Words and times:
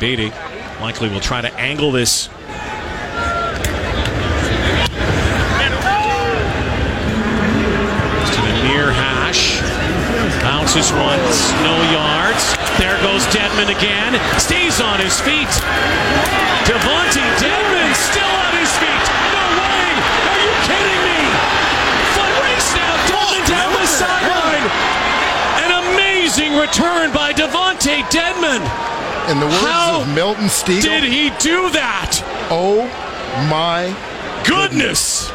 Beatty. 0.00 0.30
Likely 0.80 1.08
will 1.08 1.18
try 1.18 1.40
to 1.40 1.52
angle 1.58 1.90
this. 1.90 2.28
To 2.28 2.32
the 8.38 8.54
near 8.62 8.94
hash. 8.94 9.58
Bounces 10.38 10.92
once, 10.94 11.50
no 11.66 11.74
yards. 11.90 12.54
There 12.78 12.94
goes 13.02 13.26
Dedmon 13.34 13.74
again. 13.74 14.14
Stays 14.38 14.80
on 14.80 15.02
his 15.02 15.18
feet. 15.18 15.50
Devontae 16.62 17.26
Dedmon 17.42 17.90
still 17.98 18.34
on 18.46 18.54
his 18.54 18.70
feet. 18.78 19.06
No 19.34 19.42
way! 19.58 19.82
Are 20.30 20.38
you 20.46 20.52
kidding 20.62 21.02
me? 21.10 21.26
Foot 22.14 22.32
race 22.46 22.70
now. 22.78 22.94
Dedmon 23.10 23.42
down 23.50 23.74
the 23.74 23.86
sideline. 23.90 24.62
An 25.58 25.74
amazing 25.90 26.54
return 26.54 27.10
by 27.10 27.32
Devontae 27.32 28.06
Dedmon. 28.14 28.62
In 29.28 29.40
the 29.40 29.46
words 29.46 29.58
How 29.58 30.00
of 30.00 30.14
Milton 30.14 30.44
Stegall, 30.46 30.80
Did 30.80 31.04
he 31.04 31.28
do 31.38 31.70
that? 31.72 32.22
oh 32.50 32.84
my 33.50 33.94
Goodness. 34.46 35.30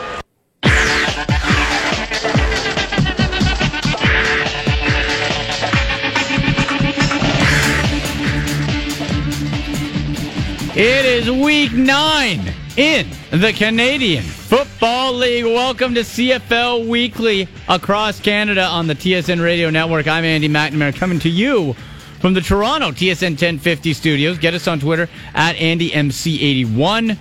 It 10.76 11.06
is 11.06 11.30
week 11.30 11.74
nine 11.74 12.52
in 12.78 13.08
the 13.30 13.54
Canadian 13.54 14.24
Football 14.24 15.14
League. 15.14 15.46
Welcome 15.46 15.94
to 15.94 16.02
CFL 16.02 16.88
Weekly 16.88 17.48
across 17.70 18.20
Canada 18.20 18.64
on 18.64 18.88
the 18.88 18.96
TSN 18.96 19.40
Radio 19.44 19.70
Network. 19.70 20.08
I'm 20.08 20.24
Andy 20.24 20.50
McNamara 20.50 20.96
coming 20.96 21.20
to 21.20 21.30
you 21.30 21.76
from 22.24 22.34
the 22.34 22.40
Toronto 22.40 22.90
TSN 22.92 23.32
1050 23.32 23.92
studios. 23.92 24.38
Get 24.38 24.54
us 24.54 24.66
on 24.70 24.80
Twitter 24.80 25.10
at 25.34 25.58
AndyMC81. 25.58 27.18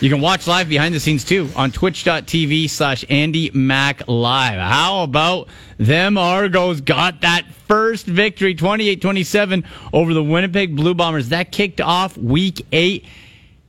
You 0.00 0.08
can 0.08 0.20
watch 0.20 0.46
live 0.46 0.68
behind 0.68 0.94
the 0.94 1.00
scenes 1.00 1.24
too 1.24 1.50
on 1.56 1.72
twitch.tv 1.72 2.70
slash 2.70 3.04
Andy. 3.10 3.50
How 3.50 5.02
about 5.02 5.48
them 5.78 6.16
Argos 6.16 6.80
got 6.80 7.22
that 7.22 7.44
first 7.66 8.06
victory 8.06 8.54
28 8.54 9.02
27 9.02 9.64
over 9.92 10.14
the 10.14 10.22
Winnipeg 10.22 10.76
Blue 10.76 10.94
Bombers? 10.94 11.30
That 11.30 11.50
kicked 11.50 11.80
off 11.80 12.16
week 12.16 12.64
eight. 12.70 13.06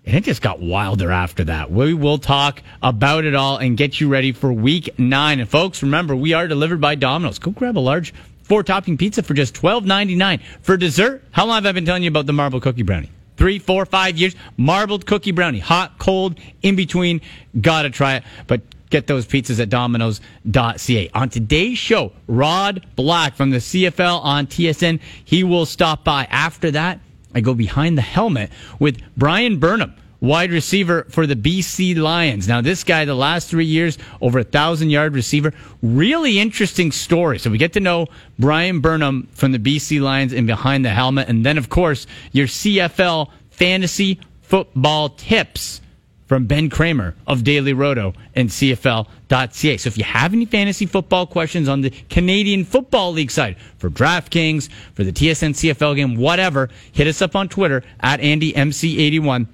And 0.05 0.16
it 0.16 0.23
just 0.23 0.43
got 0.43 0.59
wilder 0.59 1.11
after 1.11 1.43
that. 1.45 1.71
We 1.71 1.95
will 1.95 2.19
talk 2.19 2.61
about 2.83 3.25
it 3.25 3.33
all 3.33 3.58
and 3.58 3.75
get 3.75 3.99
you 3.99 4.09
ready 4.09 4.31
for 4.31 4.53
week 4.53 4.99
nine. 4.99 5.39
And 5.39 5.49
folks, 5.49 5.81
remember, 5.81 6.16
we 6.16 6.33
are 6.33 6.47
delivered 6.47 6.81
by 6.81 6.93
Domino's. 6.93 7.39
Go 7.39 7.49
grab 7.49 7.77
a 7.77 7.80
large 7.80 8.14
four 8.52 8.63
topping 8.63 8.97
pizza 8.97 9.23
for 9.23 9.33
just 9.33 9.55
twelve 9.55 9.85
ninety 9.85 10.13
nine. 10.13 10.41
For 10.61 10.75
dessert, 10.75 11.23
how 11.31 11.45
long 11.45 11.63
have 11.63 11.67
I 11.67 11.71
been 11.71 11.85
telling 11.85 12.03
you 12.03 12.09
about 12.09 12.25
the 12.25 12.33
marble 12.33 12.59
cookie 12.59 12.83
brownie? 12.83 13.09
Three, 13.38 13.59
four, 13.59 13.85
five 13.85 14.17
years. 14.17 14.35
Marbled 14.58 15.05
cookie 15.05 15.31
brownie. 15.31 15.59
Hot, 15.59 15.97
cold, 15.99 16.38
in 16.61 16.75
between. 16.75 17.21
Gotta 17.61 17.89
try 17.89 18.16
it. 18.16 18.23
But 18.47 18.59
get 18.89 19.08
those 19.08 19.25
pizzas 19.25 19.61
at 19.61 19.69
domino's.ca. 19.69 21.09
On 21.13 21.30
today's 21.30 21.77
show, 21.77 22.11
Rod 22.27 22.85
Black 22.97 23.38
from 23.38 23.52
the 23.52 23.59
CFL 23.59 24.21
on 24.21 24.47
TSN. 24.47 24.99
He 25.23 25.45
will 25.45 25.65
stop 25.65 26.03
by. 26.03 26.25
After 26.25 26.71
that, 26.71 26.99
I 27.33 27.39
go 27.39 27.53
behind 27.53 27.97
the 27.97 28.02
helmet 28.02 28.52
with 28.80 29.02
Bryan 29.15 29.59
Burnham, 29.59 29.93
wide 30.22 30.52
receiver 30.52 31.05
for 31.09 31.27
the 31.27 31.36
BC 31.36 31.97
Lions. 31.97 32.47
Now, 32.47 32.61
this 32.61 32.83
guy, 32.83 33.03
the 33.03 33.16
last 33.16 33.50
three 33.50 33.66
years, 33.66 33.97
over 34.22 34.39
a 34.39 34.44
thousand 34.44 34.91
yard 34.91 35.14
receiver. 35.14 35.52
Really 35.81 36.39
interesting 36.39 36.91
story. 36.91 37.39
So 37.39 37.50
we 37.50 37.58
get 37.58 37.73
to 37.73 37.80
know 37.80 38.08
Bryan 38.39 38.80
Burnham 38.80 39.27
from 39.33 39.52
the 39.52 39.59
BC 39.59 39.99
Lions 39.99 40.31
and 40.31 40.47
behind 40.47 40.86
the 40.86 40.92
helmet. 40.92 41.27
And 41.27 41.45
then, 41.45 41.58
of 41.58 41.69
course, 41.69 42.08
your 42.31 42.47
CFL 42.47 43.30
fantasy 43.49 44.19
football 44.44 45.09
tips 45.09 45.81
from 46.27 46.45
Ben 46.45 46.69
Kramer 46.69 47.14
of 47.27 47.44
Daily 47.44 47.73
Roto 47.73 48.14
and 48.36 48.47
CFL.ca. 48.47 49.77
So 49.77 49.88
if 49.88 49.97
you 49.97 50.05
have 50.05 50.32
any 50.32 50.45
fantasy 50.45 50.86
football 50.86 51.26
questions 51.26 51.67
on 51.67 51.82
the 51.82 51.89
Canadian 52.09 52.64
Football 52.64 53.11
League 53.11 53.32
side 53.32 53.58
for 53.80 53.89
DraftKings, 53.89 54.70
for 54.93 55.03
the 55.03 55.11
TSN 55.11 55.52
CFL 55.52 55.95
game, 55.98 56.15
whatever, 56.15 56.70
hit 56.93 57.08
us 57.08 57.21
up 57.21 57.36
on 57.36 57.49
Twitter 57.49 57.83
at 57.99 58.21
AndyMC81 58.21 59.48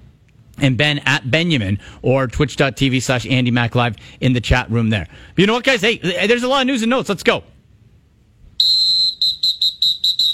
and 0.60 0.76
Ben 0.76 0.98
at 1.00 1.30
Benjamin 1.30 1.78
or 2.02 2.26
twitch.tv 2.26 3.02
slash 3.02 3.26
Andy 3.26 3.50
Mac 3.50 3.74
Live 3.74 3.96
in 4.20 4.32
the 4.32 4.40
chat 4.40 4.70
room 4.70 4.90
there. 4.90 5.06
But 5.34 5.40
you 5.40 5.46
know 5.46 5.54
what, 5.54 5.64
guys? 5.64 5.80
Hey, 5.80 5.98
there's 6.26 6.42
a 6.42 6.48
lot 6.48 6.62
of 6.62 6.66
news 6.66 6.82
and 6.82 6.90
notes. 6.90 7.08
Let's 7.08 7.22
go. 7.22 7.44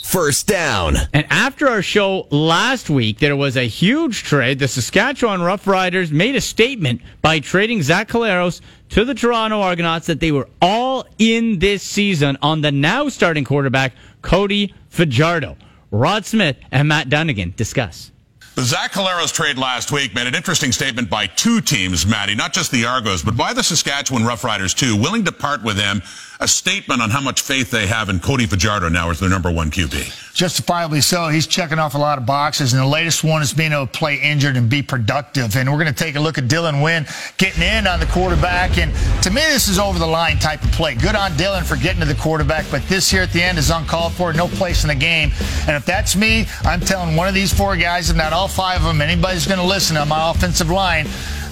First 0.05 0.47
down. 0.47 0.95
And 1.13 1.27
after 1.29 1.69
our 1.69 1.83
show 1.83 2.29
last 2.31 2.89
week, 2.89 3.19
there 3.19 3.34
was 3.34 3.57
a 3.57 3.67
huge 3.67 4.23
trade. 4.23 4.61
The 4.61 4.69
Saskatchewan 4.69 5.41
Roughriders 5.41 6.13
made 6.13 6.37
a 6.37 6.41
statement 6.41 7.03
by 7.21 7.41
trading 7.41 7.83
Zach 7.83 8.09
Collaros 8.09 8.61
to 8.91 9.05
the 9.05 9.15
Toronto 9.15 9.61
Argonauts 9.61 10.07
that 10.07 10.21
they 10.21 10.31
were 10.31 10.49
all 10.63 11.05
in 11.19 11.59
this 11.59 11.83
season 11.83 12.39
on 12.43 12.61
the 12.61 12.71
now 12.71 13.09
starting 13.09 13.43
quarterback, 13.43 13.93
Cody 14.23 14.73
Fajardo. 14.89 15.57
Rod 15.91 16.25
Smith 16.25 16.59
and 16.71 16.87
Matt 16.87 17.09
Dunnigan 17.09 17.55
discuss. 17.57 18.13
The 18.54 18.62
Zach 18.62 18.92
Collaros 18.92 19.32
trade 19.32 19.59
last 19.59 19.91
week 19.91 20.15
made 20.15 20.28
an 20.28 20.34
interesting 20.37 20.70
statement 20.70 21.10
by 21.10 21.26
two 21.26 21.60
teams, 21.60 22.06
Matty, 22.06 22.37
not 22.37 22.53
just 22.53 22.70
the 22.70 22.84
Argos, 22.84 23.20
but 23.20 23.37
by 23.37 23.53
the 23.53 23.65
Saskatchewan 23.65 24.22
Roughriders 24.22 24.72
too, 24.76 24.94
willing 24.94 25.25
to 25.25 25.32
part 25.32 25.65
with 25.65 25.76
them. 25.76 26.03
A 26.44 26.47
statement 26.47 27.00
on 27.00 27.09
how 27.09 27.22
much 27.22 27.41
faith 27.41 27.71
they 27.71 27.87
have 27.87 28.10
in 28.10 28.21
Cody 28.21 28.44
Fajardo 28.44 28.91
now 28.91 29.09
as 29.09 29.19
their 29.19 29.31
number 29.31 29.50
one 29.50 29.71
QB. 29.71 30.34
Justifiably 30.34 31.00
so. 31.00 31.28
He's 31.28 31.47
checking 31.47 31.78
off 31.78 31.94
a 31.94 31.99
lot 31.99 32.19
of 32.19 32.27
boxes, 32.27 32.75
and 32.75 32.82
the 32.82 32.87
latest 32.87 33.25
one 33.25 33.41
is 33.41 33.55
being 33.55 33.72
able 33.72 33.87
to 33.87 33.99
play 33.99 34.16
injured 34.16 34.59
and 34.59 34.69
be 34.69 34.83
productive. 34.83 35.56
And 35.56 35.72
we're 35.72 35.78
going 35.78 35.94
to 35.94 36.04
take 36.04 36.16
a 36.16 36.21
look 36.21 36.37
at 36.37 36.44
Dylan 36.44 36.83
Wynn 36.83 37.06
getting 37.38 37.62
in 37.62 37.87
on 37.87 37.99
the 37.99 38.04
quarterback. 38.04 38.77
And 38.77 38.94
to 39.22 39.31
me, 39.31 39.41
this 39.41 39.69
is 39.69 39.78
over 39.78 39.99
the 39.99 40.06
line 40.06 40.38
type 40.38 40.62
of 40.62 40.71
play. 40.72 40.94
Good 40.94 41.16
on 41.16 41.31
Dylan 41.31 41.65
for 41.65 41.77
getting 41.77 42.00
to 42.00 42.06
the 42.06 42.15
quarterback, 42.15 42.66
but 42.71 42.83
this 42.88 43.10
here 43.10 43.22
at 43.22 43.33
the 43.33 43.43
end 43.43 43.56
is 43.56 43.71
uncalled 43.71 44.12
for. 44.12 44.31
No 44.34 44.49
place 44.49 44.84
in 44.84 44.88
the 44.88 44.94
game. 44.94 45.31
And 45.66 45.77
if 45.77 45.87
that's 45.87 46.15
me, 46.15 46.44
I'm 46.65 46.81
telling 46.81 47.16
one 47.16 47.27
of 47.27 47.33
these 47.33 47.54
four 47.54 47.75
guys, 47.75 48.10
if 48.10 48.19
not 48.19 48.34
all 48.34 48.49
five 48.49 48.83
of 48.83 48.87
them, 48.88 49.00
anybody's 49.00 49.47
going 49.47 49.60
to 49.60 49.66
listen 49.66 49.97
on 49.97 50.09
my 50.09 50.31
offensive 50.31 50.69
line 50.69 51.06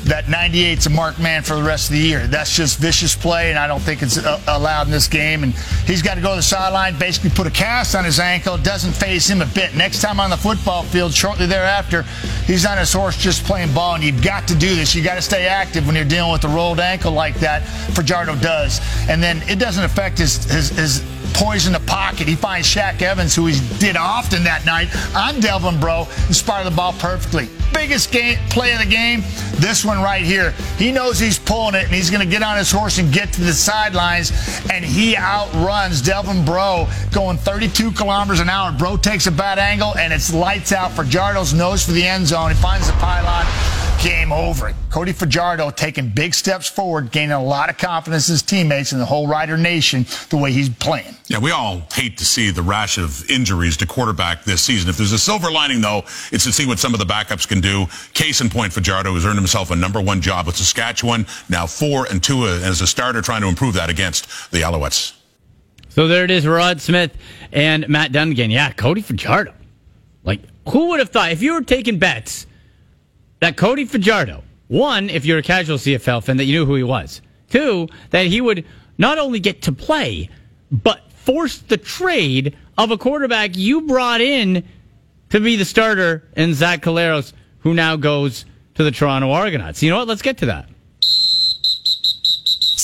that 0.05 0.25
98's 0.25 0.87
a 0.87 0.91
marked 0.91 1.21
man 1.21 1.43
for 1.43 1.55
the 1.55 1.63
rest 1.63 1.89
of 1.89 1.95
the 1.95 2.01
year. 2.01 2.27
That's 2.27 2.55
just 2.55 2.79
vicious 2.79 3.15
play, 3.15 3.51
and 3.51 3.59
I 3.59 3.67
don't 3.67 3.81
think 3.81 4.03
it's 4.03 4.19
uh, 4.19 4.41
allowed 4.49 4.87
in 4.87 4.93
this 4.93 5.09
game. 5.09 5.45
And 5.45 5.55
he's 5.87 6.03
got 6.03 6.15
to 6.15 6.21
go 6.21 6.31
to 6.31 6.37
the 6.37 6.43
sideline, 6.43 6.99
basically 6.99 7.31
put 7.31 7.47
a 7.47 7.51
cast 7.51 7.95
on 7.95 8.05
his 8.05 8.19
ankle. 8.19 8.57
It 8.57 8.65
doesn't 8.65 8.93
faze 8.93 9.29
him 9.29 9.43
a 9.43 9.47
bit. 9.47 9.75
Next 9.75 10.01
time 10.01 10.21
on 10.21 10.31
the 10.31 10.37
football 10.37 10.83
field, 10.83 11.13
shortly 11.15 11.47
thereafter, 11.47 12.03
he's 12.47 12.67
on 12.67 12.79
his 12.79 12.93
horse 12.93 13.17
just 13.17 13.45
playing 13.45 13.73
ball. 13.73 13.95
And 13.95 14.05
you've 14.05 14.23
got 14.23 14.49
to 14.49 14.55
do 14.55 14.75
this. 14.75 14.95
You 14.95 15.03
got 15.03 15.15
to 15.15 15.23
stay 15.23 15.47
active 15.47 15.87
when 15.87 15.95
you're 15.97 16.05
dealing 16.05 16.33
with 16.33 16.45
a 16.45 16.49
rolled 16.49 16.81
ankle 16.81 17.13
like 17.13 17.37
that. 17.41 17.63
Fajardo 17.95 18.37
does, 18.37 18.81
and 19.09 19.23
then 19.23 19.43
it 19.49 19.59
doesn't 19.59 19.85
affect 19.85 20.19
his 20.19 20.45
his, 20.45 20.71
his 20.71 21.05
poise 21.35 21.67
in 21.67 21.73
the 21.73 21.81
pocket. 21.81 22.29
He 22.29 22.35
finds 22.35 22.69
Shaq 22.69 23.01
Evans, 23.03 23.35
who 23.35 23.47
he 23.47 23.61
did 23.79 23.97
often 23.97 24.45
that 24.45 24.67
night, 24.67 24.89
on 25.15 25.41
Delvin 25.41 25.81
Breaux, 25.81 26.09
and 26.27 26.37
spotted 26.37 26.71
the 26.71 26.77
ball 26.77 26.93
perfectly. 26.95 27.49
Biggest 27.73 28.13
game, 28.13 28.39
play 28.49 28.73
of 28.73 28.79
the 28.79 28.87
game, 28.87 29.23
this 29.57 29.85
one 29.85 30.01
right 30.01 30.25
here. 30.25 30.53
He 30.79 30.93
knows 30.93 31.19
he's 31.19 31.39
pulling 31.39 31.75
it, 31.75 31.85
and 31.85 31.93
he's 31.93 32.11
going 32.11 32.23
to 32.23 32.31
get 32.31 32.43
on 32.43 32.57
his 32.57 32.71
horse 32.71 32.99
and 32.99 33.13
get 33.13 33.33
to 33.35 33.41
the 33.41 33.53
sidelines, 33.53 34.33
and 34.71 34.85
he 34.85 35.17
outruns 35.17 36.01
Delvin 36.01 36.45
Breaux 36.45 36.89
going 37.13 37.39
32 37.39 37.93
kilometers 37.93 38.41
an 38.41 38.49
hour. 38.49 38.73
Breaux 38.73 38.97
takes 38.97 39.27
a 39.27 39.33
bad 39.33 39.59
angle, 39.59 39.97
and 39.97 40.13
it's 40.13 40.33
lights 40.33 40.73
out 40.73 40.93
Fajardo's 40.93 41.53
nose 41.53 41.85
for 41.85 41.93
the 41.93 42.07
end 42.07 42.27
zone. 42.27 42.51
He 42.51 42.57
finds 42.57 42.87
the 42.87 42.93
pylon. 42.95 43.82
Game 44.03 44.33
over. 44.33 44.75
Cody 44.91 45.13
Fajardo 45.13 45.71
taking 45.71 46.09
big 46.09 46.35
steps 46.35 46.69
forward, 46.69 47.13
gaining 47.13 47.31
a 47.31 47.43
lot 47.43 47.71
of 47.71 47.79
confidence 47.79 48.29
in 48.29 48.33
his 48.33 48.43
teammates 48.43 48.91
and 48.91 49.01
the 49.01 49.05
whole 49.05 49.29
Rider 49.29 49.57
Nation 49.57 50.05
the 50.29 50.37
way 50.37 50.51
he's 50.51 50.69
playing. 50.69 51.15
Yeah, 51.29 51.39
we 51.39 51.53
all 51.53 51.83
hate 51.93 52.19
to 52.19 52.25
see 52.25 52.51
the 52.51 52.63
rash 52.63 52.99
of 52.99 53.31
injuries 53.31 53.77
to 53.77 53.87
quarterback 53.87 54.43
this 54.43 54.61
season. 54.61 54.91
If 54.91 54.97
there's 54.97 55.13
a 55.13 55.19
silver 55.21 55.53
lining, 55.53 55.81
though, 55.83 56.01
it's 56.33 56.43
to 56.43 56.53
see 56.53 56.67
what 56.67 56.81
some 56.81 56.95
of 56.95 56.99
the 56.99 57.07
backups 57.07 57.47
can 57.47 57.61
do. 57.61 57.87
Case 58.13 58.41
in 58.41 58.51
point, 58.51 58.73
Fajardo 58.73 59.15
has 59.15 59.25
earned 59.25 59.39
himself 59.39 59.71
a 59.71 59.77
number 59.77 60.01
one 60.01 60.21
job 60.21 60.47
with 60.47 60.57
Saskatchewan, 60.57 61.25
now 61.49 61.65
four 61.65 62.09
and 62.11 62.21
two 62.21 62.49
as 62.49 62.81
a 62.81 62.89
starter, 62.89 63.23
trying 63.23 63.43
to 63.43 63.49
improve 63.49 63.75
that 63.75 63.89
against 63.89 64.51
the 64.51 64.63
Alouettes. 64.63 65.13
So 65.91 66.09
there 66.09 66.25
it 66.25 66.33
is, 66.33 66.45
Rod 66.45 66.81
Smith 66.81 67.17
and 67.53 67.89
Matt 67.89 68.11
Dunnigan. 68.11 68.51
Yeah, 68.51 68.73
Cody 68.73 69.03
Fajardo. 69.03 69.55
Like, 70.25 70.41
who 70.71 70.89
would 70.89 70.99
have 70.99 71.11
thought 71.11 71.31
if 71.31 71.41
you 71.41 71.55
were 71.55 71.63
taking 71.63 72.01
bets 72.01 72.47
that 73.43 73.57
Cody 73.57 73.85
Fajardo, 73.85 74.45
one, 74.69 75.11
if 75.11 75.25
you're 75.25 75.39
a 75.39 75.43
casual 75.43 75.77
CFL 75.77 76.23
fan, 76.23 76.37
that 76.37 76.45
you 76.45 76.61
knew 76.61 76.65
who 76.65 76.77
he 76.77 76.85
was. 76.85 77.21
Two, 77.51 77.89
that 78.11 78.27
he 78.27 78.41
would 78.41 78.65
not 78.99 79.19
only 79.19 79.41
get 79.41 79.63
to 79.63 79.73
play, 79.73 80.31
but 80.71 81.11
force 81.11 81.59
the 81.59 81.77
trade 81.77 82.57
of 82.79 82.93
a 82.93 82.97
quarterback 82.97 83.57
you 83.57 83.81
brought 83.81 84.21
in 84.21 84.63
to 85.31 85.41
be 85.41 85.57
the 85.57 85.65
starter 85.65 86.23
in 86.37 86.55
Zach 86.55 86.83
Collaros, 86.83 87.33
who 87.59 87.75
now 87.75 87.97
goes 87.97 88.45
to 88.77 88.85
the 88.85 88.93
Toronto 88.93 89.33
Argonauts. 89.33 89.83
You 89.83 89.91
know 89.91 89.99
what? 89.99 90.07
Let's 90.07 90.23
get 90.23 90.39
to 90.39 90.47
that. 90.47 90.69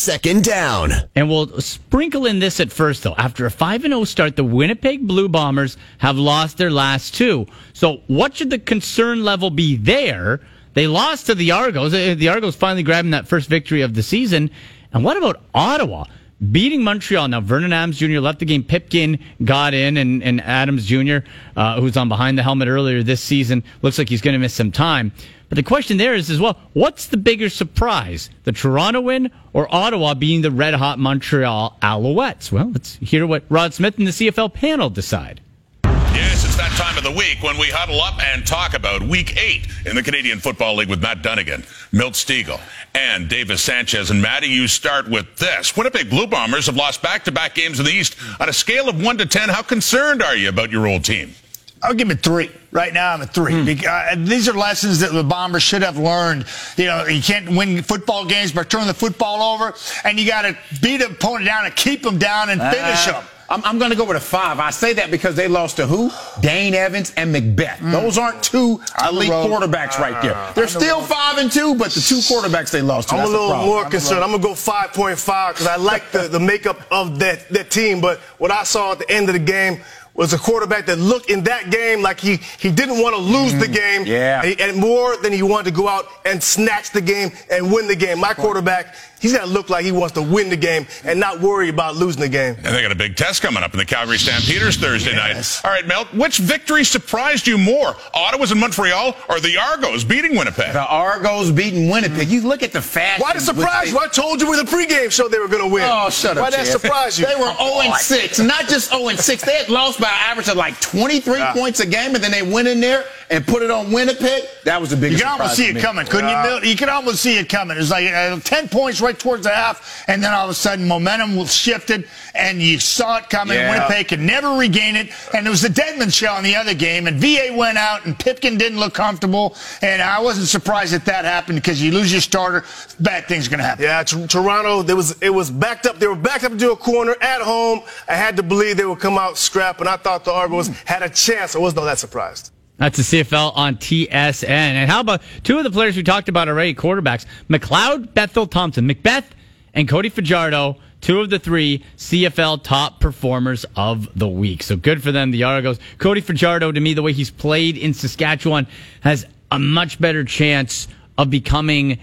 Second 0.08 0.42
down. 0.42 0.90
And 1.14 1.28
we'll 1.28 1.60
sprinkle 1.60 2.24
in 2.24 2.38
this 2.38 2.60
at 2.60 2.72
first, 2.72 3.02
though. 3.02 3.14
After 3.18 3.44
a 3.44 3.50
5 3.50 3.82
0 3.82 4.04
start, 4.04 4.36
the 4.36 4.42
Winnipeg 4.44 5.06
Blue 5.06 5.28
Bombers 5.28 5.76
have 5.98 6.16
lost 6.16 6.56
their 6.56 6.70
last 6.70 7.14
two. 7.14 7.44
So, 7.74 7.98
what 8.06 8.34
should 8.34 8.48
the 8.48 8.58
concern 8.58 9.22
level 9.22 9.50
be 9.50 9.76
there? 9.76 10.40
They 10.72 10.86
lost 10.86 11.26
to 11.26 11.34
the 11.34 11.50
Argos. 11.50 11.92
Uh, 11.92 12.14
The 12.16 12.30
Argos 12.30 12.56
finally 12.56 12.82
grabbing 12.82 13.10
that 13.10 13.28
first 13.28 13.50
victory 13.50 13.82
of 13.82 13.92
the 13.92 14.02
season. 14.02 14.50
And 14.94 15.04
what 15.04 15.18
about 15.18 15.42
Ottawa? 15.54 16.04
Beating 16.52 16.82
Montreal. 16.82 17.28
Now, 17.28 17.42
Vernon 17.42 17.74
Adams 17.74 17.98
Jr. 17.98 18.20
left 18.20 18.38
the 18.38 18.46
game. 18.46 18.64
Pipkin 18.64 19.18
got 19.44 19.74
in, 19.74 19.98
and, 19.98 20.22
and 20.22 20.40
Adams 20.40 20.86
Jr., 20.86 21.18
uh, 21.54 21.82
who's 21.82 21.98
on 21.98 22.08
behind 22.08 22.38
the 22.38 22.42
helmet 22.42 22.68
earlier 22.68 23.02
this 23.02 23.20
season, 23.20 23.62
looks 23.82 23.98
like 23.98 24.08
he's 24.08 24.22
going 24.22 24.32
to 24.32 24.38
miss 24.38 24.54
some 24.54 24.72
time. 24.72 25.12
But 25.48 25.56
the 25.56 25.62
question 25.62 25.96
there 25.96 26.14
is 26.14 26.28
as 26.30 26.40
well, 26.40 26.58
what's 26.74 27.06
the 27.06 27.16
bigger 27.16 27.48
surprise? 27.48 28.28
The 28.44 28.52
Toronto 28.52 29.00
win 29.00 29.30
or 29.54 29.72
Ottawa 29.74 30.14
being 30.14 30.42
the 30.42 30.50
red 30.50 30.74
hot 30.74 30.98
Montreal 30.98 31.78
Alouettes? 31.80 32.52
Well, 32.52 32.70
let's 32.70 32.96
hear 32.96 33.26
what 33.26 33.44
Rod 33.48 33.72
Smith 33.72 33.96
and 33.98 34.06
the 34.06 34.10
CFL 34.10 34.52
panel 34.52 34.90
decide. 34.90 35.40
Yes, 35.84 36.44
it's 36.44 36.56
that 36.56 36.72
time 36.72 36.98
of 36.98 37.04
the 37.04 37.12
week 37.12 37.42
when 37.42 37.56
we 37.56 37.68
huddle 37.70 38.00
up 38.00 38.20
and 38.22 38.46
talk 38.46 38.74
about 38.74 39.02
week 39.02 39.36
eight 39.36 39.68
in 39.86 39.96
the 39.96 40.02
Canadian 40.02 40.38
Football 40.38 40.76
League 40.76 40.90
with 40.90 41.00
Matt 41.00 41.22
Dunnigan, 41.22 41.64
Milt 41.92 42.14
Stegall, 42.14 42.60
and 42.94 43.28
Davis 43.28 43.62
Sanchez. 43.62 44.10
And 44.10 44.20
Matty, 44.20 44.48
you 44.48 44.66
start 44.66 45.08
with 45.08 45.36
this. 45.36 45.76
Winnipeg 45.76 46.10
Blue 46.10 46.26
Bombers 46.26 46.66
have 46.66 46.76
lost 46.76 47.02
back 47.02 47.24
to 47.24 47.32
back 47.32 47.54
games 47.54 47.78
in 47.78 47.86
the 47.86 47.92
East. 47.92 48.16
On 48.40 48.48
a 48.48 48.52
scale 48.52 48.88
of 48.88 49.02
1 49.02 49.18
to 49.18 49.26
10, 49.26 49.48
how 49.48 49.62
concerned 49.62 50.22
are 50.22 50.36
you 50.36 50.48
about 50.48 50.70
your 50.70 50.86
old 50.86 51.04
team? 51.04 51.34
I'll 51.82 51.94
give 51.94 52.10
it 52.10 52.20
three. 52.20 52.50
Right 52.70 52.92
now, 52.92 53.12
I'm 53.14 53.20
a 53.22 53.26
three. 53.26 53.64
Because, 53.64 53.86
uh, 53.86 54.14
these 54.18 54.48
are 54.48 54.52
lessons 54.52 55.00
that 55.00 55.12
the 55.12 55.22
Bombers 55.24 55.62
should 55.62 55.82
have 55.82 55.96
learned. 55.98 56.44
You 56.76 56.86
know, 56.86 57.06
you 57.06 57.22
can't 57.22 57.48
win 57.48 57.82
football 57.82 58.24
games 58.24 58.52
by 58.52 58.64
turning 58.64 58.88
the 58.88 58.94
football 58.94 59.54
over, 59.54 59.74
and 60.04 60.18
you 60.20 60.26
got 60.26 60.42
to 60.42 60.56
beat 60.82 61.00
an 61.02 61.12
opponent 61.12 61.46
down 61.46 61.64
and 61.64 61.74
keep 61.76 62.02
them 62.02 62.18
down 62.18 62.50
and 62.50 62.60
finish 62.60 63.08
Uh, 63.08 63.12
them. 63.12 63.24
I'm, 63.50 63.64
I'm 63.64 63.78
going 63.78 63.90
to 63.90 63.96
go 63.96 64.04
with 64.04 64.18
a 64.18 64.20
five. 64.20 64.58
I 64.60 64.68
say 64.68 64.92
that 64.94 65.10
because 65.10 65.34
they 65.34 65.48
lost 65.48 65.76
to 65.76 65.86
who? 65.86 66.10
Dane 66.42 66.74
Evans 66.74 67.14
and 67.16 67.32
Macbeth. 67.32 67.78
Those 67.80 68.18
aren't 68.18 68.42
two 68.42 68.78
On 69.00 69.14
the 69.14 69.20
elite 69.20 69.30
road. 69.30 69.48
quarterbacks 69.50 69.98
right 69.98 70.20
there. 70.20 70.36
They're 70.54 70.68
still 70.68 71.00
five 71.00 71.38
and 71.38 71.50
two, 71.50 71.74
but 71.74 71.90
the 71.92 72.00
two 72.02 72.18
quarterbacks 72.18 72.70
they 72.70 72.82
lost 72.82 73.08
to. 73.08 73.14
I'm 73.14 73.20
a 73.20 73.22
that's 73.22 73.32
little 73.32 73.48
problem. 73.48 73.66
more 73.70 73.84
concerned. 73.88 74.22
I'm 74.22 74.32
gonna 74.32 74.42
go 74.42 74.52
5.5 74.52 75.48
because 75.54 75.66
I 75.66 75.76
like 75.76 76.10
the, 76.10 76.28
the 76.28 76.38
makeup 76.40 76.82
of 76.90 77.18
that, 77.20 77.48
that 77.48 77.70
team. 77.70 78.02
But 78.02 78.18
what 78.36 78.50
I 78.50 78.64
saw 78.64 78.92
at 78.92 78.98
the 78.98 79.10
end 79.10 79.30
of 79.30 79.32
the 79.32 79.38
game 79.38 79.80
was 80.18 80.32
a 80.32 80.38
quarterback 80.38 80.84
that 80.86 80.98
looked 80.98 81.30
in 81.30 81.44
that 81.44 81.70
game 81.70 82.02
like 82.02 82.18
he, 82.18 82.38
he 82.58 82.72
didn't 82.72 83.00
want 83.00 83.14
to 83.14 83.22
lose 83.22 83.52
the 83.54 83.66
mm, 83.66 83.72
game. 83.72 84.04
Yeah. 84.04 84.42
And, 84.42 84.60
and 84.60 84.76
more 84.76 85.16
than 85.16 85.32
he 85.32 85.44
wanted 85.44 85.66
to 85.66 85.76
go 85.76 85.86
out 85.86 86.06
and 86.26 86.42
snatch 86.42 86.90
the 86.90 87.00
game 87.00 87.30
and 87.52 87.72
win 87.72 87.86
the 87.86 87.94
game. 87.94 88.18
My 88.18 88.34
quarterback, 88.34 88.96
he's 89.20 89.32
got 89.32 89.42
to 89.44 89.50
look 89.50 89.70
like 89.70 89.84
he 89.84 89.92
wants 89.92 90.14
to 90.14 90.22
win 90.22 90.48
the 90.50 90.56
game 90.56 90.86
and 91.04 91.18
not 91.20 91.40
worry 91.40 91.68
about 91.68 91.96
losing 91.96 92.20
the 92.20 92.28
game. 92.28 92.54
And 92.56 92.66
they 92.74 92.82
got 92.82 92.92
a 92.92 92.96
big 92.96 93.16
test 93.16 93.42
coming 93.42 93.62
up 93.62 93.72
in 93.72 93.78
the 93.78 93.84
Calgary 93.84 94.18
Stampeders 94.18 94.76
Thursday 94.76 95.14
night. 95.14 95.60
All 95.64 95.70
right, 95.70 95.86
Mel, 95.86 96.04
which 96.06 96.38
victory 96.38 96.84
surprised 96.84 97.46
you 97.46 97.58
more? 97.58 97.96
Ottawa's 98.14 98.50
and 98.52 98.60
Montreal 98.60 99.16
or 99.28 99.40
the 99.40 99.56
Argos 99.58 100.04
beating 100.04 100.36
Winnipeg? 100.36 100.72
The 100.72 100.86
Argos 100.86 101.50
beating 101.50 101.88
Winnipeg. 101.90 102.28
You 102.28 102.42
look 102.42 102.62
at 102.62 102.72
the 102.72 102.82
fashion. 102.82 103.22
Why 103.22 103.32
the 103.34 103.40
surprise 103.40 103.86
which 103.86 103.92
you? 103.92 103.98
I 104.00 104.08
told 104.08 104.40
you 104.40 104.48
with 104.50 104.58
the 104.64 104.76
pregame 104.76 105.10
show 105.10 105.28
they 105.28 105.38
were 105.38 105.48
going 105.48 105.62
to 105.66 105.72
win. 105.72 105.84
Oh, 105.90 106.10
shut 106.10 106.36
up. 106.36 106.42
Why 106.44 106.50
that 106.50 106.66
surprise 106.66 107.18
you? 107.18 107.26
They 107.26 107.34
were 107.34 107.52
0 107.56 107.80
and 107.82 107.94
6. 107.94 108.38
Not 108.40 108.68
just 108.68 108.90
0 108.90 109.08
and 109.08 109.18
6. 109.18 109.44
They 109.44 109.54
had 109.56 109.68
lost 109.68 110.00
by 110.00 110.08
an 110.08 110.14
average 110.30 110.48
of 110.48 110.56
like 110.56 110.80
23 110.80 111.38
Yeah. 111.38 111.52
points 111.52 111.80
a 111.80 111.86
game, 111.86 112.14
and 112.14 112.22
then 112.24 112.30
they 112.30 112.42
went 112.42 112.68
in 112.68 112.80
there 112.80 113.04
and 113.30 113.46
put 113.46 113.62
it 113.62 113.70
on 113.70 113.92
Winnipeg. 113.92 114.44
That 114.64 114.80
was 114.80 114.90
the 114.90 114.96
You 114.96 115.00
biggest 115.02 115.22
can 115.22 115.32
almost 115.32 115.56
see 115.56 115.68
it 115.68 115.76
coming, 115.78 116.06
couldn't 116.06 116.30
you, 116.30 116.36
Milt? 116.42 116.64
You 116.64 116.76
could 116.76 116.88
almost 116.88 117.22
see 117.22 117.36
it 117.38 117.48
coming. 117.48 117.76
It 117.76 117.80
was 117.80 117.90
like 117.90 118.10
uh, 118.12 118.38
10 118.40 118.68
points 118.68 119.00
right 119.00 119.07
towards 119.12 119.44
the 119.44 119.50
half, 119.50 120.04
and 120.08 120.22
then 120.22 120.32
all 120.32 120.44
of 120.44 120.50
a 120.50 120.54
sudden 120.54 120.86
momentum 120.86 121.36
was 121.36 121.54
shifted, 121.54 122.08
and 122.34 122.60
you 122.60 122.78
saw 122.78 123.18
it 123.18 123.30
coming. 123.30 123.56
Yeah. 123.56 123.70
Winnipeg 123.70 124.08
could 124.08 124.20
never 124.20 124.56
regain 124.56 124.96
it, 124.96 125.10
and 125.34 125.46
it 125.46 125.50
was 125.50 125.62
the 125.62 125.68
Dedmon 125.68 126.12
show 126.12 126.36
in 126.36 126.44
the 126.44 126.56
other 126.56 126.74
game, 126.74 127.06
and 127.06 127.20
VA 127.20 127.54
went 127.54 127.78
out, 127.78 128.04
and 128.06 128.18
Pipkin 128.18 128.58
didn't 128.58 128.78
look 128.78 128.94
comfortable, 128.94 129.56
and 129.82 130.02
I 130.02 130.20
wasn't 130.20 130.48
surprised 130.48 130.92
that 130.92 131.04
that 131.06 131.24
happened 131.24 131.58
because 131.58 131.82
you 131.82 131.92
lose 131.92 132.12
your 132.12 132.20
starter, 132.20 132.64
bad 133.00 133.26
things 133.26 133.48
going 133.48 133.58
to 133.58 133.64
happen. 133.64 133.84
Yeah, 133.84 134.02
T- 134.02 134.26
Toronto. 134.26 134.82
There 134.82 134.96
was 134.96 135.20
it 135.22 135.30
was 135.30 135.50
backed 135.50 135.86
up. 135.86 135.98
They 135.98 136.06
were 136.06 136.16
backed 136.16 136.44
up 136.44 136.56
to 136.58 136.72
a 136.72 136.76
corner 136.76 137.16
at 137.20 137.40
home. 137.40 137.82
I 138.08 138.14
had 138.14 138.36
to 138.36 138.42
believe 138.42 138.76
they 138.76 138.84
would 138.84 139.00
come 139.00 139.18
out 139.18 139.38
scrap, 139.38 139.80
and 139.80 139.88
I 139.88 139.96
thought 139.96 140.24
the 140.24 140.32
Argos 140.32 140.68
hmm. 140.68 140.74
had 140.84 141.02
a 141.02 141.08
chance. 141.08 141.54
I 141.54 141.58
wasn't 141.58 141.80
all 141.80 141.86
that 141.86 141.98
surprised. 141.98 142.52
That's 142.78 142.96
the 142.96 143.22
CFL 143.22 143.56
on 143.56 143.76
TSN. 143.76 144.48
And 144.48 144.90
how 144.90 145.00
about 145.00 145.22
two 145.42 145.58
of 145.58 145.64
the 145.64 145.70
players 145.70 145.96
we 145.96 146.02
talked 146.02 146.28
about 146.28 146.48
already, 146.48 146.74
quarterbacks, 146.74 147.26
McLeod, 147.48 148.14
Bethel 148.14 148.46
Thompson, 148.46 148.86
Macbeth, 148.86 149.34
and 149.74 149.88
Cody 149.88 150.08
Fajardo, 150.08 150.76
two 151.00 151.20
of 151.20 151.28
the 151.30 151.38
three 151.38 151.84
CFL 151.96 152.62
top 152.62 153.00
performers 153.00 153.66
of 153.76 154.08
the 154.16 154.28
week. 154.28 154.62
So 154.62 154.76
good 154.76 155.02
for 155.02 155.12
them, 155.12 155.32
the 155.32 155.42
Argos. 155.42 155.78
Cody 155.98 156.20
Fajardo, 156.20 156.72
to 156.72 156.80
me, 156.80 156.94
the 156.94 157.02
way 157.02 157.12
he's 157.12 157.30
played 157.30 157.76
in 157.76 157.94
Saskatchewan, 157.94 158.66
has 159.00 159.26
a 159.50 159.58
much 159.58 160.00
better 160.00 160.24
chance 160.24 160.88
of 161.16 161.30
becoming 161.30 161.98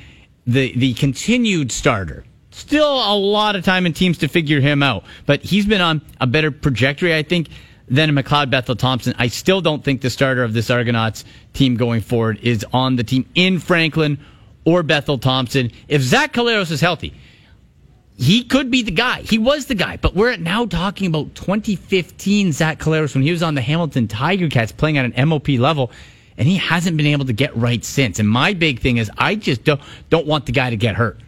the 0.46 0.78
the 0.78 0.94
continued 0.94 1.72
starter. 1.72 2.26
Still 2.52 2.94
a 2.94 3.16
lot 3.16 3.56
of 3.56 3.66
time 3.66 3.86
in 3.86 3.94
teams 3.94 4.18
to 4.20 4.28
figure 4.28 4.62
him 4.62 4.82
out, 4.82 5.04
but 5.26 5.42
he's 5.42 5.66
been 5.66 5.82
on 5.82 6.02
a 6.22 6.28
better 6.28 6.52
trajectory, 6.52 7.14
I 7.14 7.24
think, 7.24 7.50
than 7.88 8.10
McLeod 8.12 8.50
Bethel 8.50 8.76
Thompson. 8.76 9.14
I 9.18 9.28
still 9.28 9.62
don't 9.62 9.84
think 9.84 10.02
the 10.02 10.10
starter 10.10 10.44
of 10.44 10.54
this 10.54 10.70
Argonauts 10.70 11.24
team 11.54 11.76
going 11.76 12.02
forward 12.02 12.40
is 12.42 12.66
on 12.74 12.96
the 12.96 13.04
team 13.04 13.28
in 13.36 13.60
Franklin 13.60 14.20
or 14.66 14.84
Bethel 14.84 15.18
Thompson. 15.18 15.72
If 15.88 16.02
Zach 16.02 16.34
Collaros 16.34 16.72
is 16.72 16.82
healthy, 16.82 17.14
he 18.18 18.44
could 18.44 18.72
be 18.72 18.82
the 18.82 18.92
guy. 18.92 19.22
He 19.22 19.38
was 19.38 19.66
the 19.66 19.76
guy, 19.76 19.98
but 19.98 20.16
we're 20.16 20.38
now 20.38 20.66
talking 20.66 21.08
about 21.08 21.36
2015 21.36 22.54
Zach 22.54 22.80
Collaros 22.80 23.14
when 23.14 23.24
he 23.24 23.32
was 23.32 23.44
on 23.44 23.56
the 23.56 23.62
Hamilton 23.62 24.08
Tiger 24.08 24.50
Cats 24.50 24.72
playing 24.72 24.98
at 24.98 25.06
an 25.06 25.30
MOP 25.30 25.50
level, 25.50 25.92
and 26.38 26.48
he 26.48 26.58
hasn't 26.58 26.98
been 26.98 27.08
able 27.08 27.26
to 27.26 27.34
get 27.34 27.56
right 27.56 27.84
since. 27.84 28.20
And 28.20 28.28
my 28.28 28.54
big 28.54 28.80
thing 28.80 28.98
is 28.98 29.12
I 29.18 29.36
just 29.36 29.64
don't, 29.64 29.82
don't 30.10 30.26
want 30.26 30.46
the 30.46 30.54
guy 30.54 30.70
to 30.70 30.78
get 30.78 30.96
hurt 30.96 31.20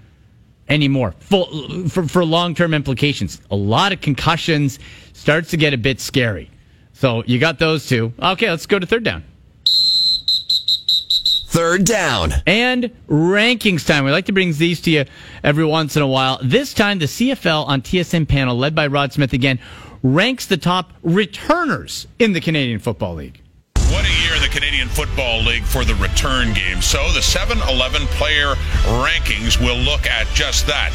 anymore 0.70 1.14
Full, 1.20 1.90
for, 1.90 2.08
for 2.08 2.26
long-term 2.26 2.74
implications. 2.74 3.42
A 3.52 3.56
lot 3.56 3.92
of 3.92 4.02
concussions 4.02 4.80
starts 5.14 5.50
to 5.52 5.58
get 5.58 5.74
a 5.74 5.78
bit 5.78 6.00
scary. 6.00 6.50
So 6.94 7.24
you 7.26 7.40
got 7.40 7.60
those 7.60 7.88
two. 7.88 8.14
Okay, 8.20 8.50
let's 8.50 8.66
go 8.66 8.80
to 8.80 8.86
third 8.86 9.04
down. 9.04 9.24
Third 11.50 11.86
down. 11.86 12.34
And 12.46 12.92
rankings 13.08 13.86
time. 13.86 14.04
We 14.04 14.12
like 14.12 14.26
to 14.26 14.32
bring 14.32 14.54
these 14.54 14.82
to 14.82 14.92
you 14.92 15.06
every 15.44 15.66
once 15.66 15.96
in 15.96 16.02
a 16.02 16.08
while. 16.08 16.40
This 16.44 16.74
time, 16.74 17.00
the 17.00 17.06
CFL 17.06 17.68
on 17.68 17.82
TSN 17.82 18.28
panel, 18.28 18.58
led 18.58 18.76
by 18.76 18.88
Rod 18.88 19.14
Smith 19.14 19.34
again, 19.34 19.60
ranks 20.04 20.46
the 20.46 20.58
top 20.58 20.94
returners 21.04 22.08
in 22.20 22.34
the 22.34 22.42
Canadian 22.42 22.80
Football 22.80 23.16
League. 23.16 23.42
Canadian 24.58 24.90
Football 24.90 25.44
League 25.44 25.66
for 25.66 25.86
the 25.86 25.94
return 25.96 26.52
game. 26.52 26.82
So 26.82 27.12
the 27.12 27.22
7 27.22 27.60
11 27.70 28.08
player 28.18 28.56
rankings 29.06 29.64
will 29.64 29.78
look 29.78 30.08
at 30.08 30.26
just 30.34 30.66
that. 30.66 30.90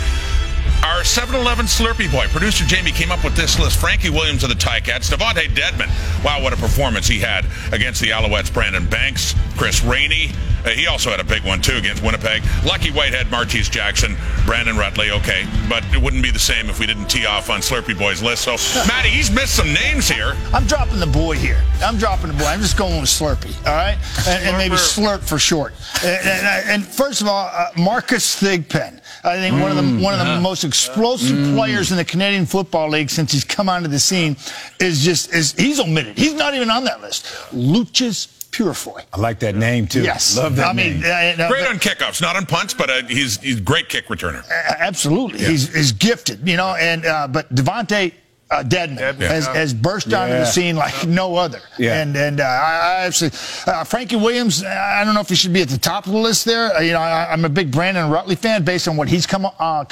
Our 0.83 1.05
7 1.05 1.35
Eleven 1.35 1.67
Slurpee 1.67 2.11
boy, 2.11 2.27
producer 2.29 2.65
Jamie, 2.65 2.91
came 2.91 3.13
up 3.13 3.23
with 3.23 3.37
this 3.37 3.59
list. 3.59 3.79
Frankie 3.79 4.11
Williams 4.11 4.43
of 4.43 4.49
the 4.49 4.57
Ticats, 4.57 5.11
Devontae 5.11 5.49
Dedmon. 5.55 5.89
Wow, 6.25 6.43
what 6.43 6.53
a 6.53 6.57
performance 6.57 7.07
he 7.07 7.21
had 7.21 7.47
against 7.73 8.01
the 8.01 8.09
Alouettes. 8.09 8.53
Brandon 8.53 8.85
Banks, 8.87 9.35
Chris 9.57 9.83
Rainey. 9.85 10.31
Uh, 10.65 10.71
he 10.71 10.87
also 10.87 11.11
had 11.11 11.19
a 11.19 11.25
big 11.25 11.45
one, 11.45 11.61
too, 11.61 11.77
against 11.77 12.03
Winnipeg. 12.03 12.43
Lucky 12.65 12.91
Whitehead, 12.91 13.31
Martise 13.31 13.69
Jackson, 13.69 14.17
Brandon 14.45 14.77
Rutley. 14.77 15.11
Okay, 15.19 15.45
but 15.69 15.85
it 15.93 16.01
wouldn't 16.01 16.23
be 16.23 16.31
the 16.31 16.39
same 16.39 16.69
if 16.69 16.79
we 16.79 16.87
didn't 16.87 17.07
tee 17.07 17.27
off 17.27 17.51
on 17.51 17.61
Slurpee 17.61 17.99
Boy's 17.99 18.23
list. 18.23 18.43
So, 18.43 18.53
Matty, 18.89 19.09
he's 19.09 19.31
missed 19.31 19.57
some 19.57 19.73
names 19.73 20.09
here. 20.09 20.35
I'm 20.53 20.67
dropping 20.67 21.01
the 21.01 21.07
boy 21.07 21.37
here. 21.37 21.63
I'm 21.83 21.97
dropping 21.97 22.29
the 22.29 22.35
boy. 22.35 22.45
I'm 22.45 22.61
just 22.61 22.77
going 22.77 23.01
with 23.01 23.11
Slurpee, 23.11 23.57
all 23.67 23.75
right? 23.75 23.99
And, 24.29 24.45
and 24.45 24.57
maybe 24.57 24.77
Slurp 24.77 25.21
for 25.21 25.39
short. 25.39 25.75
And, 26.05 26.27
and, 26.29 26.71
and 26.71 26.87
first 26.87 27.23
of 27.23 27.29
all, 27.29 27.51
uh, 27.53 27.71
Marcus 27.77 28.41
Thigpen. 28.41 29.01
I 29.25 29.37
think 29.37 29.61
one 29.61 29.71
of 29.71 29.77
the 29.77 30.03
one 30.03 30.15
of 30.19 30.27
the 30.27 30.41
most 30.41 30.65
explosive 30.73 31.55
players 31.55 31.91
in 31.91 31.99
the 31.99 32.05
Canadian 32.05 32.47
Football 32.47 32.89
League 32.89 33.11
since 33.11 33.31
he's 33.31 33.45
come 33.45 33.69
onto 33.69 33.89
the 33.89 33.99
scene 33.99 34.37
is 34.81 35.05
just 35.05 35.35
is 35.35 35.53
he's 35.53 35.79
omitted. 35.79 36.17
He's 36.17 36.33
not 36.33 36.55
even 36.55 36.71
on 36.71 36.85
that 36.85 37.03
list. 37.03 37.27
Loucheiz 37.53 38.27
Purifoy. 38.53 39.05
I 39.13 39.21
like 39.21 39.39
that 39.41 39.55
name, 39.55 39.87
too. 39.87 40.03
Yes, 40.03 40.37
Love 40.37 40.57
that 40.57 40.69
I 40.69 40.73
mean, 40.73 41.01
name. 41.01 41.41
uh, 41.41 41.45
uh, 41.45 41.49
Great 41.49 41.67
on 41.67 41.79
kickoffs, 41.79 42.21
not 42.23 42.37
on 42.37 42.47
punts, 42.47 42.75
but 42.75 42.89
uh, 42.89 43.03
he's 43.07 43.39
he's 43.41 43.59
a 43.59 43.63
great 43.63 43.89
kick 43.91 44.09
returner. 44.09 44.43
Absolutely, 44.79 45.41
he's, 45.41 45.75
he's 45.75 45.93
gifted, 45.93 46.47
you 46.49 46.57
know. 46.57 46.75
And 46.75 47.05
uh, 47.05 47.29
but 47.29 47.55
Devontae 47.55 48.13
uh, 48.53 48.63
Dedmon 48.63 48.99
Dedmon, 48.99 49.21
has, 49.21 49.47
yeah. 49.47 49.55
has 49.55 49.75
burst 49.75 50.13
onto 50.13 50.35
the 50.35 50.45
scene 50.45 50.77
like 50.77 51.07
no 51.07 51.37
other. 51.37 51.61
Yeah. 51.79 52.03
And 52.03 52.17
and 52.17 52.41
uh, 52.41 52.45
I, 52.45 53.01
I 53.01 53.07
actually 53.07 53.31
uh, 53.67 53.85
Frankie 53.85 54.17
Williams. 54.17 54.63
I 54.63 55.03
don't 55.05 55.15
know 55.15 55.21
if 55.21 55.31
he 55.31 55.35
should 55.35 55.53
be 55.53 55.63
at 55.63 55.69
the 55.69 55.79
top 55.79 56.07
of 56.07 56.13
the 56.13 56.19
list 56.19 56.45
there. 56.45 56.77
Uh, 56.77 56.81
you 56.81 56.93
know, 56.93 57.01
I, 57.01 57.33
I'm 57.33 57.45
a 57.45 57.49
big 57.49 57.71
Brandon 57.71 58.11
Rutley 58.11 58.37
fan 58.37 58.65
based 58.65 58.87
on 58.87 58.97
what 58.97 59.09
he's 59.09 59.27
come 59.27 59.47
uh, 59.47 59.85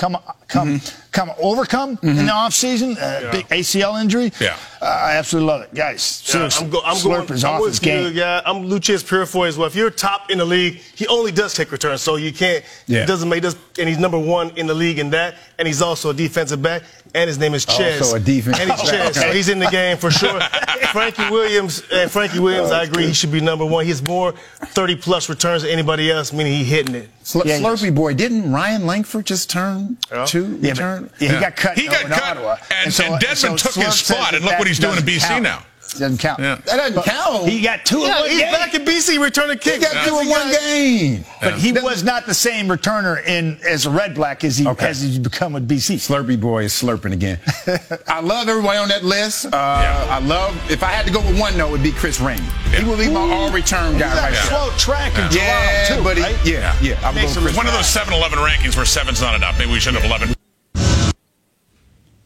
come 0.50 0.80
come. 0.80 0.80
come 1.28 1.30
overcome 1.38 1.98
in 2.02 2.16
the 2.16 2.22
offseason. 2.32 2.96
Uh, 3.00 3.30
Big 3.32 3.46
ACL 3.48 4.00
injury. 4.00 4.32
Yeah. 4.40 4.56
Uh, 4.80 4.84
I 4.86 5.12
absolutely 5.16 5.48
love 5.48 5.62
it, 5.62 5.74
guys. 5.74 6.22
Yeah, 6.24 6.32
Seriously, 6.32 6.64
I'm, 6.66 6.70
go, 6.70 6.80
I'm 6.84 6.96
Slurp 6.96 7.26
going. 7.26 7.32
is 7.32 7.44
I'm 7.44 7.60
off 7.60 7.66
his 7.66 7.80
you, 7.82 8.12
game. 8.12 8.42
I'm 8.46 8.64
Loucheiz 8.68 9.04
Purifoy 9.04 9.48
as 9.48 9.56
well. 9.58 9.66
If 9.66 9.74
you're 9.74 9.90
top 9.90 10.30
in 10.30 10.38
the 10.38 10.44
league, 10.44 10.76
he 10.94 11.06
only 11.08 11.32
does 11.32 11.54
take 11.54 11.70
returns, 11.72 12.00
so 12.00 12.16
you 12.16 12.32
can't. 12.32 12.64
Yeah. 12.86 13.00
He 13.00 13.06
doesn't 13.06 13.28
make 13.28 13.42
this, 13.42 13.56
and 13.78 13.88
he's 13.88 13.98
number 13.98 14.18
one 14.18 14.50
in 14.56 14.66
the 14.66 14.74
league 14.74 14.98
in 14.98 15.10
that, 15.10 15.36
and 15.58 15.66
he's 15.68 15.82
also 15.82 16.10
a 16.10 16.14
defensive 16.14 16.62
back, 16.62 16.82
and 17.14 17.28
his 17.28 17.38
name 17.38 17.54
is 17.54 17.64
Ches. 17.64 18.00
Also 18.00 18.16
a 18.16 18.20
defensive 18.20 18.60
And 18.62 18.70
he's 18.70 18.90
back. 18.90 19.12
Ches, 19.12 19.20
so 19.20 19.32
he's 19.32 19.48
in 19.48 19.58
the 19.58 19.70
game 19.70 19.96
for 19.96 20.10
sure. 20.10 20.40
Frankie 20.92 21.30
Williams, 21.30 21.82
and 21.92 22.10
Frankie 22.10 22.40
Williams, 22.40 22.70
I 22.70 22.84
agree, 22.84 23.06
he 23.06 23.12
should 23.12 23.30
be 23.32 23.40
number 23.40 23.64
one. 23.64 23.84
He 23.84 23.90
has 23.90 24.02
more 24.02 24.32
30 24.32 24.96
plus 24.96 25.28
returns 25.28 25.62
than 25.62 25.70
anybody 25.70 26.10
else, 26.10 26.32
meaning 26.32 26.52
he 26.52 26.64
hitting 26.64 26.94
it. 26.94 27.08
Slur- 27.30 27.42
Yeah, 27.46 27.58
Slurpee 27.60 27.94
boy, 27.94 28.14
didn't 28.14 28.50
Ryan 28.50 28.86
Lankford 28.86 29.24
just 29.24 29.48
turn 29.50 29.96
two? 30.26 30.58
Yeah, 30.60 30.70
return? 30.70 31.10
but, 31.12 31.22
yeah, 31.22 31.34
he 31.34 31.40
got 31.40 31.54
cut 31.56 31.78
He 31.78 31.86
got 31.86 32.02
in 32.04 32.08
cut, 32.10 32.22
Ottawa. 32.36 32.56
and- 32.84 33.00
and 33.00 33.20
Desmond 33.20 33.58
took 33.60 33.74
his 33.74 33.84
Slurp 33.84 33.92
says 33.92 34.16
spot, 34.16 34.34
and 34.34 34.44
look 34.44 34.58
what 34.58 34.66
he's 34.66 34.80
doing 34.80 34.96
in 34.96 35.04
BC 35.04 35.28
count. 35.28 35.42
now. 35.44 35.62
Doesn't 35.92 36.18
count. 36.18 36.38
Yeah. 36.40 36.56
That 36.66 36.76
doesn't 36.76 36.94
But 36.94 37.04
count. 37.04 37.48
He 37.48 37.60
got 37.60 37.84
two 37.84 37.98
in 37.98 38.02
Yeah, 38.08 38.20
one 38.20 38.30
he's 38.30 38.40
game. 38.40 38.52
back 38.52 38.74
in 38.74 38.84
BC 38.84 39.18
returning 39.22 39.58
He 39.58 39.70
kicks. 39.70 39.92
got 39.92 40.06
two 40.06 40.18
in 40.20 40.28
one 40.28 40.50
game. 40.50 41.24
But 41.42 41.54
he 41.58 41.72
was 41.72 42.04
not 42.04 42.26
the 42.26 42.34
same 42.34 42.68
returner 42.68 43.24
in 43.26 43.58
as 43.68 43.86
a 43.86 43.90
red 43.90 44.14
black 44.14 44.44
as 44.44 44.56
he 44.58 44.66
Okay. 44.66 44.86
as 44.88 45.00
he's 45.02 45.18
become 45.18 45.52
with 45.52 45.66
BC. 45.68 45.96
Slurpy 45.96 46.40
boy 46.40 46.64
is 46.64 46.72
slurping 46.72 47.12
again. 47.12 47.38
I 48.08 48.20
love 48.20 48.48
everybody 48.48 48.78
on 48.78 48.88
that 48.88 49.04
list. 49.04 49.46
Uh, 49.46 49.56
I 49.56 50.20
love. 50.20 50.56
If 50.70 50.82
I 50.82 50.88
had 50.88 51.06
to 51.06 51.12
go 51.12 51.20
with 51.20 51.38
one, 51.38 51.56
though, 51.58 51.68
it 51.68 51.72
would 51.72 51.82
be 51.82 51.92
Chris 51.92 52.20
Rainey. 52.20 52.42
He 52.74 52.84
would 52.84 52.98
be 52.98 53.08
my 53.10 53.20
all-return 53.20 53.98
guy 53.98 54.08
He's 54.10 54.20
right 54.20 54.32
now. 54.32 54.68
slow 54.68 54.70
track 54.78 55.12
in 55.18 55.36
Yeah, 55.36 55.86
Toronto 55.88 55.96
too, 55.96 56.04
but 56.04 56.16
he, 56.16 56.22
right? 56.22 56.46
yeah, 56.46 56.76
yeah. 56.80 57.00
I 57.02 57.08
would 57.10 57.14
go 57.16 57.20
Makes 57.22 57.34
with 57.36 57.44
Chris 57.44 57.56
One 57.56 57.66
of 57.66 57.72
those 57.72 57.86
7-Eleven 57.86 58.38
rankings 58.38 58.76
where 58.76 58.84
seven's 58.84 59.20
not 59.20 59.34
enough. 59.34 59.58
Maybe 59.58 59.72
we 59.72 59.80
should 59.80 59.94
have 59.94 60.04
11. 60.04 60.34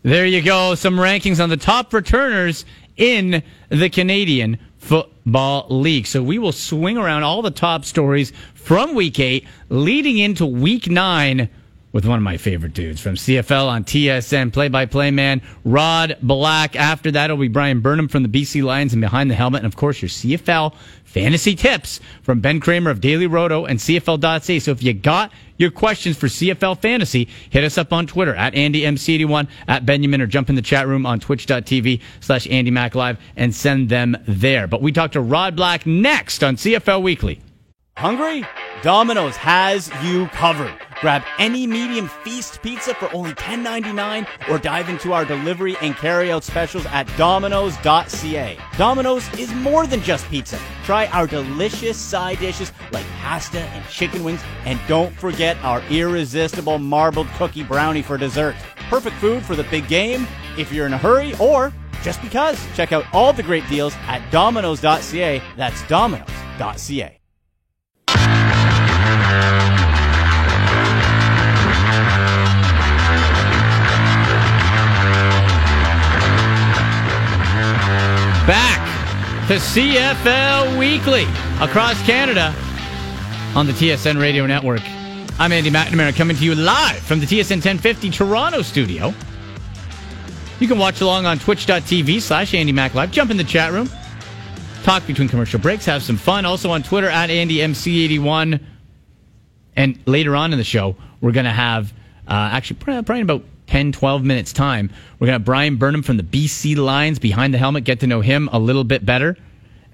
There 0.03 0.27
you 0.27 0.43
go. 0.43 0.75
Some 0.75 0.97
rankings 0.97 1.43
on 1.43 1.49
the 1.49 1.57
top 1.57 1.93
returners 1.95 2.67
in 2.97 3.43
the 3.69 3.91
Canadian 3.91 4.59
Football 4.79 5.67
League. 5.71 6.07
So 6.07 6.23
we 6.23 6.39
will 6.39 6.53
swing 6.53 6.97
around 6.97 7.23
all 7.23 7.43
the 7.43 7.51
top 7.51 7.85
stories 7.85 8.33
from 8.55 8.95
week 8.95 9.19
eight 9.19 9.47
leading 9.69 10.19
into 10.19 10.47
week 10.47 10.89
nine 10.89 11.49
with 11.95 12.05
one 12.05 12.19
of 12.19 12.25
my 12.25 12.37
favorite 12.37 12.75
dudes 12.75 13.01
from 13.01 13.15
CFL 13.15 13.69
on 13.69 13.85
TSN, 13.85 14.53
play 14.53 14.69
by 14.69 14.85
play 14.85 15.13
man, 15.13 15.41
Rod 15.65 16.19
Black. 16.21 16.75
After 16.75 17.13
that, 17.13 17.27
it'll 17.27 17.37
be 17.37 17.47
Bryan 17.47 17.81
Burnham 17.81 18.09
from 18.09 18.25
the 18.25 18.29
BC 18.29 18.65
Lions 18.65 18.93
and 18.93 19.01
behind 19.01 19.31
the 19.31 19.37
helmet. 19.37 19.61
And 19.61 19.67
of 19.67 19.77
course, 19.77 20.03
your 20.03 20.09
CFL 20.09 20.75
fantasy 21.05 21.55
tips 21.55 22.01
from 22.23 22.41
Ben 22.41 22.59
Kramer 22.59 22.91
of 22.91 23.01
Daily 23.01 23.29
Roto 23.29 23.65
and 23.65 23.79
CFL.ca. 23.79 24.59
So 24.59 24.73
if 24.73 24.83
you 24.83 24.93
got 24.93 25.31
your 25.57 25.71
questions 25.71 26.17
for 26.17 26.27
CFL 26.27 26.83
fantasy, 26.83 27.29
hit 27.49 27.63
us 27.63 27.79
up 27.79 27.93
on 27.93 28.09
Twitter 28.09 28.35
at 28.35 28.55
AndyMC81, 28.55 29.47
at 29.69 29.87
Benjamin, 29.87 30.21
or 30.21 30.27
jump 30.27 30.49
in 30.49 30.57
the 30.57 30.63
chat 30.63 30.89
room 30.89 31.07
on 31.07 31.21
twitch.tv 31.21 32.01
slash 32.19 32.49
AndyMacLive 32.49 33.19
and 33.37 33.55
send 33.55 33.89
them 33.89 34.17
there. 34.27 34.67
But 34.67 34.83
we 34.83 34.91
talk 34.91 35.13
to 35.13 35.21
Rod 35.21 35.55
Black 35.55 35.87
next 35.87 36.43
on 36.43 36.57
CFL 36.57 37.05
Weekly. 37.05 37.41
Hungry? 37.97 38.45
Domino's 38.83 39.37
has 39.37 39.91
you 40.03 40.27
covered. 40.29 40.75
Grab 41.01 41.23
any 41.39 41.67
medium 41.67 42.09
feast 42.09 42.61
pizza 42.61 42.95
for 42.95 43.13
only 43.15 43.33
$10.99 43.35 44.27
or 44.49 44.59
dive 44.59 44.89
into 44.89 45.13
our 45.13 45.25
delivery 45.25 45.77
and 45.81 45.95
carryout 45.95 46.43
specials 46.43 46.87
at 46.87 47.07
domino's.ca. 47.17 48.59
Domino's 48.77 49.39
is 49.39 49.55
more 49.55 49.87
than 49.87 50.03
just 50.03 50.27
pizza. 50.29 50.59
Try 50.85 51.07
our 51.09 51.27
delicious 51.27 51.97
side 51.97 52.41
dishes 52.41 52.73
like 52.91 53.07
pasta 53.21 53.61
and 53.61 53.89
chicken 53.89 54.25
wings, 54.25 54.43
and 54.65 54.81
don't 54.89 55.15
forget 55.15 55.57
our 55.59 55.81
irresistible 55.89 56.79
marbled 56.79 57.29
cookie 57.37 57.63
brownie 57.63 58.03
for 58.03 58.19
dessert. 58.19 58.57
Perfect 58.91 59.17
food 59.17 59.43
for 59.45 59.55
the 59.55 59.65
big 59.65 59.87
game, 59.89 60.27
if 60.59 60.73
you're 60.73 60.87
in 60.87 60.95
a 60.95 60.99
hurry, 60.99 61.35
or 61.39 61.73
just 62.03 62.21
because. 62.23 62.59
Check 62.75 62.93
out 62.93 63.05
all 63.13 63.33
the 63.33 63.43
great 63.43 63.67
deals 63.69 63.95
at 64.09 64.29
domino's.ca. 64.31 65.43
That's 65.57 65.83
domino's.ca. 65.89 67.19
Back 78.47 79.49
to 79.49 79.55
CFL 79.55 80.79
Weekly 80.79 81.23
across 81.63 81.99
Canada 82.05 82.55
on 83.57 83.67
the 83.67 83.73
TSN 83.73 84.21
Radio 84.21 84.45
Network. 84.45 84.83
I'm 85.39 85.51
Andy 85.51 85.71
McNamara 85.71 86.15
coming 86.15 86.37
to 86.37 86.45
you 86.45 86.55
live 86.55 86.99
from 86.99 87.21
the 87.21 87.27
TSN 87.27 87.65
1050 87.65 88.11
Toronto 88.11 88.61
studio. 88.61 89.15
You 90.61 90.69
can 90.69 90.79
watch 90.79 91.01
along 91.01 91.25
on 91.25 91.39
twitch.tv 91.39 92.21
slash 92.21 92.53
Andy 92.53 92.71
Mac 92.73 92.93
Live. 92.93 93.11
Jump 93.11 93.31
in 93.31 93.39
the 93.39 93.45
chat 93.45 93.73
room. 93.73 93.89
Talk 94.83 95.07
between 95.07 95.29
commercial 95.29 95.59
breaks. 95.59 95.87
Have 95.87 96.03
some 96.03 96.19
fun. 96.19 96.45
Also 96.45 96.71
on 96.71 96.83
Twitter 96.83 97.09
at 97.09 97.31
AndyMC81. 97.31 98.63
And 99.75 99.99
later 100.05 100.37
on 100.37 100.53
in 100.53 100.59
the 100.59 100.65
show, 100.65 100.97
we're 101.23 101.33
going 101.33 101.47
to 101.47 101.51
have, 101.51 101.95
uh, 102.29 102.51
actually, 102.53 102.77
probably 102.77 103.23
about 103.23 103.43
10, 103.75 103.91
12 103.91 104.23
minutes' 104.23 104.53
time, 104.53 104.89
we're 105.19 105.27
going 105.27 105.33
to 105.35 105.41
have 105.41 105.45
Bryan 105.45 105.75
Burnham 105.75 106.05
from 106.05 106.17
the 106.17 106.23
BC 106.23 106.77
Lions 106.77 107.19
behind 107.19 107.53
the 107.53 107.59
helmet, 107.59 107.83
get 107.83 107.99
to 108.01 108.07
know 108.07 108.21
him 108.21 108.49
a 108.53 108.59
little 108.61 108.85
bit 108.85 109.05
better. 109.05 109.37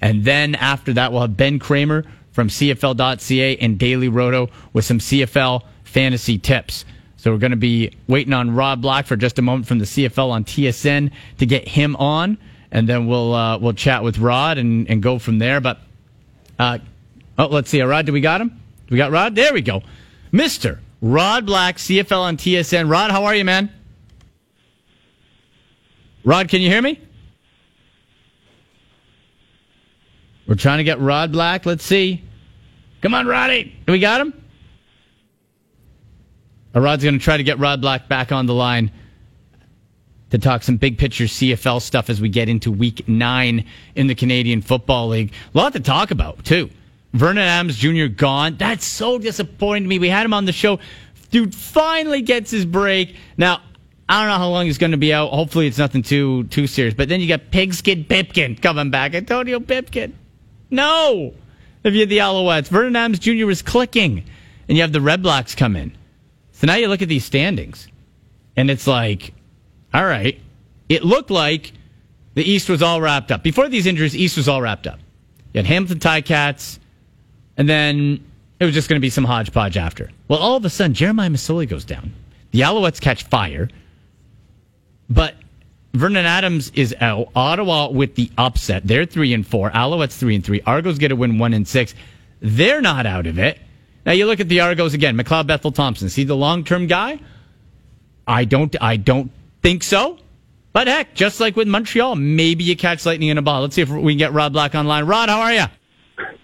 And 0.02 0.22
then 0.22 0.54
after 0.54 0.92
that, 0.92 1.12
we'll 1.12 1.22
have 1.22 1.34
Ben 1.34 1.58
Kramer 1.58 2.04
from 2.30 2.48
CFL.ca 2.48 3.56
and 3.56 3.78
Daily 3.78 4.08
Roto 4.08 4.50
with 4.74 4.84
some 4.84 4.98
CFL 4.98 5.62
fantasy 5.84 6.36
tips. 6.36 6.84
So 7.16 7.32
we're 7.32 7.38
going 7.38 7.52
to 7.52 7.56
be 7.56 7.96
waiting 8.06 8.34
on 8.34 8.54
Rod 8.54 8.82
Black 8.82 9.06
for 9.06 9.16
just 9.16 9.38
a 9.38 9.42
moment 9.42 9.66
from 9.66 9.78
the 9.78 9.86
CFL 9.86 10.28
on 10.28 10.44
TSN 10.44 11.10
to 11.38 11.46
get 11.46 11.66
him 11.66 11.96
on, 11.96 12.36
and 12.70 12.86
then 12.86 13.06
we'll 13.06 13.32
uh, 13.32 13.56
we'll 13.56 13.72
chat 13.72 14.02
with 14.02 14.18
Rod 14.18 14.58
and, 14.58 14.90
and 14.90 15.02
go 15.02 15.18
from 15.18 15.38
there. 15.38 15.62
But 15.62 15.78
uh, 16.58 16.80
oh, 17.38 17.46
let's 17.46 17.70
see, 17.70 17.80
Rod, 17.80 18.04
do 18.04 18.12
we 18.12 18.20
got 18.20 18.42
him? 18.42 18.60
We 18.90 18.98
got 18.98 19.10
Rod? 19.10 19.34
There 19.34 19.54
we 19.54 19.62
go, 19.62 19.82
Mister 20.32 20.80
Rod 21.02 21.46
Black, 21.46 21.76
CFL 21.76 22.20
on 22.20 22.36
TSN. 22.36 22.90
Rod, 22.90 23.10
how 23.10 23.24
are 23.24 23.34
you, 23.34 23.44
man? 23.44 23.70
Rod, 26.24 26.48
can 26.48 26.60
you 26.60 26.68
hear 26.68 26.82
me? 26.82 27.00
We're 30.46 30.56
trying 30.56 30.78
to 30.78 30.84
get 30.84 31.00
Rod 31.00 31.32
Black. 31.32 31.64
Let's 31.64 31.84
see. 31.84 32.22
Come 33.00 33.14
on, 33.14 33.26
Roddy. 33.26 33.74
Do 33.86 33.92
we 33.92 33.98
got 33.98 34.20
him? 34.20 34.34
Uh, 36.74 36.80
Rod's 36.80 37.02
going 37.02 37.18
to 37.18 37.24
try 37.24 37.36
to 37.36 37.42
get 37.42 37.58
Rod 37.58 37.80
Black 37.80 38.08
back 38.08 38.32
on 38.32 38.46
the 38.46 38.54
line 38.54 38.90
to 40.30 40.38
talk 40.38 40.62
some 40.62 40.76
big 40.76 40.98
picture 40.98 41.24
CFL 41.24 41.80
stuff 41.80 42.10
as 42.10 42.20
we 42.20 42.28
get 42.28 42.48
into 42.48 42.70
week 42.70 43.08
nine 43.08 43.64
in 43.94 44.06
the 44.06 44.14
Canadian 44.14 44.60
Football 44.60 45.08
League. 45.08 45.32
A 45.54 45.58
lot 45.58 45.72
to 45.72 45.80
talk 45.80 46.10
about, 46.10 46.44
too. 46.44 46.70
Vernon 47.12 47.42
Adams 47.44 47.76
Jr. 47.76 48.06
gone. 48.06 48.56
That's 48.56 48.84
so 48.84 49.18
disappointing 49.18 49.84
to 49.84 49.88
me. 49.88 49.98
We 49.98 50.08
had 50.08 50.24
him 50.24 50.34
on 50.34 50.44
the 50.44 50.52
show. 50.52 50.78
Dude 51.30 51.54
finally 51.54 52.22
gets 52.22 52.50
his 52.50 52.64
break. 52.64 53.16
Now, 53.36 53.62
I 54.08 54.20
don't 54.20 54.30
know 54.30 54.38
how 54.38 54.48
long 54.48 54.66
he's 54.66 54.78
going 54.78 54.90
to 54.92 54.96
be 54.96 55.12
out. 55.12 55.30
Hopefully, 55.30 55.66
it's 55.66 55.78
nothing 55.78 56.02
too 56.02 56.44
too 56.44 56.66
serious. 56.66 56.94
But 56.94 57.08
then 57.08 57.20
you 57.20 57.28
got 57.28 57.50
Pigskin 57.50 58.04
Pipkin 58.04 58.56
coming 58.56 58.90
back. 58.90 59.14
Antonio 59.14 59.60
Pipkin. 59.60 60.16
No! 60.70 61.34
If 61.82 61.94
you 61.94 62.00
had 62.00 62.08
the 62.08 62.18
Alouettes, 62.18 62.68
Vernon 62.68 62.96
Adams 62.96 63.18
Jr. 63.18 63.46
was 63.46 63.62
clicking. 63.62 64.24
And 64.68 64.76
you 64.76 64.82
have 64.82 64.92
the 64.92 65.00
Red 65.00 65.22
Blacks 65.22 65.56
come 65.56 65.74
in. 65.74 65.96
So 66.52 66.66
now 66.66 66.74
you 66.74 66.88
look 66.88 67.00
at 67.00 67.08
these 67.08 67.24
standings, 67.24 67.88
and 68.54 68.70
it's 68.70 68.86
like, 68.86 69.32
all 69.94 70.04
right, 70.04 70.38
it 70.90 71.02
looked 71.02 71.30
like 71.30 71.72
the 72.34 72.44
East 72.44 72.68
was 72.68 72.82
all 72.82 73.00
wrapped 73.00 73.32
up. 73.32 73.42
Before 73.42 73.66
these 73.66 73.86
injuries, 73.86 74.14
East 74.14 74.36
was 74.36 74.46
all 74.46 74.60
wrapped 74.60 74.86
up. 74.86 74.98
You 75.54 75.58
had 75.60 75.66
Hamilton 75.66 76.00
Ticats, 76.00 76.78
and 77.60 77.68
then 77.68 78.24
it 78.58 78.64
was 78.64 78.72
just 78.72 78.88
going 78.88 78.96
to 78.96 79.04
be 79.04 79.10
some 79.10 79.24
hodgepodge 79.24 79.76
after. 79.76 80.10
Well, 80.28 80.38
all 80.38 80.56
of 80.56 80.64
a 80.64 80.70
sudden, 80.70 80.94
Jeremiah 80.94 81.28
Masoli 81.28 81.68
goes 81.68 81.84
down. 81.84 82.14
The 82.52 82.60
Alouettes 82.60 83.02
catch 83.02 83.24
fire, 83.24 83.68
but 85.10 85.34
Vernon 85.92 86.24
Adams 86.24 86.72
is 86.74 86.94
out. 87.02 87.28
Ottawa 87.36 87.90
with 87.90 88.14
the 88.14 88.30
upset. 88.38 88.86
They're 88.86 89.04
three 89.04 89.34
and 89.34 89.46
four. 89.46 89.70
Alouettes 89.70 90.16
three 90.16 90.36
and 90.36 90.42
three. 90.42 90.62
Argos 90.62 90.96
get 90.96 91.12
a 91.12 91.16
win 91.16 91.38
one 91.38 91.52
and 91.52 91.68
six. 91.68 91.94
They're 92.40 92.80
not 92.80 93.04
out 93.04 93.26
of 93.26 93.38
it. 93.38 93.58
Now 94.06 94.12
you 94.12 94.24
look 94.24 94.40
at 94.40 94.48
the 94.48 94.60
Argos 94.60 94.94
again. 94.94 95.18
McLeod 95.18 95.46
Bethel 95.46 95.70
Thompson. 95.70 96.08
See 96.08 96.24
the 96.24 96.34
long 96.34 96.64
term 96.64 96.86
guy? 96.86 97.20
I 98.26 98.46
don't. 98.46 98.74
I 98.80 98.96
don't 98.96 99.30
think 99.60 99.82
so. 99.82 100.18
But 100.72 100.88
heck, 100.88 101.14
just 101.14 101.40
like 101.40 101.56
with 101.56 101.68
Montreal, 101.68 102.16
maybe 102.16 102.64
you 102.64 102.74
catch 102.74 103.04
lightning 103.04 103.28
in 103.28 103.36
a 103.36 103.42
ball. 103.42 103.60
Let's 103.60 103.74
see 103.74 103.82
if 103.82 103.90
we 103.90 104.12
can 104.12 104.18
get 104.18 104.32
Rod 104.32 104.54
Black 104.54 104.74
online. 104.74 105.04
Rod, 105.04 105.28
how 105.28 105.42
are 105.42 105.52
you? 105.52 105.66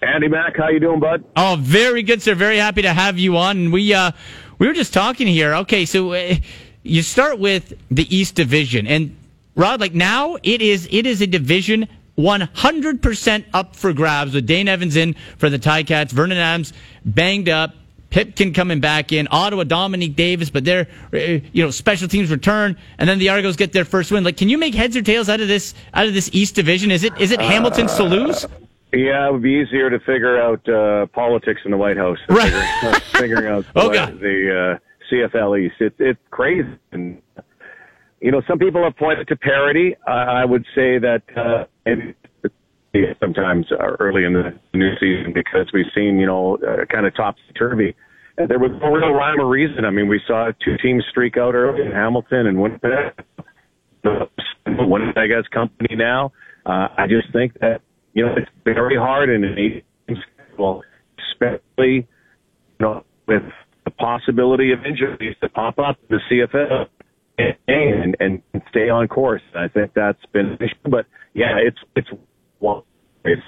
Andy 0.01 0.27
Mack, 0.27 0.57
how 0.57 0.69
you 0.69 0.79
doing, 0.79 0.99
bud? 0.99 1.23
Oh, 1.35 1.57
very 1.59 2.03
good, 2.03 2.21
sir. 2.21 2.35
Very 2.35 2.57
happy 2.57 2.81
to 2.81 2.93
have 2.93 3.17
you 3.17 3.37
on. 3.37 3.71
We 3.71 3.93
uh, 3.93 4.11
we 4.59 4.67
were 4.67 4.73
just 4.73 4.93
talking 4.93 5.27
here. 5.27 5.53
Okay, 5.55 5.85
so 5.85 6.13
uh, 6.13 6.35
you 6.83 7.01
start 7.01 7.39
with 7.39 7.73
the 7.89 8.15
East 8.15 8.35
Division, 8.35 8.87
and 8.87 9.15
Rod, 9.55 9.79
like 9.81 9.93
now 9.93 10.37
it 10.43 10.61
is 10.61 10.87
it 10.91 11.05
is 11.05 11.21
a 11.21 11.27
division 11.27 11.87
100% 12.17 13.45
up 13.53 13.75
for 13.75 13.93
grabs 13.93 14.33
with 14.33 14.47
Dane 14.47 14.67
Evans 14.67 14.95
in 14.95 15.15
for 15.37 15.49
the 15.49 15.59
Ticats, 15.59 16.11
Vernon 16.11 16.37
Adams 16.37 16.73
banged 17.05 17.47
up, 17.47 17.75
Pipkin 18.09 18.53
coming 18.53 18.79
back 18.79 19.11
in, 19.11 19.27
Ottawa, 19.29 19.63
Dominique 19.63 20.15
Davis, 20.15 20.49
but 20.49 20.63
they're, 20.63 20.87
uh, 21.13 21.17
you 21.17 21.63
know, 21.63 21.69
special 21.69 22.07
teams 22.07 22.31
return, 22.31 22.77
and 22.97 23.07
then 23.07 23.19
the 23.19 23.29
Argos 23.29 23.55
get 23.55 23.73
their 23.73 23.85
first 23.85 24.11
win. 24.11 24.23
Like, 24.23 24.37
can 24.37 24.49
you 24.49 24.57
make 24.57 24.73
heads 24.73 24.95
or 24.95 25.01
tails 25.01 25.29
out 25.29 25.41
of 25.41 25.47
this 25.47 25.73
out 25.93 26.07
of 26.07 26.13
this 26.13 26.29
East 26.33 26.55
Division? 26.55 26.89
Is 26.89 27.03
it 27.03 27.13
is 27.19 27.31
it 27.31 27.39
Hamilton's 27.41 27.95
to 27.95 28.03
lose? 28.03 28.45
Yeah, 28.93 29.27
it 29.27 29.33
would 29.33 29.41
be 29.43 29.51
easier 29.65 29.89
to 29.89 29.99
figure 29.99 30.39
out 30.41 30.67
uh, 30.69 31.07
politics 31.07 31.61
in 31.65 31.71
the 31.71 31.77
White 31.77 31.97
House 31.97 32.17
than 32.27 32.37
Right. 32.37 32.51
figuring, 32.53 33.01
figuring 33.13 33.47
out 33.47 33.65
Oh, 33.75 33.89
the, 33.89 33.93
God. 33.93 34.19
the 34.19 34.77
uh, 34.79 35.13
CFL 35.13 35.59
East. 35.59 35.75
It, 35.79 35.93
it's 35.99 36.19
crazy. 36.31 36.69
And, 36.93 37.21
you 38.21 38.31
know, 38.31 38.41
some 38.47 38.57
people 38.59 38.83
have 38.83 38.95
pointed 38.95 39.27
to 39.27 39.35
parity. 39.35 39.95
I 40.07 40.41
I 40.41 40.45
would 40.45 40.65
say 40.73 40.99
that 40.99 41.21
uh, 41.35 41.65
sometimes 43.19 43.65
uh, 43.71 43.75
early 43.99 44.23
in 44.23 44.33
the 44.33 44.57
new 44.73 44.95
season 44.99 45.33
because 45.33 45.67
we've 45.73 45.91
seen, 45.93 46.17
you 46.19 46.25
know, 46.25 46.57
uh, 46.67 46.85
kind 46.85 47.05
of 47.05 47.13
topsy-turvy. 47.15 47.93
And 48.37 48.49
there 48.49 48.59
was 48.59 48.71
no 48.81 48.89
real 48.91 49.11
rhyme 49.11 49.39
or 49.39 49.47
reason. 49.47 49.83
I 49.83 49.89
mean, 49.89 50.07
we 50.07 50.21
saw 50.27 50.51
two 50.63 50.77
teams 50.81 51.03
streak 51.09 51.37
out 51.37 51.55
early 51.55 51.83
in 51.85 51.91
Hamilton 51.91 52.47
and 52.47 52.61
Winnipeg. 52.61 53.13
Winnipeg 54.65 55.31
has 55.31 55.45
company 55.51 55.95
now. 55.95 56.31
Uh, 56.65 56.87
I 56.97 57.07
just 57.07 57.31
think 57.33 57.53
that, 57.59 57.81
you 58.17 58.25
know, 58.25 58.33
it's 58.35 58.49
very 58.65 58.97
hard 58.97 59.29
in 59.29 59.43
an 59.43 59.59
eight 59.59 59.85
schedule, 60.07 60.81
especially, 61.31 61.97
you 61.97 62.05
know, 62.79 63.03
with 63.27 63.43
the 63.85 63.91
possibility 63.91 64.71
of 64.71 64.83
injuries 64.83 65.35
to 65.41 65.49
pop 65.49 65.77
up 65.77 65.99
in 66.09 66.17
the 66.17 66.47
CFL 66.57 66.87
and, 67.37 68.15
and, 68.19 68.41
and 68.53 68.63
stay 68.71 68.89
on 68.89 69.07
course. 69.07 69.43
I 69.55 69.67
think 69.67 69.93
that's 69.93 70.25
been 70.33 70.47
an 70.47 70.57
issue. 70.59 70.89
But 70.89 71.05
yeah, 71.35 71.57
it's, 71.59 71.77
it's, 71.95 72.07
well, 72.59 72.87
it's, 73.23 73.43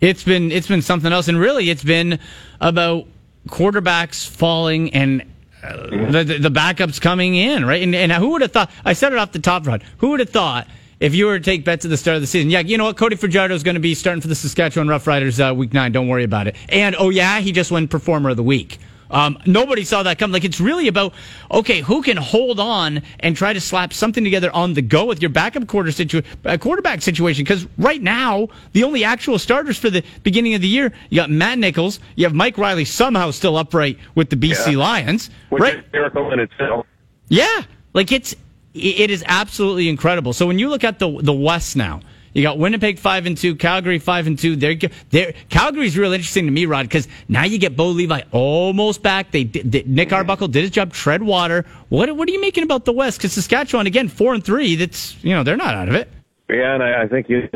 It's 0.00 0.22
been 0.22 0.52
it's 0.52 0.68
been 0.68 0.82
something 0.82 1.12
else, 1.12 1.26
and 1.26 1.38
really, 1.38 1.68
it's 1.68 1.84
been 1.84 2.20
about 2.60 3.06
quarterbacks 3.48 4.28
falling 4.28 4.94
and 4.94 5.22
uh, 5.64 5.76
the, 6.10 6.24
the 6.24 6.38
the 6.38 6.50
backups 6.50 7.00
coming 7.00 7.34
in, 7.34 7.64
right? 7.64 7.82
And, 7.82 7.94
and 7.94 8.12
who 8.12 8.30
would 8.30 8.42
have 8.42 8.52
thought? 8.52 8.70
I 8.84 8.92
said 8.92 9.12
it 9.12 9.18
off 9.18 9.32
the 9.32 9.38
top, 9.38 9.66
Rod. 9.66 9.82
Who 9.98 10.10
would 10.10 10.20
have 10.20 10.30
thought? 10.30 10.68
If 11.02 11.16
you 11.16 11.26
were 11.26 11.36
to 11.36 11.44
take 11.44 11.64
bets 11.64 11.84
at 11.84 11.90
the 11.90 11.96
start 11.96 12.14
of 12.14 12.20
the 12.20 12.28
season, 12.28 12.48
yeah, 12.48 12.60
you 12.60 12.78
know 12.78 12.84
what? 12.84 12.96
Cody 12.96 13.16
Fajardo 13.16 13.56
is 13.56 13.64
going 13.64 13.74
to 13.74 13.80
be 13.80 13.92
starting 13.92 14.20
for 14.20 14.28
the 14.28 14.36
Saskatchewan 14.36 14.86
Roughriders 14.86 15.40
uh, 15.40 15.52
week 15.52 15.72
nine. 15.72 15.90
Don't 15.90 16.06
worry 16.06 16.22
about 16.22 16.46
it. 16.46 16.54
And 16.68 16.94
oh 16.96 17.08
yeah, 17.10 17.40
he 17.40 17.50
just 17.50 17.72
won 17.72 17.88
Performer 17.88 18.30
of 18.30 18.36
the 18.36 18.44
Week. 18.44 18.78
Um, 19.10 19.36
nobody 19.44 19.82
saw 19.82 20.04
that 20.04 20.20
come. 20.20 20.30
Like 20.30 20.44
it's 20.44 20.60
really 20.60 20.86
about 20.86 21.12
okay, 21.50 21.80
who 21.80 22.02
can 22.02 22.16
hold 22.16 22.60
on 22.60 23.02
and 23.18 23.36
try 23.36 23.52
to 23.52 23.60
slap 23.60 23.92
something 23.92 24.22
together 24.22 24.52
on 24.54 24.74
the 24.74 24.80
go 24.80 25.04
with 25.04 25.20
your 25.20 25.28
backup 25.30 25.66
quarter 25.66 25.90
situ- 25.90 26.22
uh, 26.44 26.56
quarterback 26.56 27.02
situation. 27.02 27.42
Because 27.42 27.66
right 27.78 28.00
now, 28.00 28.46
the 28.72 28.84
only 28.84 29.02
actual 29.02 29.40
starters 29.40 29.76
for 29.76 29.90
the 29.90 30.04
beginning 30.22 30.54
of 30.54 30.60
the 30.60 30.68
year, 30.68 30.92
you 31.10 31.16
got 31.16 31.30
Matt 31.30 31.58
Nichols, 31.58 31.98
you 32.14 32.26
have 32.26 32.32
Mike 32.32 32.56
Reilly 32.56 32.84
somehow 32.84 33.32
still 33.32 33.56
upright 33.56 33.98
with 34.14 34.30
the 34.30 34.36
BC 34.36 34.70
Yeah. 34.74 34.78
Lions, 34.78 35.30
which 35.48 35.60
right? 35.64 35.92
miracle 35.92 36.32
in 36.32 36.38
itself. 36.38 36.86
Yeah, 37.26 37.62
like 37.92 38.12
it's 38.12 38.36
it 38.74 39.10
is 39.10 39.24
absolutely 39.26 39.88
incredible. 39.88 40.32
So 40.32 40.46
when 40.46 40.58
you 40.58 40.68
look 40.68 40.84
at 40.84 40.98
the 40.98 41.10
the 41.20 41.32
West 41.32 41.76
now, 41.76 42.00
you 42.32 42.42
got 42.42 42.58
Winnipeg 42.58 42.98
five 42.98 43.26
and 43.26 43.36
two, 43.36 43.54
Calgary 43.54 43.98
five 43.98 44.26
and 44.26 44.38
two. 44.38 44.56
They're 44.56 44.76
they're 45.10 45.34
Calgary's 45.48 45.96
real 45.96 46.12
interesting 46.12 46.46
to 46.46 46.50
me, 46.50 46.66
Rod, 46.66 46.84
because 46.84 47.08
now 47.28 47.44
you 47.44 47.58
get 47.58 47.76
Bo 47.76 47.88
Levi 47.88 48.22
almost 48.30 49.02
back. 49.02 49.30
They, 49.30 49.44
they 49.44 49.82
Nick 49.84 50.12
Arbuckle 50.12 50.48
did 50.48 50.62
his 50.62 50.70
job, 50.70 50.92
tread 50.92 51.22
water. 51.22 51.66
What 51.88 52.14
what 52.16 52.28
are 52.28 52.32
you 52.32 52.40
making 52.40 52.64
about 52.64 52.84
the 52.84 52.92
West? 52.92 53.18
Because 53.18 53.32
Saskatchewan 53.32 53.86
again 53.86 54.08
four 54.08 54.34
and 54.34 54.44
three. 54.44 54.76
That's 54.76 55.22
you 55.22 55.34
know 55.34 55.42
they're 55.42 55.56
not 55.56 55.74
out 55.74 55.88
of 55.88 55.94
it. 55.94 56.08
Yeah, 56.48 56.74
and 56.74 56.82
I, 56.82 57.02
I 57.02 57.08
think 57.08 57.28
you 57.28 57.48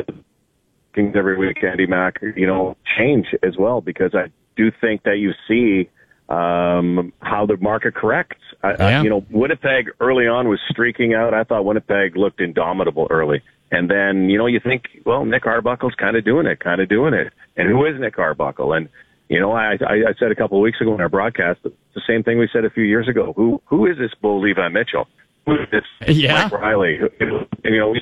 things 0.97 1.15
every 1.15 1.37
week, 1.37 1.63
Andy 1.63 1.85
Mack, 1.85 2.19
you 2.35 2.47
know, 2.47 2.75
change 2.97 3.27
as 3.43 3.55
well 3.55 3.81
because 3.81 4.15
I 4.15 4.31
do 4.55 4.71
think 4.81 5.03
that 5.03 5.19
you 5.19 5.31
see 5.47 5.89
um, 6.29 7.13
how 7.21 7.45
the 7.45 7.57
market 7.57 7.95
corrects. 7.95 8.41
I, 8.63 8.71
I, 8.73 9.01
you 9.01 9.09
know, 9.09 9.25
Winnipeg 9.29 9.89
early 9.99 10.27
on 10.27 10.47
was 10.49 10.59
streaking 10.69 11.13
out. 11.13 11.33
I 11.33 11.43
thought 11.43 11.63
Winnipeg 11.65 12.15
looked 12.17 12.41
indomitable 12.41 13.07
early. 13.09 13.41
And 13.71 13.89
then, 13.89 14.29
you 14.29 14.37
know, 14.37 14.45
you 14.47 14.59
think, 14.59 14.83
well, 15.05 15.25
Nick 15.25 15.45
Arbuckle's 15.45 15.93
kind 15.95 16.15
of 16.15 16.23
doing 16.25 16.45
it, 16.45 16.59
kind 16.59 16.81
of 16.81 16.87
doing 16.89 17.13
it. 17.13 17.33
And 17.55 17.69
who 17.69 17.85
is 17.85 17.99
Nick 17.99 18.17
Arbuckle? 18.17 18.73
And, 18.73 18.87
you 19.29 19.39
know, 19.39 19.51
I, 19.51 19.73
I, 19.85 19.93
I 20.09 20.13
said 20.19 20.31
a 20.31 20.35
couple 20.35 20.57
of 20.57 20.61
weeks 20.61 20.79
ago 20.79 20.93
in 20.95 21.01
our 21.01 21.09
broadcast, 21.09 21.59
the 21.63 22.01
same 22.07 22.23
thing 22.23 22.39
we 22.39 22.49
said 22.51 22.63
a 22.65 22.69
few 22.69 22.83
years 22.83 23.07
ago. 23.09 23.33
Who, 23.35 23.61
who 23.65 23.85
is 23.85 23.97
this 23.97 24.11
Bo 24.21 24.37
Levi 24.37 24.69
Mitchell? 24.69 25.07
Who 25.45 25.53
is 25.55 25.67
this 25.71 25.83
Yeah. 26.15 26.43
Mike 26.49 26.53
Reilly? 26.61 26.97
Who- 26.97 27.45
you 27.63 27.77
know, 27.79 27.93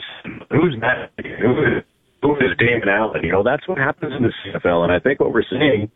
who's 0.52 0.78
Matt? 0.78 1.12
Who 1.18 1.64
is, 1.64 1.84
who 2.22 2.36
is 2.36 2.58
Damon 2.60 2.88
Allen? 2.90 3.24
You 3.24 3.32
know, 3.32 3.44
that's 3.44 3.68
what 3.68 3.78
happens 3.80 4.14
in 4.16 4.24
the 4.24 4.34
CFL. 4.46 4.84
And 4.84 4.92
I 4.92 5.00
think 5.00 5.20
what 5.20 5.34
we're 5.34 5.44
seeing, 5.50 5.90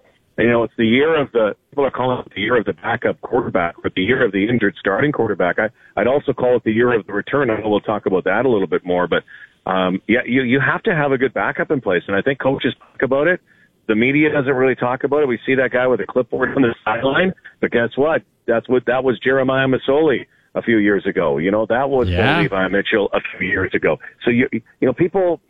you 0.43 0.50
know, 0.50 0.63
it's 0.63 0.74
the 0.77 0.86
year 0.86 1.19
of 1.19 1.31
the, 1.31 1.55
people 1.69 1.86
are 1.86 1.91
calling 1.91 2.19
it 2.19 2.31
the 2.34 2.41
year 2.41 2.58
of 2.58 2.65
the 2.65 2.74
backup 2.74 3.19
quarterback, 3.21 3.75
but 3.84 3.93
the 3.95 4.02
year 4.02 4.25
of 4.25 4.32
the 4.32 4.47
injured 4.47 4.75
starting 4.80 5.12
quarterback. 5.12 5.58
I, 5.60 5.69
I'd 5.99 6.08
also 6.08 6.34
call 6.34 6.56
it 6.56 6.63
the 6.63 6.71
year 6.71 6.93
of 6.97 7.06
the 7.08 7.13
return. 7.13 7.49
I 7.49 7.60
know 7.60 7.69
we'll 7.69 7.82
talk 7.82 8.06
about 8.06 8.23
that 8.25 8.45
a 8.45 8.49
little 8.49 8.67
bit 8.67 8.86
more, 8.86 9.08
but, 9.08 9.23
um, 9.69 10.02
yeah, 10.08 10.19
you, 10.25 10.43
you 10.43 10.60
have 10.60 10.84
to 10.84 10.95
have 10.95 11.12
a 11.12 11.17
good 11.17 11.34
backup 11.34 11.71
in 11.71 11.82
place. 11.82 12.04
And 12.08 12.15
I 12.15 12.21
think 12.21 12.39
coaches 12.39 12.73
talk 12.80 13.02
about 13.02 13.28
it. 13.28 13.41
The 13.88 13.95
media 13.95 14.32
doesn't 14.32 14.54
really 14.54 14.75
talk 14.75 15.04
about 15.04 15.23
it. 15.23 15.28
We 15.28 15.39
see 15.45 15.56
that 15.56 15.71
guy 15.71 15.88
with 15.88 15.99
a 15.99 16.06
clipboard 16.06 16.56
on 16.56 16.62
the 16.62 16.75
sideline, 16.86 17.34
but 17.60 17.71
guess 17.71 17.89
what? 17.95 18.21
That's 18.47 18.69
what, 18.69 18.86
that 18.86 19.04
was 19.04 19.19
Jeremiah 19.19 19.67
Masoli 19.67 20.28
a 20.56 20.62
few 20.62 20.78
years 20.78 21.06
ago. 21.06 21.38
You 21.38 21.52
know, 21.52 21.65
that 21.67 21.89
was 21.89 22.10
Yeah. 22.10 22.39
Levi 22.39 22.67
Mitchell 22.67 23.10
a 23.13 23.19
few 23.38 23.47
years 23.47 23.73
ago. 23.73 23.97
So 24.23 24.32
you, 24.32 24.47
you 24.52 24.62
know, 24.82 24.93
people, 24.93 25.41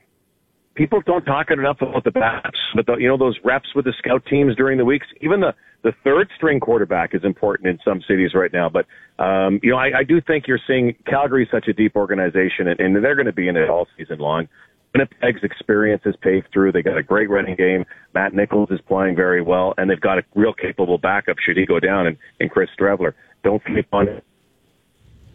people 0.80 1.02
don't 1.06 1.26
talk 1.26 1.52
enough 1.52 1.82
about 1.82 2.06
the 2.06 2.10
backups, 2.10 2.58
but 2.74 2.86
the, 2.86 2.96
you 2.96 3.08
know 3.08 3.18
those 3.18 3.38
reps 3.44 3.76
with 3.76 3.84
the 3.84 3.94
scout 4.00 4.24
teams 4.26 4.56
during 4.56 4.78
the 4.78 4.86
weeks. 4.86 5.06
Even 5.20 5.42
the 5.42 5.54
the 5.84 5.92
third 6.04 6.30
string 6.38 6.60
quarterback 6.60 7.13
is 7.13 7.24
important 7.24 7.68
in 7.68 7.78
some 7.84 8.02
cities 8.08 8.32
right 8.34 8.52
now. 8.52 8.70
But 8.70 8.86
um, 9.24 9.60
you 9.62 9.72
know, 9.72 9.78
I, 9.78 10.00
I 10.00 10.04
do 10.04 10.22
think 10.22 10.48
you're 10.48 10.60
seeing 10.65 10.96
Calgary 11.06 11.48
such 11.52 11.68
a 11.68 11.74
deep 11.74 11.96
organization, 11.98 12.70
and, 12.70 12.80
and 12.80 12.96
they're 13.04 13.15
going 13.15 13.26
to 13.26 13.34
be 13.34 13.50
in 13.50 13.58
it 13.58 13.70
all 13.70 13.88
season 13.98 14.20
long. 14.20 14.48
Winnipeg's 14.94 15.44
experience 15.44 16.02
has 16.06 16.15
paved 16.22 16.48
through. 16.52 16.72
They 16.72 16.82
got 16.82 16.98
a 16.98 17.04
great 17.04 17.30
running 17.30 17.56
game. 17.56 17.86
Matt 18.15 18.34
Nichols 18.34 18.72
is 18.72 18.80
playing 18.88 19.15
very 19.15 19.42
well, 19.42 19.76
and 19.78 19.89
they've 19.89 20.02
got 20.02 20.18
a 20.18 20.24
real 20.34 20.54
capable 20.54 20.98
backup 20.98 21.38
should 21.46 21.58
he 21.58 21.65
go 21.65 21.80
down, 21.80 22.08
and, 22.08 22.18
and 22.39 22.50
Chris 22.50 22.70
Streveler. 22.80 23.13
Don't 23.44 23.62
sleep 23.68 23.88
on 23.92 24.08
it. 24.08 24.24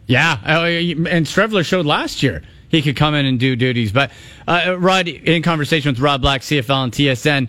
Yeah, 0.07 0.39
uh, 0.45 0.65
and 0.65 1.25
Streveler 1.25 1.65
showed 1.65 1.85
last 1.85 2.21
year 2.21 2.43
he 2.75 2.81
could 2.81 2.95
come 2.95 3.15
in 3.15 3.25
and 3.25 3.39
do 3.39 3.55
duties. 3.55 3.91
But 3.91 4.11
uh, 4.47 4.75
Rod, 4.77 5.07
in 5.07 5.41
conversation 5.41 5.91
with 5.91 5.99
Rod 5.99 6.21
Black, 6.21 6.41
CFL 6.41 6.83
and 6.83 6.91
TSN, 6.91 7.47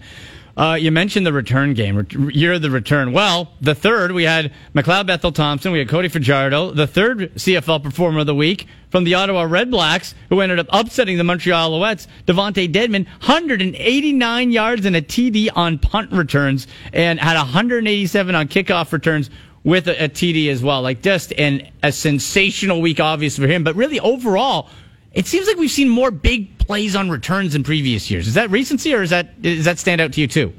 uh, 0.57 0.75
you 0.81 0.91
mentioned 0.91 1.27
the 1.27 1.33
return 1.33 1.75
game, 1.75 2.07
year 2.33 2.55
of 2.55 2.63
the 2.63 2.71
return. 2.71 3.13
Well, 3.13 3.53
the 3.61 3.75
third 3.75 4.13
we 4.13 4.23
had 4.23 4.53
McLeod 4.75 5.07
Bethel 5.07 5.31
Thompson, 5.31 5.71
we 5.71 5.81
had 5.81 5.89
Cody 5.89 6.09
Fajardo, 6.09 6.71
the 6.71 6.87
third 6.87 7.35
CFL 7.35 7.83
Performer 7.83 8.21
of 8.21 8.27
the 8.27 8.35
Week 8.35 8.67
from 8.89 9.05
the 9.05 9.15
Ottawa 9.15 9.43
Red 9.43 9.71
Blacks, 9.71 10.15
who 10.31 10.41
ended 10.41 10.59
up 10.59 10.67
upsetting 10.71 11.19
the 11.19 11.25
Montreal 11.25 11.73
Alouettes. 11.73 12.07
Devontae 12.27 12.73
Dedmon, 12.73 13.05
189 13.05 14.51
yards 14.51 14.87
and 14.87 14.97
a 14.97 15.03
TD 15.03 15.51
on 15.55 15.79
punt 15.79 16.11
returns, 16.11 16.67
and 16.95 17.21
had 17.21 17.37
187 17.37 18.35
on 18.35 18.49
kickoff 18.49 18.93
returns 18.93 19.29
with 19.63 19.89
a, 19.89 20.05
a 20.05 20.09
TD 20.09 20.49
as 20.49 20.63
well. 20.63 20.81
Like 20.81 21.03
just 21.03 21.35
an 21.35 21.69
a 21.83 21.93
sensational 21.93 22.81
week, 22.81 22.99
obvious 22.99 23.37
for 23.37 23.47
him. 23.47 23.63
But 23.63 23.77
really, 23.77 24.01
overall, 24.01 24.71
it 25.17 25.27
seems 25.27 25.47
like 25.47 25.57
we've 25.57 25.71
seen 25.71 25.89
more 25.89 26.11
big 26.11 26.59
plays 26.59 26.95
on 26.95 27.09
returns 27.09 27.55
in 27.55 27.65
previous 27.65 28.11
years. 28.11 28.29
Is 28.29 28.35
that 28.35 28.51
recency, 28.51 28.95
or 28.95 29.03
is 29.03 29.11
that 29.11 29.41
does 29.41 29.65
that 29.65 29.79
stand 29.79 30.03
out 30.03 30.13
to 30.13 30.21
you 30.21 30.27
too? 30.29 30.53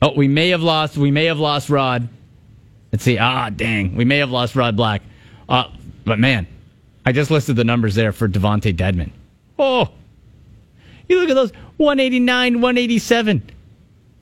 Oh, 0.00 0.12
we 0.14 0.28
may 0.28 0.50
have 0.50 0.62
lost. 0.62 0.96
We 0.96 1.10
may 1.10 1.24
have 1.24 1.40
lost 1.40 1.68
Rod. 1.68 2.08
Let's 2.92 3.02
see. 3.02 3.18
Ah, 3.18 3.50
dang. 3.50 3.96
We 3.96 4.04
may 4.04 4.18
have 4.18 4.30
lost 4.30 4.54
Rod 4.54 4.76
Black. 4.76 5.02
Uh, 5.48 5.64
but 6.04 6.20
man, 6.20 6.46
I 7.04 7.10
just 7.10 7.32
listed 7.32 7.56
the 7.56 7.64
numbers 7.64 7.96
there 7.96 8.12
for 8.12 8.28
Devonte 8.28 8.76
Dedmon. 8.76 9.10
Oh, 9.58 9.90
you 11.08 11.18
look 11.18 11.28
at 11.28 11.34
those 11.34 11.50
189, 11.78 12.60
187 12.60 13.50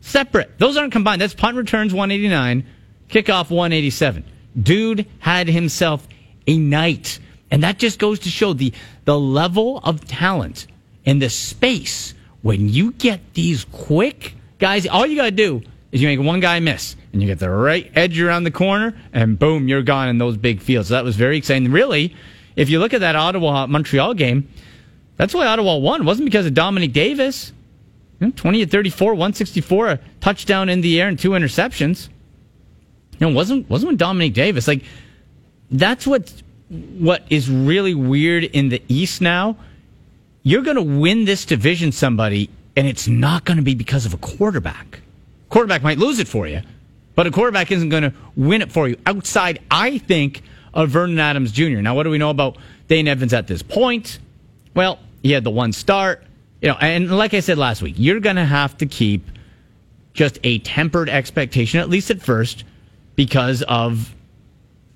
separate. 0.01 0.59
Those 0.59 0.79
aren't 0.79 0.93
combined. 0.93 1.21
That's 1.21 1.35
punt 1.35 1.59
returns 1.59 1.93
189, 1.93 2.67
kickoff 3.11 3.51
187. 3.51 4.25
Dude 4.61 5.07
had 5.19 5.49
himself 5.49 6.07
a 6.47 6.59
night. 6.59 7.19
And 7.51 7.63
that 7.63 7.79
just 7.79 7.99
goes 7.99 8.21
to 8.21 8.29
show 8.29 8.53
the 8.53 8.73
the 9.05 9.19
level 9.19 9.79
of 9.79 10.05
talent 10.07 10.67
and 11.05 11.21
the 11.21 11.31
space 11.31 12.15
when 12.43 12.69
you 12.69 12.93
get 12.93 13.35
these 13.35 13.65
quick 13.65 14.35
guys, 14.59 14.87
all 14.87 15.07
you 15.07 15.17
got 15.17 15.25
to 15.25 15.31
do 15.31 15.63
is 15.93 16.01
you 16.01 16.09
make 16.09 16.21
one 16.21 16.41
guy 16.41 16.61
miss 16.61 16.97
and 17.13 17.21
you 17.21 17.27
get 17.27 17.39
the 17.39 17.51
right 17.51 17.91
edge 17.95 18.19
around 18.21 18.45
the 18.45 18.51
corner 18.51 18.97
and 19.13 19.39
boom, 19.39 19.69
you're 19.69 19.83
gone 19.83 20.09
in 20.09 20.19
those 20.19 20.37
big 20.37 20.61
fields. 20.61 20.89
So 20.89 20.95
that 20.95 21.05
was 21.05 21.17
very 21.17 21.37
exciting. 21.37 21.71
Really, 21.71 22.15
if 22.57 22.71
you 22.71 22.79
look 22.79 22.95
at 22.95 23.01
that 23.01 23.17
Ottawa 23.17 23.67
Montreal 23.67 24.15
game, 24.15 24.49
that's 25.17 25.35
why 25.35 25.47
Ottawa 25.47 25.77
won. 25.77 26.03
It 26.03 26.05
wasn't 26.05 26.27
because 26.27 26.47
of 26.47 26.55
Dominique 26.55 26.93
Davis. 26.93 27.53
20 28.37 28.65
to 28.65 28.71
34, 28.71 29.15
164, 29.15 29.89
a 29.89 30.01
touchdown 30.21 30.69
in 30.69 30.83
the 30.83 31.01
air 31.01 31.09
and 31.09 31.19
two 31.19 31.31
interceptions. 31.31 32.11
You 33.21 33.29
know, 33.29 33.35
wasn't 33.35 33.69
wasn't 33.69 33.93
with 33.93 33.99
Dominique 33.99 34.35
Davis. 34.35 34.67
Like 34.67 34.83
that's 35.71 36.07
what 36.07 36.33
what 36.71 37.25
is 37.31 37.51
really 37.51 37.95
weird 37.95 38.45
in 38.45 38.71
the 38.71 38.83
East 38.89 39.21
now. 39.21 39.57
You're 40.43 40.63
going 40.63 40.77
to 40.77 40.83
win 40.83 41.27
this 41.27 41.45
division 41.45 41.93
somebody 41.93 42.49
and 42.77 42.87
it's 42.87 43.07
not 43.07 43.45
going 43.45 43.59
to 43.59 43.63
be 43.63 43.75
because 43.75 44.07
of 44.07 44.15
a 44.15 44.17
quarterback. 44.17 45.01
Quarterback 45.51 45.83
might 45.83 45.99
lose 45.99 46.19
it 46.19 46.29
for 46.29 46.47
you, 46.47 46.63
but 47.15 47.27
a 47.27 47.31
quarterback 47.31 47.71
isn't 47.71 47.91
going 47.91 48.05
to 48.05 48.15
win 48.37 48.63
it 48.63 48.73
for 48.73 48.89
you 48.89 48.97
outside, 49.05 49.61
I 49.71 49.99
think, 49.99 50.43
of 50.73 50.89
Vernon 50.89 51.19
Adams 51.19 51.53
Jr. 51.53 51.81
Now, 51.81 51.95
what 51.95 52.05
do 52.05 52.11
we 52.11 52.19
know 52.19 52.31
about 52.31 52.57
Dane 52.89 53.09
Evans 53.09 53.35
at 53.35 53.49
this 53.49 53.63
point? 53.63 54.19
Well, 54.75 54.99
he 55.23 55.33
had 55.33 55.45
the 55.45 55.51
one 55.51 55.73
start, 55.73 56.23
you 56.63 56.69
know, 56.69 56.77
and 56.81 57.15
like 57.15 57.35
I 57.35 57.41
said 57.41 57.59
last 57.59 57.83
week, 57.83 57.97
you're 57.99 58.21
going 58.21 58.37
to 58.37 58.45
have 58.45 58.79
to 58.79 58.87
keep 58.87 59.27
just 60.15 60.39
a 60.45 60.61
tempered 60.61 61.09
expectation, 61.09 61.81
at 61.81 61.91
least 61.91 62.11
at 62.11 62.23
first, 62.23 62.65
because 63.21 63.63
of 63.65 64.15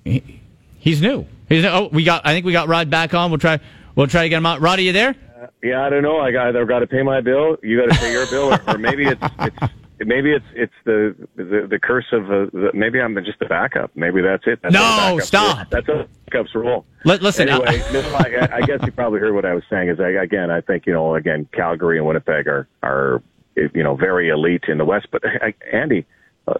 he- 0.02 0.40
he's 0.78 1.02
new. 1.02 1.26
He's 1.46 1.62
oh, 1.66 1.90
we 1.92 2.04
got. 2.04 2.22
I 2.24 2.32
think 2.32 2.46
we 2.46 2.52
got 2.52 2.68
Rod 2.68 2.88
back 2.88 3.12
on. 3.12 3.30
We'll 3.30 3.38
try. 3.38 3.60
We'll 3.94 4.06
try 4.06 4.22
to 4.22 4.30
get 4.30 4.38
him 4.38 4.46
out. 4.46 4.62
Rod, 4.62 4.78
are 4.78 4.82
you 4.82 4.92
there? 4.92 5.14
Yeah, 5.62 5.84
I 5.84 5.90
don't 5.90 6.02
know. 6.02 6.20
I 6.20 6.32
got 6.32 6.48
either 6.48 6.64
got 6.64 6.78
to 6.78 6.86
pay 6.86 7.02
my 7.02 7.20
bill, 7.20 7.58
you 7.62 7.78
got 7.78 7.92
to 7.92 8.00
pay 8.00 8.12
your 8.12 8.26
bill, 8.28 8.54
or, 8.54 8.60
or 8.66 8.78
maybe 8.78 9.04
it's 9.04 9.20
it's 9.40 9.56
maybe 10.00 10.32
it's 10.32 10.44
it's 10.54 10.72
the 10.84 11.14
the, 11.36 11.66
the 11.68 11.78
curse 11.78 12.06
of 12.12 12.24
uh, 12.24 12.46
the, 12.50 12.70
maybe 12.72 12.98
I'm 12.98 13.14
just 13.26 13.42
a 13.42 13.46
backup. 13.46 13.90
Maybe 13.94 14.22
that's 14.22 14.44
it. 14.46 14.60
That's 14.62 14.72
No, 14.72 15.20
stop. 15.22 15.68
That's 15.68 15.88
a 15.88 16.08
backup's 16.30 16.54
role. 16.54 16.86
Li- 17.04 17.18
listen, 17.18 17.50
uh, 17.50 17.60
Anyway, 17.60 17.82
I, 17.94 18.56
I 18.56 18.60
guess 18.62 18.80
you 18.86 18.92
probably 18.92 19.20
heard 19.20 19.34
what 19.34 19.44
I 19.44 19.52
was 19.52 19.64
saying. 19.68 19.90
Is 19.90 20.00
I, 20.00 20.08
again, 20.22 20.50
I 20.50 20.62
think 20.62 20.86
you 20.86 20.94
know, 20.94 21.14
again, 21.14 21.46
Calgary 21.52 21.98
and 21.98 22.06
Winnipeg 22.06 22.48
are 22.48 22.66
are 22.82 23.22
you 23.54 23.82
know 23.82 23.96
very 23.96 24.30
elite 24.30 24.64
in 24.68 24.78
the 24.78 24.86
West. 24.86 25.08
But 25.10 25.22
I, 25.26 25.52
Andy, 25.70 26.06
uh, 26.48 26.54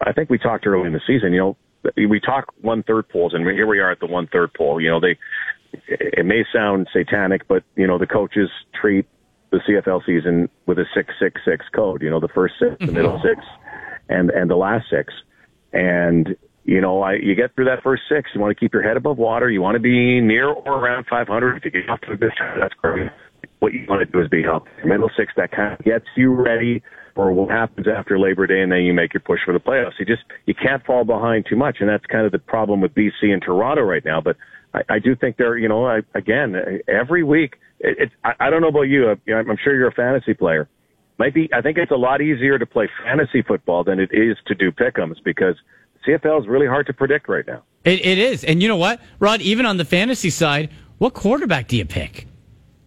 I 0.00 0.12
think 0.12 0.30
we 0.30 0.38
talked 0.38 0.66
early 0.66 0.86
in 0.86 0.92
the 0.92 1.00
season. 1.06 1.32
You 1.32 1.38
know, 1.38 1.56
we 1.96 2.20
talk 2.20 2.52
one 2.60 2.82
third 2.82 3.08
polls, 3.08 3.32
and 3.34 3.44
here 3.46 3.66
we 3.66 3.78
are 3.78 3.90
at 3.90 4.00
the 4.00 4.06
one 4.06 4.26
third 4.26 4.52
poll. 4.54 4.80
You 4.80 4.90
know, 4.90 5.00
they 5.00 5.18
it 5.88 6.24
may 6.24 6.44
sound 6.52 6.88
satanic, 6.92 7.46
but 7.48 7.64
you 7.76 7.86
know 7.86 7.98
the 7.98 8.06
coaches 8.06 8.50
treat 8.78 9.06
the 9.50 9.58
CFL 9.58 10.04
season 10.04 10.48
with 10.66 10.78
a 10.78 10.84
six 10.94 11.14
six 11.20 11.40
six 11.44 11.64
code. 11.74 12.02
You 12.02 12.10
know, 12.10 12.20
the 12.20 12.28
first 12.28 12.54
six, 12.58 12.74
the 12.80 12.92
middle 12.92 13.18
mm-hmm. 13.18 13.28
six, 13.28 13.46
and 14.08 14.30
and 14.30 14.50
the 14.50 14.56
last 14.56 14.86
six. 14.90 15.12
And 15.72 16.36
you 16.64 16.80
know, 16.80 17.02
I 17.02 17.14
you 17.14 17.34
get 17.34 17.54
through 17.54 17.66
that 17.66 17.82
first 17.82 18.02
six. 18.08 18.30
You 18.34 18.40
want 18.40 18.56
to 18.56 18.60
keep 18.60 18.72
your 18.72 18.82
head 18.82 18.96
above 18.96 19.18
water. 19.18 19.50
You 19.50 19.62
want 19.62 19.76
to 19.76 19.80
be 19.80 20.20
near 20.20 20.48
or 20.48 20.78
around 20.78 21.06
500. 21.08 21.56
If 21.56 21.64
you 21.64 21.70
get 21.70 21.88
off 21.88 22.00
to 22.02 22.12
a 22.12 22.16
good 22.16 22.32
start, 22.34 22.58
that's 22.60 22.74
great. 22.74 23.10
What 23.60 23.72
you 23.72 23.86
want 23.88 24.00
to 24.00 24.12
do 24.12 24.20
is 24.20 24.28
be 24.28 24.42
healthy. 24.42 24.70
Middle 24.84 25.10
six 25.16 25.32
that 25.36 25.52
kind 25.52 25.72
of 25.72 25.84
gets 25.84 26.06
you 26.16 26.32
ready 26.32 26.82
for 27.16 27.32
what 27.32 27.50
happens 27.50 27.88
after 27.88 28.18
Labor 28.18 28.46
Day, 28.46 28.60
and 28.60 28.70
then 28.70 28.80
you 28.80 28.92
make 28.92 29.14
your 29.14 29.22
push 29.22 29.40
for 29.44 29.52
the 29.52 29.58
playoffs. 29.58 29.98
You 29.98 30.04
just 30.04 30.22
you 30.44 30.54
can't 30.54 30.84
fall 30.84 31.04
behind 31.04 31.46
too 31.48 31.56
much, 31.56 31.78
and 31.80 31.88
that's 31.88 32.04
kind 32.06 32.26
of 32.26 32.30
the 32.30 32.38
problem 32.38 32.82
with 32.82 32.94
BC 32.94 33.32
and 33.32 33.42
Toronto 33.42 33.82
right 33.82 34.04
now. 34.04 34.20
But 34.20 34.36
I, 34.74 34.82
I 34.90 34.98
do 35.00 35.16
think 35.16 35.38
they're, 35.38 35.56
you 35.56 35.68
know, 35.68 35.86
I, 35.86 36.02
again, 36.14 36.54
every 36.86 37.24
week. 37.24 37.56
It, 37.80 37.96
it's 37.98 38.12
I, 38.22 38.34
I 38.38 38.50
don't 38.50 38.60
know 38.60 38.68
about 38.68 38.82
you. 38.82 39.10
I'm 39.10 39.58
sure 39.64 39.74
you're 39.74 39.88
a 39.88 39.92
fantasy 39.92 40.34
player. 40.34 40.68
Might 41.18 41.32
be. 41.32 41.48
I 41.52 41.62
think 41.62 41.78
it's 41.78 41.90
a 41.90 41.96
lot 41.96 42.20
easier 42.20 42.58
to 42.58 42.66
play 42.66 42.88
fantasy 43.02 43.42
football 43.42 43.82
than 43.82 43.98
it 43.98 44.10
is 44.12 44.36
to 44.46 44.54
do 44.54 44.70
pick'ems 44.70 45.16
because 45.24 45.56
CFL 46.06 46.42
is 46.42 46.46
really 46.46 46.66
hard 46.66 46.86
to 46.86 46.92
predict 46.92 47.28
right 47.28 47.46
now. 47.46 47.62
It, 47.84 48.04
it 48.04 48.18
is. 48.18 48.44
And 48.44 48.62
you 48.62 48.68
know 48.68 48.76
what, 48.76 49.00
Rod? 49.18 49.40
Even 49.40 49.64
on 49.64 49.78
the 49.78 49.86
fantasy 49.86 50.28
side, 50.28 50.70
what 50.98 51.14
quarterback 51.14 51.68
do 51.68 51.76
you 51.76 51.86
pick? 51.86 52.26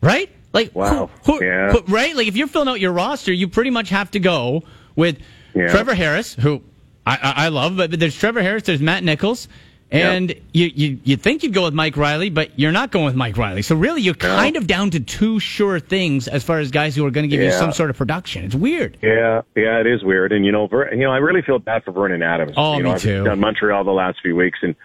Right? 0.01 0.29
Like, 0.53 0.73
Wow. 0.75 1.09
who- 1.25 1.33
who- 1.37 1.45
Yeah. 1.45 1.71
who- 1.71 1.83
right? 1.87 2.15
Like, 2.15 2.27
if 2.27 2.35
you're 2.35 2.47
filling 2.47 2.67
out 2.69 2.79
your 2.79 2.91
roster, 2.91 3.31
you 3.33 3.47
pretty 3.47 3.69
much 3.69 3.89
have 3.89 4.11
to 4.11 4.19
go 4.19 4.63
with 4.95 5.17
Yeah. 5.55 5.67
Trevor 5.67 5.93
Harris, 5.95 6.35
who 6.35 6.61
I, 7.05 7.13
I, 7.21 7.33
I 7.45 7.47
love, 7.49 7.77
but, 7.77 7.89
but 7.91 7.99
there's 7.99 8.17
Trevor 8.17 8.41
Harris, 8.41 8.63
there's 8.63 8.81
Matt 8.81 9.03
Nichols. 9.03 9.47
And 9.91 10.35
you, 10.53 10.69
you 10.75 10.99
you 11.03 11.15
think 11.17 11.41
you'd 11.41 11.53
go 11.55 11.63
with 11.63 11.73
Mike 11.73 11.97
Reilly, 11.97 12.29
but 12.29 12.51
you're 12.59 12.71
not 12.71 12.91
going 12.91 13.05
with 13.05 13.15
Mike 13.15 13.35
Reilly. 13.37 13.63
So 13.63 13.75
really, 13.75 14.03
you're 14.03 14.13
kind 14.13 14.55
of 14.55 14.67
down 14.67 14.91
to 14.91 14.99
two 14.99 15.39
sure 15.39 15.79
things 15.79 16.27
as 16.27 16.43
far 16.43 16.59
as 16.59 16.69
guys 16.69 16.95
who 16.95 17.03
are 17.07 17.09
going 17.09 17.27
to 17.27 17.27
give 17.35 17.43
you 17.43 17.51
some 17.51 17.71
sort 17.71 17.89
of 17.89 17.97
production. 17.97 18.45
It's 18.45 18.53
weird. 18.53 18.97
Yeah, 19.01 19.41
yeah, 19.55 19.79
it 19.79 19.87
is 19.87 20.03
weird, 20.03 20.31
and 20.31 20.45
you 20.45 20.51
know, 20.51 20.67
Ver, 20.67 20.93
you 20.93 20.99
know, 21.05 21.11
I 21.11 21.17
really 21.17 21.41
feel 21.41 21.57
bad 21.57 21.83
for 21.83 21.91
Vernon 21.91 22.21
Adams. 22.21 22.53
Oh, 22.55 22.77
you 22.77 22.83
know, 22.83 22.89
me 22.89 22.95
I've 22.95 23.01
too. 23.01 23.23
done 23.23 23.39
Montreal 23.39 23.83
the 23.83 23.89
last 23.89 24.19
few 24.21 24.35
weeks, 24.35 24.59
and 24.61 24.75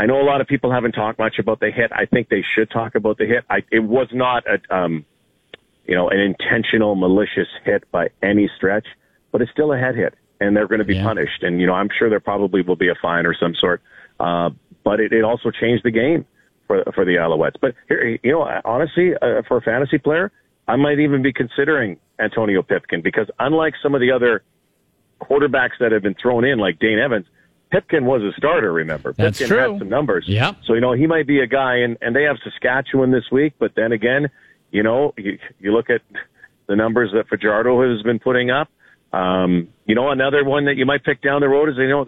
I 0.00 0.06
know 0.06 0.18
a 0.18 0.24
lot 0.24 0.40
of 0.40 0.46
people 0.46 0.72
haven't 0.72 0.92
talked 0.92 1.18
much 1.18 1.38
about 1.38 1.60
the 1.60 1.70
hit. 1.70 1.92
I 1.92 2.06
think 2.06 2.30
they 2.30 2.42
should 2.54 2.70
talk 2.70 2.94
about 2.94 3.18
the 3.18 3.26
hit. 3.26 3.44
I, 3.50 3.58
it 3.70 3.80
was 3.80 4.08
not 4.14 4.44
a, 4.46 4.74
um, 4.74 5.04
you 5.84 5.94
know, 5.94 6.08
an 6.08 6.18
intentional 6.18 6.94
malicious 6.94 7.48
hit 7.64 7.84
by 7.92 8.08
any 8.22 8.48
stretch, 8.56 8.86
but 9.30 9.42
it's 9.42 9.50
still 9.50 9.74
a 9.74 9.78
head 9.78 9.96
hit, 9.96 10.14
and 10.40 10.56
they're 10.56 10.66
going 10.66 10.78
to 10.78 10.86
be 10.86 10.94
Yeah. 10.94 11.02
punished. 11.04 11.42
And 11.42 11.60
you 11.60 11.66
know, 11.66 11.74
I'm 11.74 11.90
sure 11.98 12.08
there 12.08 12.18
probably 12.18 12.62
will 12.62 12.76
be 12.76 12.88
a 12.88 12.94
fine 12.94 13.26
or 13.26 13.34
some 13.34 13.54
sort. 13.54 13.82
Uh, 14.18 14.48
but 14.84 15.00
it, 15.00 15.12
it 15.12 15.22
also 15.22 15.50
changed 15.50 15.84
the 15.84 15.90
game 15.90 16.24
for 16.66 16.82
for 16.94 17.04
the 17.04 17.16
Alouettes. 17.16 17.56
But 17.60 17.74
here, 17.86 18.18
you 18.22 18.32
know, 18.32 18.48
honestly, 18.64 19.12
uh, 19.20 19.42
for 19.46 19.58
a 19.58 19.60
fantasy 19.60 19.98
player, 19.98 20.32
I 20.66 20.76
might 20.76 20.98
even 20.98 21.20
be 21.20 21.34
considering 21.34 21.98
Antonio 22.18 22.62
Pipkin 22.62 23.02
because 23.02 23.28
unlike 23.38 23.74
some 23.82 23.94
of 23.94 24.00
the 24.00 24.12
other 24.12 24.42
quarterbacks 25.20 25.76
that 25.80 25.92
have 25.92 26.02
been 26.02 26.14
thrown 26.14 26.46
in, 26.46 26.58
like 26.58 26.78
Dane 26.78 26.98
Evans, 26.98 27.26
Pipkin 27.70 28.04
was 28.04 28.22
a 28.22 28.32
starter. 28.36 28.72
Remember, 28.72 29.12
That's 29.16 29.38
Pipkin 29.38 29.56
true. 29.56 29.72
had 29.72 29.78
some 29.78 29.88
numbers. 29.88 30.24
Yep. 30.26 30.56
So 30.66 30.74
you 30.74 30.80
know 30.80 30.92
he 30.92 31.06
might 31.06 31.26
be 31.26 31.40
a 31.40 31.46
guy, 31.46 31.76
and 31.76 31.96
and 32.00 32.14
they 32.16 32.24
have 32.24 32.36
Saskatchewan 32.44 33.10
this 33.12 33.24
week. 33.30 33.54
But 33.58 33.72
then 33.76 33.92
again, 33.92 34.28
you 34.70 34.82
know, 34.82 35.14
you, 35.16 35.38
you 35.60 35.72
look 35.72 35.90
at 35.90 36.02
the 36.66 36.76
numbers 36.76 37.10
that 37.14 37.28
Fajardo 37.28 37.90
has 37.90 38.02
been 38.02 38.18
putting 38.18 38.50
up. 38.50 38.68
Um, 39.12 39.68
you 39.86 39.96
know, 39.96 40.10
another 40.10 40.44
one 40.44 40.66
that 40.66 40.76
you 40.76 40.86
might 40.86 41.02
pick 41.02 41.20
down 41.20 41.40
the 41.40 41.48
road 41.48 41.68
is 41.68 41.76
you 41.78 41.88
know 41.88 42.06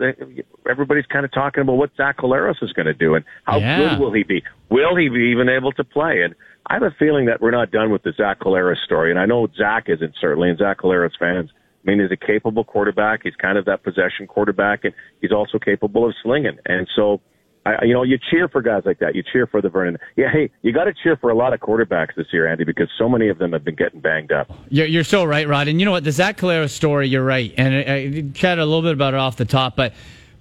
everybody's 0.71 1.07
kind 1.07 1.25
of 1.25 1.33
talking 1.33 1.63
about 1.63 1.73
what 1.75 1.91
Zach 1.97 2.19
Collaros 2.19 2.63
is 2.63 2.73
going 2.73 2.87
to 2.87 2.95
do 2.95 3.15
and 3.15 3.25
how 3.45 3.59
Yeah. 3.59 3.91
good 3.91 3.99
will 4.01 4.13
he 4.13 4.23
be? 4.23 4.43
Will 4.69 4.95
he 4.97 5.09
be 5.09 5.31
even 5.33 5.49
able 5.49 5.73
to 5.73 5.85
play? 5.85 6.23
And 6.23 6.35
I 6.67 6.75
have 6.75 6.85
a 6.85 6.93
feeling 6.97 7.27
that 7.27 7.41
we're 7.41 7.51
not 7.51 7.73
done 7.73 7.91
with 7.91 8.03
the 8.05 8.13
Zach 8.17 8.39
Collaros 8.39 8.77
story, 8.85 9.11
and 9.11 9.19
I 9.19 9.27
know 9.27 9.49
Zach 9.57 9.89
isn't 9.89 10.15
certainly, 10.21 10.49
and 10.51 10.59
Zach 10.59 10.79
Collaros 10.79 11.11
fans. 11.19 11.51
I 11.85 11.91
mean, 11.91 12.01
he's 12.01 12.11
a 12.11 12.17
capable 12.17 12.65
quarterback. 12.65 13.21
He's 13.25 13.35
kind 13.37 13.59
of 13.59 13.65
that 13.65 13.83
possession 13.83 14.27
quarterback, 14.29 14.85
and 14.85 14.95
he's 15.21 15.33
also 15.33 15.59
capable 15.59 16.07
of 16.07 16.15
slinging. 16.23 16.59
And 16.67 16.89
so, 16.95 17.21
I, 17.67 17.85
you 17.85 17.93
know, 17.93 18.03
you 18.03 18.19
cheer 18.31 18.49
for 18.49 18.63
guys 18.63 18.83
like 18.85 19.01
that. 19.01 19.15
You 19.15 19.23
cheer 19.23 19.47
for 19.47 19.61
the 19.61 19.69
Vernon. 19.69 19.99
Yeah, 20.17 20.31
hey, 20.33 20.51
you 20.63 20.73
got 20.73 20.85
to 20.85 20.95
cheer 21.03 21.17
for 21.17 21.31
a 21.31 21.35
lot 21.35 21.53
of 21.53 21.61
quarterbacks 21.61 22.15
this 22.17 22.27
year, 22.33 22.47
Andy, 22.47 22.65
because 22.65 22.89
so 22.99 23.09
many 23.09 23.29
of 23.29 23.39
them 23.39 23.53
have 23.53 23.65
been 23.65 23.75
getting 23.75 24.01
banged 24.01 24.33
up. 24.33 24.51
You're, 24.69 24.87
you're 24.87 25.05
so 25.05 25.25
right, 25.25 25.47
Rod. 25.47 25.69
And 25.69 25.81
you 25.81 25.85
know 25.85 25.93
what? 25.93 26.05
The 26.05 26.13
Zach 26.13 26.39
Collaros 26.39 26.71
story, 26.71 27.09
you're 27.09 27.25
right. 27.25 27.53
And 27.57 27.75
uh, 27.75 27.91
I, 27.91 27.95
I 27.95 28.31
chatted 28.33 28.63
a 28.63 28.67
little 28.67 28.83
bit 28.83 28.93
about 28.93 29.15
it 29.15 29.21
off 29.21 29.37
the 29.37 29.45
top, 29.45 29.77
but 29.77 29.93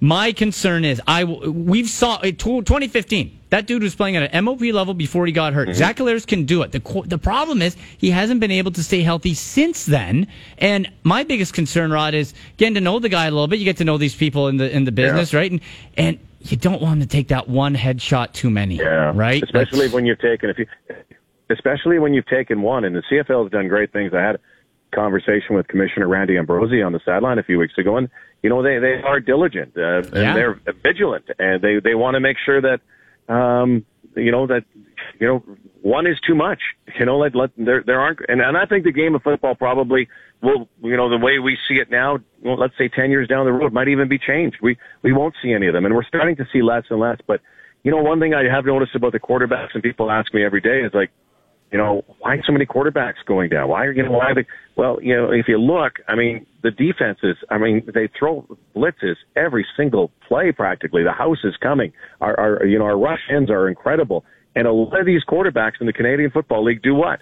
my 0.02 0.32
concern 0.32 0.84
is 0.84 1.00
I 1.08 1.24
we've 1.24 1.88
saw 1.88 2.18
eh, 2.18 2.32
2015. 2.32 3.40
That 3.52 3.68
dude 3.68 3.84
was 3.84 3.94
playing 3.94 4.16
at 4.16 4.34
an 4.34 4.44
MOP 4.46 4.62
level 4.62 4.94
before 4.94 5.26
he 5.28 5.32
got 5.32 5.54
hurt. 5.54 5.68
Mm-hmm. 5.68 5.78
Zach 5.78 5.98
Collaros 5.98 6.26
can 6.26 6.46
do 6.46 6.64
it. 6.64 6.72
The 6.72 7.04
the 7.06 7.20
problem 7.20 7.62
is 7.62 7.78
he 8.00 8.10
hasn't 8.10 8.40
been 8.40 8.52
able 8.52 8.72
to 8.72 8.84
stay 8.84 9.02
healthy 9.02 9.36
since 9.36 9.86
then. 9.86 10.28
And 10.58 10.92
my 11.04 11.24
biggest 11.24 11.54
concern, 11.54 11.92
Rod, 11.92 12.16
is 12.16 12.34
getting 12.58 12.74
to 12.74 12.82
know 12.82 12.98
the 12.98 13.10
guy 13.10 13.28
a 13.28 13.32
little 13.32 13.48
bit. 13.48 13.60
You 13.60 13.66
get 13.66 13.78
to 13.78 13.86
know 13.86 13.98
these 14.00 14.16
people 14.16 14.48
in 14.48 14.58
the 14.58 14.76
in 14.76 14.86
the 14.86 14.92
business, 14.92 15.34
right? 15.34 15.52
And 15.52 15.62
and 15.98 16.20
you 16.42 16.58
don't 16.58 16.82
want 16.82 16.96
him 16.96 17.02
to 17.02 17.08
take 17.08 17.28
that 17.28 17.48
one 17.48 17.76
headshot 17.76 18.34
too 18.34 18.50
many, 18.50 18.78
Yeah, 18.78 19.12
right? 19.14 19.44
Especially 19.44 19.80
That's- 19.80 19.94
when 19.94 20.08
you've 20.08 20.20
taken 20.20 20.50
if 20.50 20.58
you, 20.58 20.66
especially 21.52 22.00
when 22.00 22.16
you've 22.16 22.26
taken 22.26 22.64
one. 22.64 22.86
And 22.86 22.96
the 22.96 23.04
CFL 23.12 23.44
has 23.44 23.52
done 23.52 23.68
great 23.68 23.94
things. 23.94 24.14
I 24.16 24.22
had 24.22 24.40
conversation 24.92 25.56
with 25.56 25.68
Commissioner 25.68 26.08
Randy 26.08 26.38
Ambrosie 26.38 26.82
on 26.82 26.92
the 26.94 27.00
sideline 27.06 27.40
a 27.40 27.44
few 27.44 27.58
weeks 27.58 27.78
ago, 27.78 27.98
and 27.98 28.10
you 28.44 28.50
know 28.50 28.62
they 28.64 28.80
they 28.80 29.02
are 29.04 29.20
diligent 29.20 29.74
uh, 29.78 29.82
Yeah. 29.82 30.00
and 30.02 30.38
they're 30.38 30.60
vigilant, 30.84 31.26
and 31.40 31.62
they 31.62 31.80
they 31.80 31.96
want 31.96 32.16
to 32.16 32.20
make 32.20 32.38
sure 32.44 32.62
that 32.62 32.80
um, 33.34 33.86
you 34.16 34.32
know 34.32 34.48
that 34.48 34.64
you 35.20 35.28
know 35.28 35.44
one 35.82 36.06
is 36.08 36.18
too 36.26 36.36
much. 36.36 36.60
You 37.00 37.06
know, 37.06 37.18
let 37.18 37.36
let 37.36 37.52
there 37.58 37.84
there 37.86 38.00
aren't, 38.00 38.20
and 38.28 38.42
and 38.42 38.58
I 38.58 38.66
think 38.66 38.84
the 38.84 38.92
game 38.92 39.16
of 39.16 39.24
football 39.24 39.56
probably 39.56 40.08
will 40.42 40.68
you 40.84 40.98
know 40.98 41.10
the 41.10 41.18
way 41.18 41.40
we 41.40 41.58
see 41.68 41.76
it 41.76 41.90
now. 41.90 42.20
Well, 42.44 42.58
let's 42.58 42.74
say 42.78 42.88
ten 42.90 43.10
years 43.12 43.28
down 43.28 43.46
the 43.46 43.52
road 43.54 43.74
might 43.74 43.88
even 43.88 44.08
be 44.08 44.20
changed. 44.20 44.58
We 44.62 44.78
we 45.02 45.14
won't 45.14 45.36
see 45.42 45.54
any 45.54 45.68
of 45.68 45.74
them, 45.74 45.86
and 45.86 45.96
we're 45.96 46.04
starting 46.04 46.36
to 46.38 46.46
see 46.52 46.62
less 46.62 46.84
and 46.90 47.00
less. 47.00 47.18
But 47.26 47.42
you 47.84 47.92
know, 47.92 47.98
one 47.98 48.20
thing 48.20 48.34
I 48.34 48.44
have 48.54 48.66
noticed 48.66 48.94
about 48.96 49.12
the 49.12 49.20
quarterbacks, 49.20 49.70
and 49.74 49.82
people 49.82 50.12
ask 50.12 50.32
me 50.36 50.46
every 50.46 50.62
day, 50.62 50.82
is 50.82 50.94
like, 50.94 51.10
you 51.72 51.78
know, 51.78 52.04
why 52.20 52.38
so 52.46 52.52
many 52.52 52.66
quarterbacks 52.66 53.24
going 53.26 53.50
down? 53.50 53.70
Why 53.70 53.86
are 53.86 53.92
you 53.92 54.04
know 54.04 54.12
why? 54.12 54.34
They, 54.34 54.46
well, 54.76 55.00
you 55.02 55.16
know, 55.16 55.32
if 55.32 55.48
you 55.48 55.58
look, 55.58 55.94
I 56.08 56.16
mean, 56.16 56.46
the 56.64 56.72
defenses, 56.72 57.38
I 57.50 57.58
mean, 57.58 57.84
they 57.94 58.10
throw 58.18 58.46
blitzes 58.76 59.16
every 59.36 59.66
single 59.78 60.12
play 60.28 60.52
practically. 60.52 61.04
The 61.04 61.12
house 61.14 61.40
is 61.44 61.56
coming. 61.62 61.94
Our, 62.20 62.40
our 62.40 62.66
you 62.66 62.78
know, 62.78 62.86
our 62.86 62.98
rush 62.98 63.22
ends 63.34 63.50
are 63.50 63.70
incredible, 63.70 64.26
and 64.56 64.68
a 64.68 64.72
lot 64.74 65.00
of 65.00 65.06
these 65.06 65.24
quarterbacks 65.24 65.80
in 65.80 65.88
the 65.88 65.94
Canadian 65.94 66.30
Football 66.32 66.64
League 66.66 66.82
do 66.82 66.94
what? 66.94 67.20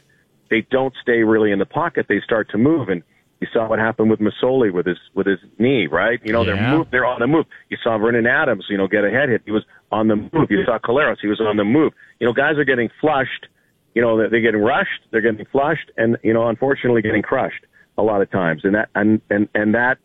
They 0.50 0.66
don't 0.72 0.94
stay 1.02 1.22
really 1.24 1.52
in 1.52 1.60
the 1.60 1.66
pocket. 1.68 2.08
They 2.10 2.20
start 2.26 2.50
to 2.52 2.58
move, 2.58 2.90
and 2.90 3.04
you 3.40 3.48
saw 3.54 3.70
what 3.70 3.78
happened 3.78 4.10
with 4.10 4.20
Masoli 4.20 4.74
with 4.74 4.88
his 4.88 4.98
with 5.14 5.28
his 5.28 5.38
knee, 5.60 5.86
right? 5.86 6.20
You 6.24 6.34
know, 6.34 6.44
Yeah. 6.44 6.56
they're 6.56 6.72
move, 6.78 6.88
they're 6.92 7.06
on 7.06 7.20
the 7.20 7.28
move. 7.28 7.46
You 7.70 7.78
saw 7.84 7.98
Vernon 8.00 8.26
Adams, 8.26 8.66
you 8.68 8.78
know, 8.78 8.88
get 8.88 9.06
a 9.06 9.12
head 9.12 9.30
hit. 9.30 9.44
He 9.46 9.52
was 9.52 9.64
on 9.92 10.08
the 10.08 10.16
move. 10.16 10.50
You 10.50 10.66
saw 10.66 10.80
Collaros, 10.80 11.18
he 11.22 11.28
was 11.28 11.40
on 11.40 11.56
the 11.58 11.64
move. 11.64 11.94
You 12.20 12.26
know, 12.26 12.34
guys 12.34 12.58
are 12.58 12.66
getting 12.66 12.90
flushed. 13.00 13.46
You 13.94 14.02
know, 14.02 14.30
they're 14.30 14.42
getting 14.42 14.62
rushed, 14.62 15.02
they're 15.12 15.22
getting 15.22 15.46
flushed, 15.52 15.92
and 15.98 16.18
you 16.24 16.34
know, 16.34 16.48
unfortunately, 16.48 17.02
getting 17.02 17.22
crushed 17.22 17.66
a 17.98 18.04
lot 18.04 18.22
of 18.22 18.30
times. 18.32 18.62
And 18.64 18.76
that 18.76 18.90
and 18.96 19.22
and 19.30 19.50
and 19.54 19.76
that, 19.76 19.98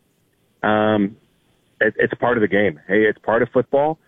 um, 0.66 1.16
it, 1.80 1.94
it's 1.96 2.14
part 2.14 2.36
of 2.36 2.40
the 2.40 2.48
game. 2.48 2.80
Hey, 2.88 3.02
it's 3.02 3.18
part 3.18 3.42
of 3.42 3.48
football, 3.50 3.98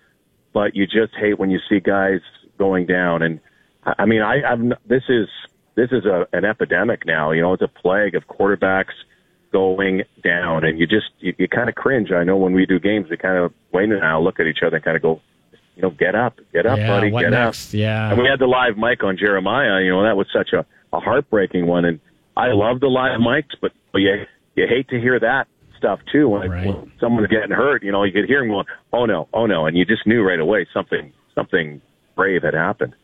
but 0.53 0.75
you 0.75 0.87
just 0.87 1.15
hate 1.19 1.39
when 1.39 1.51
you 1.51 1.59
see 1.69 1.81
guys 1.81 2.21
going 2.59 2.87
down. 2.87 3.23
And 3.23 3.41
I 3.85 3.95
I 4.01 4.05
mean, 4.07 4.23
I, 4.23 4.43
I've 4.51 4.61
this 4.87 5.05
is 5.09 5.29
this 5.75 5.91
is 5.93 6.05
a 6.05 6.27
an 6.33 6.45
epidemic 6.45 7.07
now. 7.07 7.31
You 7.31 7.43
know, 7.43 7.53
it's 7.53 7.63
a 7.63 7.69
plague 7.69 8.15
of 8.15 8.27
quarterbacks 8.27 8.95
going 9.53 10.03
down, 10.25 10.65
and 10.65 10.79
you 10.79 10.87
just 10.87 11.07
you, 11.21 11.35
you 11.39 11.49
kind 11.49 11.69
of 11.69 11.75
cringe. 11.75 12.11
I 12.13 12.25
know 12.25 12.37
when 12.37 12.53
we 12.53 12.67
do 12.67 12.81
games, 12.81 13.09
we 13.09 13.17
kind 13.17 13.39
of 13.39 13.53
Wayne 13.73 13.93
and 13.93 14.05
I 14.05 14.17
look 14.19 14.41
at 14.41 14.47
each 14.47 14.59
other 14.67 14.77
and 14.77 14.85
kind 14.85 14.97
of 14.97 15.03
go, 15.03 15.21
you 15.77 15.83
know, 15.83 15.91
get 15.91 16.15
up, 16.15 16.39
get 16.53 16.67
up, 16.67 16.79
Yeah, 16.79 16.89
buddy, 16.89 17.11
get 17.11 17.31
next? 17.31 17.69
up. 17.75 17.75
Yeah. 17.79 18.11
And 18.11 18.19
we 18.21 18.27
had 18.27 18.39
the 18.39 18.47
live 18.47 18.77
mic 18.79 19.05
on 19.05 19.17
Jeremiah. 19.19 19.83
You 19.83 19.91
know, 19.91 20.03
that 20.05 20.17
was 20.17 20.27
such 20.33 20.53
a, 20.53 20.65
a 20.95 21.01
heartbreaking 21.01 21.67
one, 21.67 21.85
and 21.85 22.01
I 22.37 22.49
love 22.53 22.81
the 22.81 22.89
live 22.89 23.21
mics, 23.21 23.55
but 23.61 23.73
you 23.95 24.25
you 24.55 24.67
hate 24.69 24.89
to 24.89 24.99
hear 25.01 25.21
that 25.21 25.47
stuff 25.77 26.01
too 26.11 26.29
when, 26.31 26.51
Right. 26.51 26.67
when 26.67 26.91
someone's 26.99 27.29
getting 27.29 27.51
hurt. 27.51 27.83
You 27.83 27.93
know, 27.93 28.05
you 28.05 28.13
could 28.13 28.25
hear 28.27 28.43
him 28.43 28.49
going, 28.49 28.67
"Oh 28.93 29.05
no, 29.05 29.29
oh 29.35 29.45
no," 29.47 29.67
and 29.67 29.77
you 29.77 29.85
just 29.85 30.07
knew 30.07 30.23
right 30.23 30.41
away 30.41 30.67
something 30.73 31.13
something 31.35 31.81
brave 32.15 32.43
had 32.43 32.55
happened. 32.55 32.95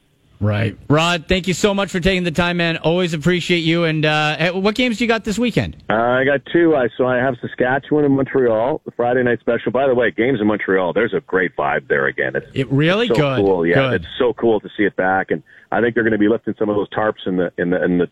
Right. 0.42 0.76
Rod, 0.90 1.26
thank 1.28 1.46
you 1.46 1.54
so 1.54 1.72
much 1.72 1.90
for 1.92 2.00
taking 2.00 2.24
the 2.24 2.32
time, 2.32 2.56
man. 2.56 2.76
Always 2.78 3.14
appreciate 3.14 3.60
you. 3.60 3.84
And 3.84 4.04
uh, 4.04 4.36
eh, 4.38 4.50
what 4.50 4.74
games 4.74 4.98
do 4.98 5.04
you 5.04 5.08
got 5.08 5.22
this 5.22 5.38
weekend? 5.38 5.76
Uh, 5.88 5.94
I 5.94 6.24
got 6.24 6.40
two. 6.52 6.74
I 6.74 6.88
so 6.98 7.06
I 7.06 7.16
have 7.18 7.36
Saskatchewan 7.40 8.04
and 8.04 8.16
Montreal, 8.16 8.80
the 8.84 8.90
Friday 8.90 9.22
night 9.22 9.38
special. 9.38 9.70
By 9.70 9.86
the 9.86 9.94
way, 9.94 10.10
games 10.10 10.40
in 10.40 10.48
Montreal, 10.48 10.94
there's 10.94 11.14
a 11.14 11.20
great 11.20 11.54
vibe 11.54 11.86
there 11.86 12.08
again. 12.08 12.34
It's 12.34 12.46
It 12.54 12.68
really 12.72 13.06
so 13.06 13.14
good. 13.14 13.36
cool. 13.38 13.64
Yeah, 13.64 13.74
Good. 13.76 13.92
it's 14.02 14.10
so 14.18 14.32
cool 14.32 14.58
to 14.58 14.68
see 14.76 14.82
it 14.82 14.96
back, 14.96 15.30
and 15.30 15.44
I 15.70 15.80
think 15.80 15.94
they're 15.94 16.02
going 16.02 16.12
to 16.12 16.18
be 16.18 16.28
lifting 16.28 16.54
some 16.58 16.68
of 16.68 16.74
those 16.74 16.90
tarps 16.90 17.24
in 17.24 17.36
the 17.36 17.52
in 17.56 17.70
the 17.70 17.84
in 17.84 17.98
the 17.98 18.08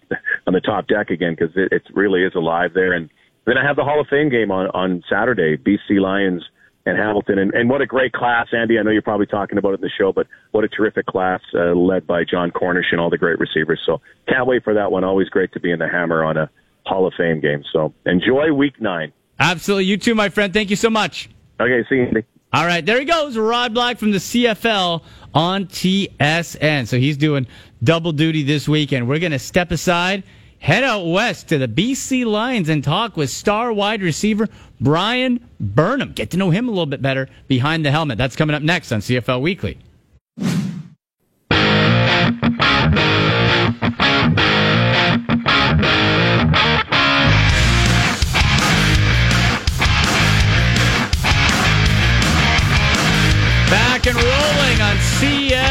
on 0.47 0.55
the 0.55 0.61
top 0.61 0.87
deck 0.87 1.11
again 1.11 1.35
because 1.37 1.55
it, 1.57 1.73
it 1.73 1.83
really 1.95 2.23
is 2.23 2.37
alive 2.37 2.75
there. 2.75 2.93
And 2.93 3.11
then 3.45 3.59
I 3.59 3.66
have 3.66 3.75
the 3.75 3.83
Hall 3.85 4.01
of 4.01 4.07
Fame 4.07 4.29
game 4.29 4.53
on 4.53 4.69
on 4.69 5.03
Saturday, 5.11 5.57
BC 5.57 6.01
Lions 6.01 6.45
and 6.87 6.97
Hamilton, 6.97 7.38
and, 7.38 7.53
and 7.55 7.69
what 7.69 7.81
a 7.83 7.87
great 7.87 8.12
class, 8.12 8.49
Andy. 8.53 8.79
I 8.79 8.83
know 8.83 8.90
you're 8.90 9.03
probably 9.03 9.27
talking 9.27 9.59
about 9.59 9.71
it 9.71 9.75
in 9.75 9.81
the 9.83 9.90
show, 9.99 10.12
but 10.12 10.27
what 10.53 10.64
a 10.64 10.69
terrific 10.69 11.07
class 11.07 11.40
uh, 11.55 11.75
led 11.75 12.07
by 12.07 12.25
Jon 12.25 12.51
Cornish 12.51 12.87
and 12.93 13.01
all 13.01 13.11
the 13.11 13.19
great 13.19 13.38
receivers. 13.38 13.81
So 13.85 14.01
can't 14.29 14.47
wait 14.47 14.64
for 14.64 14.75
that 14.75 14.90
one. 14.90 15.05
Always 15.05 15.29
great 15.29 15.53
to 15.53 15.61
be 15.61 15.71
in 15.71 15.79
the 15.79 15.88
Hammer 15.88 16.25
on 16.25 16.37
a 16.37 16.51
Hall 16.87 17.07
of 17.07 17.12
Fame 17.16 17.40
game. 17.40 17.62
So 17.73 17.93
enjoy 18.07 18.53
Week 18.53 18.81
Nine. 18.81 19.12
Absolutely. 19.38 19.85
You 19.85 19.97
too, 19.97 20.14
my 20.14 20.29
friend. 20.29 20.53
Thank 20.53 20.71
you 20.71 20.77
so 20.77 20.90
much. 20.90 21.29
Okay, 21.61 21.87
see 21.88 21.97
you. 21.97 22.05
Andy. 22.05 22.25
All 22.53 22.66
right, 22.66 22.85
there 22.85 22.99
he 22.99 23.05
goes, 23.05 23.37
Rod 23.37 23.75
Black 23.75 23.99
from 23.99 24.11
the 24.11 24.19
CFL 24.19 25.05
on 25.35 25.66
TSN. 25.66 26.88
So 26.88 26.99
he's 26.99 27.16
doing 27.16 27.47
double 27.85 28.11
duty 28.11 28.43
this 28.43 28.69
weekend. 28.69 29.09
We're 29.09 29.21
going 29.21 29.31
to 29.31 29.38
step 29.38 29.71
aside, 29.71 30.25
head 30.61 30.85
out 30.85 31.07
west 31.07 31.49
to 31.49 31.59
the 31.59 31.66
BC 31.66 32.25
Lions 32.25 32.68
and 32.68 32.85
talk 32.85 33.16
with 33.16 33.31
star 33.31 33.73
wide 33.73 34.03
receiver 34.03 34.49
Bryan 34.81 35.44
Burnham. 35.59 36.12
Get 36.12 36.31
to 36.31 36.37
know 36.37 36.51
him 36.51 36.68
a 36.68 36.70
little 36.70 36.87
bit 36.87 37.03
better 37.03 37.29
behind 37.49 37.85
the 37.85 37.90
helmet. 37.90 38.18
That's 38.18 38.37
coming 38.37 38.55
up 38.55 38.62
next 38.62 38.92
on 38.92 39.01
CFL 39.01 39.40
Weekly. 39.40 39.79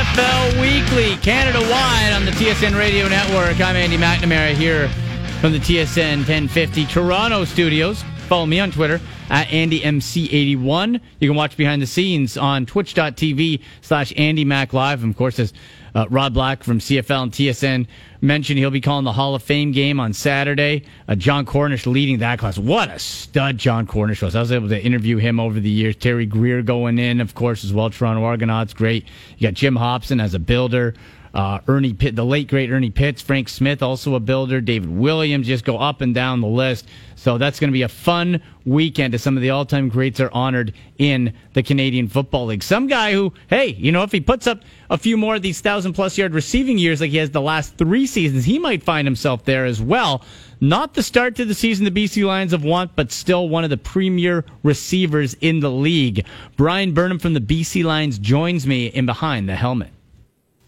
CFL 0.10 0.60
Weekly, 0.60 1.15
Canada 1.17 1.60
wide 1.62 2.13
on 2.13 2.26
the 2.26 2.32
TSN 2.32 2.78
Radio 2.78 3.08
Network. 3.08 3.62
I'm 3.62 3.76
Andy 3.76 3.95
McNamara 3.95 4.54
here 4.54 4.88
from 5.39 5.52
the 5.52 5.60
TSN 5.60 6.17
1050 6.17 6.86
Toronto 6.88 7.45
studios. 7.45 8.02
Follow 8.28 8.48
me 8.48 8.60
on 8.60 8.72
Twitter 8.72 9.00
at 9.30 9.48
AndyMC81. 9.50 11.00
You 11.19 11.30
can 11.30 11.38
watch 11.38 11.56
behind 11.56 11.82
the 11.82 11.88
scenes 11.88 12.38
on 12.38 12.65
twitch.tv 12.65 13.62
slash 13.82 14.12
Andy 14.17 14.43
Mac 14.43 14.74
Live. 14.74 15.04
And 15.04 15.12
of 15.12 15.17
course, 15.17 15.38
as 15.38 15.54
uh, 15.95 16.06
Rod 16.10 16.34
Black 16.34 16.63
from 16.63 16.80
CFL 16.80 17.23
and 17.23 17.32
TSN 17.32 17.88
mentioned, 18.21 18.60
he'll 18.60 18.71
be 18.71 18.82
calling 18.82 19.06
the 19.06 19.13
Hall 19.13 19.36
of 19.36 19.43
Fame 19.43 19.71
game 19.71 19.99
on 19.99 20.13
Saturday. 20.13 20.84
Uh, 21.08 21.15
Jon 21.15 21.45
Cornish 21.45 21.86
leading 21.86 22.19
that 22.19 22.39
class. 22.39 22.58
What 22.58 22.89
a 22.89 22.99
stud 22.99 23.58
Jon 23.58 23.88
Cornish 23.88 24.21
was. 24.21 24.36
I 24.36 24.39
was 24.39 24.52
able 24.52 24.69
to 24.69 24.82
interview 24.82 25.17
him 25.17 25.39
over 25.39 25.60
the 25.60 25.69
years. 25.69 25.95
Terry 25.95 26.25
Greer 26.25 26.62
going 26.62 26.99
in, 26.99 27.21
of 27.21 27.36
course, 27.36 27.63
as 27.63 27.73
well. 27.73 27.89
Toronto 27.89 28.23
Argonauts, 28.23 28.73
great. 28.73 29.06
You 29.38 29.47
got 29.47 29.54
Jim 29.54 29.75
Hopson 29.75 30.19
as 30.19 30.34
a 30.34 30.39
builder. 30.39 30.95
Uh, 31.33 31.59
Ernie 31.67 31.93
Pitt, 31.93 32.15
the 32.15 32.25
late 32.25 32.47
great 32.47 32.69
Ernie 32.69 32.89
Pitts, 32.89 33.21
Frank 33.21 33.49
Smith, 33.49 33.83
also 33.83 34.15
a 34.15 34.19
builder, 34.19 34.61
David 34.61 34.89
Williams, 34.89 35.47
just 35.47 35.65
go 35.65 35.77
up 35.77 36.01
and 36.01 36.13
down 36.15 36.41
the 36.41 36.47
list. 36.47 36.87
So 37.15 37.37
that's 37.37 37.59
going 37.59 37.69
to 37.69 37.73
be 37.73 37.81
a 37.81 37.89
fun 37.89 38.41
weekend 38.65 39.13
as 39.13 39.21
some 39.21 39.35
of 39.35 39.41
the 39.41 39.49
all 39.49 39.65
time 39.65 39.89
greats 39.89 40.19
are 40.19 40.31
honored 40.31 40.73
in 40.97 41.33
the 41.53 41.63
Canadian 41.63 42.07
Football 42.07 42.47
League. 42.47 42.63
Some 42.63 42.87
guy 42.87 43.13
who, 43.13 43.33
hey, 43.49 43.67
you 43.67 43.91
know, 43.91 44.03
if 44.03 44.11
he 44.11 44.21
puts 44.21 44.47
up 44.47 44.61
a 44.89 44.97
few 44.97 45.17
more 45.17 45.35
of 45.35 45.41
these 45.41 45.61
thousand 45.61 45.93
plus 45.93 46.17
yard 46.17 46.33
receiving 46.33 46.77
years 46.77 47.01
like 47.01 47.11
he 47.11 47.17
has 47.17 47.31
the 47.31 47.41
last 47.41 47.77
three 47.77 48.07
seasons, 48.07 48.45
he 48.45 48.57
might 48.57 48.81
find 48.81 49.05
himself 49.05 49.43
there 49.45 49.65
as 49.65 49.81
well. 49.81 50.23
Not 50.61 50.93
the 50.93 51.03
start 51.03 51.35
to 51.35 51.45
the 51.45 51.53
season 51.53 51.85
the 51.85 51.91
BC 51.91 52.25
Lions 52.25 52.51
have 52.51 52.63
want, 52.63 52.95
but 52.95 53.11
still 53.11 53.49
one 53.49 53.63
of 53.63 53.69
the 53.69 53.77
premier 53.77 54.43
receivers 54.63 55.33
in 55.35 55.59
the 55.59 55.71
league. 55.71 56.25
Bryan 56.57 56.93
Burnham 56.93 57.19
from 57.19 57.33
the 57.33 57.41
BC 57.41 57.83
Lions 57.83 58.19
joins 58.19 58.67
me 58.67 58.87
in 58.87 59.05
behind 59.05 59.47
the 59.47 59.55
helmet. 59.55 59.91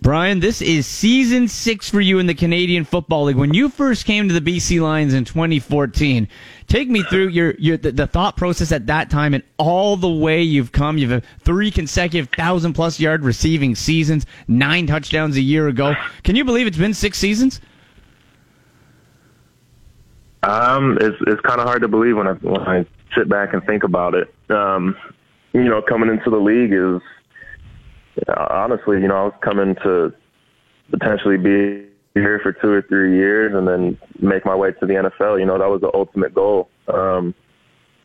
Bryan, 0.02 0.40
this 0.40 0.64
is 0.64 0.88
season 0.88 1.48
six 1.48 1.88
for 1.88 2.02
you 2.02 2.18
in 2.18 2.26
the 2.26 2.34
Canadian 2.34 2.86
Football 2.86 3.26
League. 3.26 3.36
When 3.36 3.54
you 3.54 3.70
first 3.70 4.06
came 4.06 4.28
to 4.28 4.34
the 4.34 4.42
BC 4.42 4.82
Lions 4.82 5.14
in 5.14 5.26
2014, 5.26 6.28
take 6.66 6.90
me 6.90 7.04
through 7.04 7.28
your, 7.28 7.54
your 7.60 7.78
the, 7.78 7.92
the 7.92 8.08
thought 8.08 8.36
process 8.36 8.72
at 8.72 8.88
that 8.88 9.12
time 9.12 9.36
and 9.36 9.44
all 9.58 9.98
the 9.98 10.10
way 10.10 10.42
you've 10.42 10.72
come. 10.72 10.98
You've 10.98 11.12
had 11.12 11.24
three 11.42 11.70
consecutive 11.70 12.34
thousand 12.34 12.74
plus 12.74 13.00
yard 13.00 13.24
receiving 13.24 13.76
seasons, 13.76 14.26
nine 14.48 14.88
touchdowns 14.88 15.38
a 15.38 15.42
year 15.42 15.68
ago. 15.68 15.94
Can 16.24 16.36
you 16.36 16.46
believe 16.46 16.66
it's 16.66 16.80
been 16.80 16.96
six 16.96 17.20
seasons? 17.20 17.62
Um, 20.42 20.98
it's 21.00 21.18
it's 21.28 21.42
kind 21.42 21.62
of 21.62 21.68
hard 21.68 21.84
to 21.84 21.88
believe 21.88 22.18
when 22.18 22.26
I 22.26 22.34
when 22.34 22.62
I 22.62 22.88
sit 23.16 23.30
back 23.30 23.54
and 23.54 23.64
think 23.66 23.84
about 23.84 24.16
it. 24.16 24.34
Um, 24.50 24.98
you 25.54 25.66
know, 25.66 25.84
coming 25.84 26.10
into 26.10 26.32
the 26.32 26.40
league 26.40 26.74
is 26.74 27.02
honestly, 28.36 29.02
you 29.02 29.08
know, 29.08 29.16
I 29.16 29.24
was 29.24 29.34
coming 29.42 29.76
to 29.84 30.14
potentially 30.90 31.38
be 31.38 31.88
here 32.14 32.40
for 32.44 32.52
two 32.52 32.70
or 32.70 32.82
three 32.82 33.16
years 33.16 33.54
and 33.56 33.68
then 33.68 33.98
make 34.20 34.46
my 34.46 34.56
way 34.56 34.72
to 34.72 34.86
the 34.86 34.94
NFL. 34.94 35.40
You 35.40 35.46
know, 35.46 35.58
that 35.58 35.70
was 35.70 35.82
the 35.82 35.92
ultimate 35.94 36.34
goal. 36.34 36.70
Um, 36.88 37.34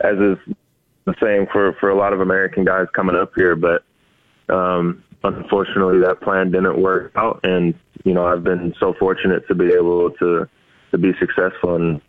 as 0.00 0.16
is 0.18 0.38
the 1.06 1.14
same 1.22 1.46
for 1.50 1.72
for 1.80 1.90
a 1.90 1.96
lot 1.96 2.12
of 2.12 2.20
American 2.20 2.64
guys 2.64 2.86
coming 2.94 3.16
up 3.16 3.32
here, 3.34 3.56
but 3.56 3.84
um, 4.52 5.02
unfortunately, 5.24 6.00
that 6.00 6.20
plan 6.20 6.50
didn't 6.50 6.80
work 6.80 7.12
out. 7.16 7.40
And 7.44 7.74
you 8.04 8.12
know, 8.12 8.26
I've 8.26 8.44
been 8.44 8.74
so 8.78 8.94
fortunate 8.98 9.46
to 9.48 9.54
be 9.54 9.66
able 9.72 10.10
to 10.10 10.48
to 10.90 10.98
be 10.98 11.12
successful 11.18 11.74
and 11.74 12.00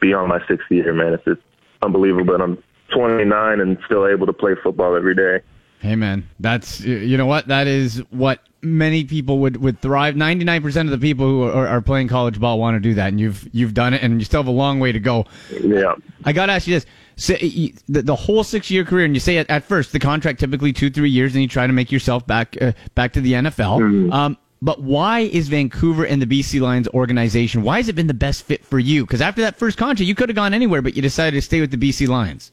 be 0.00 0.12
on 0.12 0.28
my 0.28 0.40
sixth 0.48 0.70
year, 0.70 0.92
man. 0.92 1.14
It's, 1.14 1.22
it's 1.26 1.42
unbelievable. 1.82 2.24
But 2.24 2.40
I'm 2.40 2.62
29 2.92 3.60
and 3.60 3.78
still 3.84 4.06
able 4.06 4.26
to 4.26 4.32
play 4.32 4.54
football 4.62 4.96
every 4.96 5.14
day. 5.14 5.40
Hey 5.86 5.96
man, 5.96 6.28
that's 6.40 6.80
you 6.80 7.16
know 7.16 7.26
what 7.26 7.46
that 7.48 7.66
is 7.66 7.98
what 8.10 8.40
many 8.60 9.04
people 9.04 9.38
would 9.38 9.58
would 9.58 9.80
thrive. 9.80 10.16
Ninety 10.16 10.44
nine 10.44 10.62
percent 10.62 10.88
of 10.88 10.98
the 10.98 11.06
people 11.06 11.26
who 11.26 11.42
are, 11.44 11.66
are 11.66 11.80
playing 11.80 12.08
college 12.08 12.40
ball 12.40 12.58
want 12.58 12.74
to 12.74 12.80
do 12.80 12.94
that, 12.94 13.08
and 13.08 13.20
you've 13.20 13.48
you've 13.54 13.72
done 13.72 13.94
it, 13.94 14.02
and 14.02 14.20
you 14.20 14.24
still 14.24 14.40
have 14.40 14.48
a 14.48 14.50
long 14.50 14.80
way 14.80 14.92
to 14.92 15.00
go. 15.00 15.26
Yeah. 15.62 15.94
I 16.24 16.32
got 16.32 16.46
to 16.46 16.52
ask 16.52 16.66
you 16.66 16.74
this: 16.74 16.86
say, 17.16 17.72
the, 17.88 18.02
the 18.02 18.16
whole 18.16 18.42
six 18.42 18.70
year 18.70 18.84
career, 18.84 19.04
and 19.04 19.14
you 19.14 19.20
say 19.20 19.38
at, 19.38 19.48
at 19.48 19.64
first 19.64 19.92
the 19.92 20.00
contract 20.00 20.40
typically 20.40 20.72
two 20.72 20.90
three 20.90 21.10
years, 21.10 21.34
and 21.34 21.42
you 21.42 21.48
try 21.48 21.66
to 21.66 21.72
make 21.72 21.92
yourself 21.92 22.26
back 22.26 22.60
uh, 22.60 22.72
back 22.94 23.12
to 23.12 23.20
the 23.20 23.34
NFL. 23.34 24.12
Um, 24.12 24.36
but 24.62 24.82
why 24.82 25.20
is 25.20 25.48
Vancouver 25.48 26.04
and 26.04 26.20
the 26.20 26.26
BC 26.26 26.60
Lions 26.60 26.88
organization? 26.88 27.62
Why 27.62 27.76
has 27.76 27.88
it 27.88 27.94
been 27.94 28.06
the 28.06 28.14
best 28.14 28.42
fit 28.44 28.64
for 28.64 28.78
you? 28.78 29.04
Because 29.04 29.20
after 29.20 29.42
that 29.42 29.56
first 29.56 29.78
contract, 29.78 30.08
you 30.08 30.14
could 30.14 30.28
have 30.28 30.36
gone 30.36 30.54
anywhere, 30.54 30.82
but 30.82 30.96
you 30.96 31.02
decided 31.02 31.36
to 31.36 31.42
stay 31.42 31.60
with 31.60 31.70
the 31.70 31.76
BC 31.76 32.08
Lions. 32.08 32.52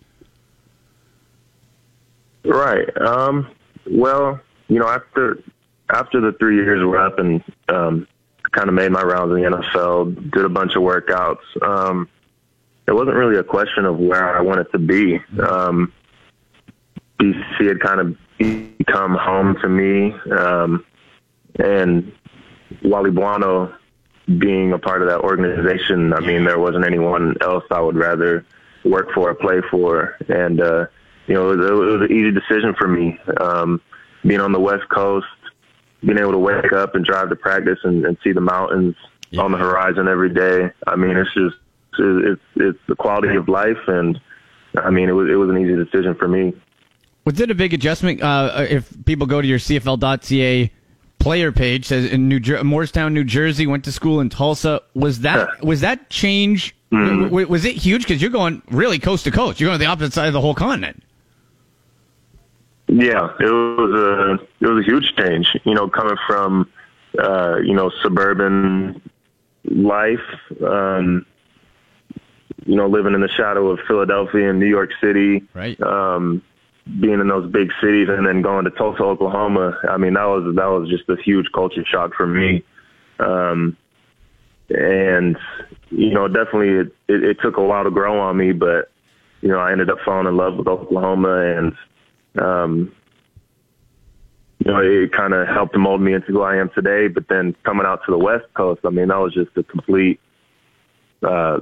Right. 2.44 2.90
Um, 3.02 3.50
well, 3.90 4.40
you 4.68 4.80
know, 4.80 4.88
after 4.88 5.40
after 5.90 6.22
the 6.22 6.34
three 6.34 6.56
years 6.56 6.84
were 6.84 6.98
up 6.98 7.20
and 7.20 7.44
um, 7.70 8.08
kind 8.52 8.70
of 8.70 8.76
made 8.76 8.92
my 8.92 9.02
rounds 9.02 9.36
in 9.36 9.42
the 9.42 9.50
NFL, 9.50 10.32
did 10.32 10.46
a 10.46 10.50
bunch 10.50 10.76
of 10.76 10.82
workouts. 10.82 11.42
Um, 11.62 12.10
it 12.88 12.92
wasn't 12.92 13.16
really 13.16 13.38
a 13.38 13.44
question 13.44 13.86
of 13.86 13.98
where 13.98 14.36
I 14.36 14.42
wanted 14.42 14.72
to 14.72 14.80
be. 14.80 15.20
Um, 15.40 15.94
BC 17.20 17.68
had 17.68 17.80
kind 17.80 18.00
of 18.00 18.18
become 18.38 19.16
home 19.16 19.58
to 19.62 19.70
me, 19.70 20.14
um, 20.32 20.86
and 21.60 22.12
Wally 22.84 23.12
Buono 23.12 23.74
being 24.38 24.74
a 24.74 24.80
part 24.80 25.02
of 25.02 25.08
that 25.10 25.20
organization. 25.20 26.14
I 26.14 26.20
mean, 26.20 26.44
there 26.44 26.60
wasn't 26.60 26.86
anyone 26.86 27.36
else 27.42 27.64
I 27.72 27.80
would 27.80 27.96
rather 27.96 28.46
work 28.84 29.12
for 29.14 29.30
or 29.30 29.36
play 29.36 29.62
for, 29.70 30.18
and 30.28 30.60
uh, 30.60 30.86
you 31.28 31.34
know, 31.34 31.52
it 31.52 31.58
was, 31.58 31.70
it 31.70 31.74
was 31.74 32.02
an 32.10 32.12
easy 32.16 32.32
decision 32.32 32.74
for 32.78 32.88
me. 32.88 33.20
Um, 33.40 33.82
being 34.26 34.40
on 34.42 34.52
the 34.52 34.60
West 34.60 34.88
Coast, 34.90 35.26
being 36.02 36.18
able 36.18 36.32
to 36.32 36.38
wake 36.38 36.72
up 36.74 36.96
and 36.96 37.04
drive 37.06 37.30
to 37.30 37.36
practice 37.36 37.80
and, 37.84 38.06
and 38.06 38.18
see 38.24 38.32
the 38.32 38.42
mountains 38.42 38.96
on 39.38 39.52
the 39.52 39.58
horizon 39.58 40.08
every 40.08 40.30
day. 40.30 40.70
I 40.88 40.96
mean, 40.96 41.18
it's 41.18 41.34
just 41.34 41.56
it's 41.98 42.42
it's 42.56 42.80
the 42.88 42.96
quality 42.96 43.36
of 43.36 43.48
life, 43.50 43.78
and 43.88 44.20
I 44.76 44.90
mean, 44.90 45.10
it 45.10 45.14
was 45.14 45.30
it 45.30 45.36
was 45.36 45.50
an 45.50 45.58
easy 45.58 45.76
decision 45.76 46.16
for 46.16 46.28
me. 46.28 46.54
Was 47.26 47.40
it 47.40 47.50
a 47.50 47.56
big 47.56 47.74
adjustment 47.74 48.22
uh, 48.22 48.66
if 48.70 48.94
people 49.06 49.28
go 49.28 49.42
to 49.42 49.48
your 49.48 49.60
CFL.ca 49.60 50.72
player 51.20 51.52
page 51.54 51.86
says 51.86 52.06
in 52.12 52.28
New 52.28 52.40
Jer- 52.40 52.62
Morristown, 52.66 53.14
New 53.14 53.24
Jersey, 53.24 53.66
went 53.66 53.86
to 53.86 53.92
school 53.94 54.20
in 54.20 54.30
Tulsa. 54.30 54.82
Was 54.94 55.22
that 55.22 55.64
was 55.64 55.82
that 55.82 56.10
change? 56.10 56.76
Mhm. 56.92 57.32
was 57.48 57.66
it 57.66 57.76
huge? 57.76 58.04
Because 58.04 58.22
you're 58.22 58.30
going 58.30 58.62
really 58.70 59.00
coast 59.00 59.24
to 59.24 59.32
coast. 59.32 59.60
You're 59.60 59.70
going 59.70 59.80
to 59.80 59.84
the 59.84 59.90
opposite 59.90 60.14
side 60.14 60.28
of 60.28 60.34
the 60.34 60.42
whole 60.42 60.54
continent. 60.54 61.02
Yeah, 62.94 63.30
it 63.40 63.50
was 63.50 63.92
a 63.92 64.34
it 64.64 64.68
was 64.68 64.86
a 64.86 64.88
huge 64.88 65.16
change. 65.16 65.48
You 65.64 65.74
know, 65.74 65.90
coming 65.90 66.18
from 66.28 66.72
uh, 67.18 67.58
you 67.58 67.74
know 67.74 67.92
suburban 68.04 69.02
life, 69.66 70.20
um, 70.64 71.26
you 72.66 72.76
know, 72.76 72.88
living 72.88 73.16
in 73.16 73.22
the 73.22 73.30
shadow 73.30 73.70
of 73.70 73.80
Philadelphia 73.88 74.48
and 74.52 74.60
New 74.60 74.68
York 74.68 74.92
City, 75.02 75.44
right? 75.56 75.82
Um, 75.82 76.44
being 77.00 77.20
in 77.20 77.28
those 77.28 77.52
big 77.52 77.72
cities 77.82 78.10
and 78.10 78.28
then 78.28 78.44
going 78.44 78.66
to 78.66 78.72
Tulsa, 78.72 79.02
Oklahoma. 79.02 79.76
I 79.90 79.98
mean, 79.98 80.14
that 80.14 80.26
was 80.26 80.56
that 80.56 80.68
was 80.68 80.88
just 80.88 81.10
a 81.10 81.20
huge 81.20 81.48
culture 81.52 81.84
shock 81.86 82.14
for 82.14 82.28
me. 82.28 82.64
Um, 83.20 83.76
and 84.70 85.36
you 85.90 86.12
know, 86.12 86.28
definitely 86.28 86.70
it, 86.70 86.96
it, 87.08 87.24
it 87.24 87.38
took 87.42 87.58
a 87.58 87.64
while 87.64 87.86
to 87.86 87.92
grow 87.92 88.20
on 88.20 88.38
me, 88.38 88.52
but 88.52 88.92
you 89.42 89.50
know, 89.50 89.58
I 89.58 89.72
ended 89.72 89.90
up 89.90 89.98
falling 90.06 90.28
in 90.28 90.38
love 90.38 90.58
with 90.58 90.68
Oklahoma 90.68 91.58
and 91.58 91.74
um, 92.40 92.92
you 94.60 94.72
know, 94.72 94.80
it 94.80 95.12
kind 95.12 95.34
of 95.34 95.48
helped 95.48 95.76
mold 95.76 96.02
me 96.02 96.14
into 96.14 96.28
who 96.28 96.42
I 96.42 96.56
am 96.58 96.70
today. 96.74 97.08
But 97.08 97.28
then 97.28 97.56
coming 97.64 97.86
out 97.86 98.02
to 98.06 98.12
the 98.12 98.18
West 98.18 98.46
Coast, 98.56 98.82
I 98.86 98.90
mean, 98.90 99.10
that 99.10 99.20
was 99.20 99.34
just 99.34 99.56
a 99.58 99.64
complete, 99.64 100.20
uh, 101.22 101.60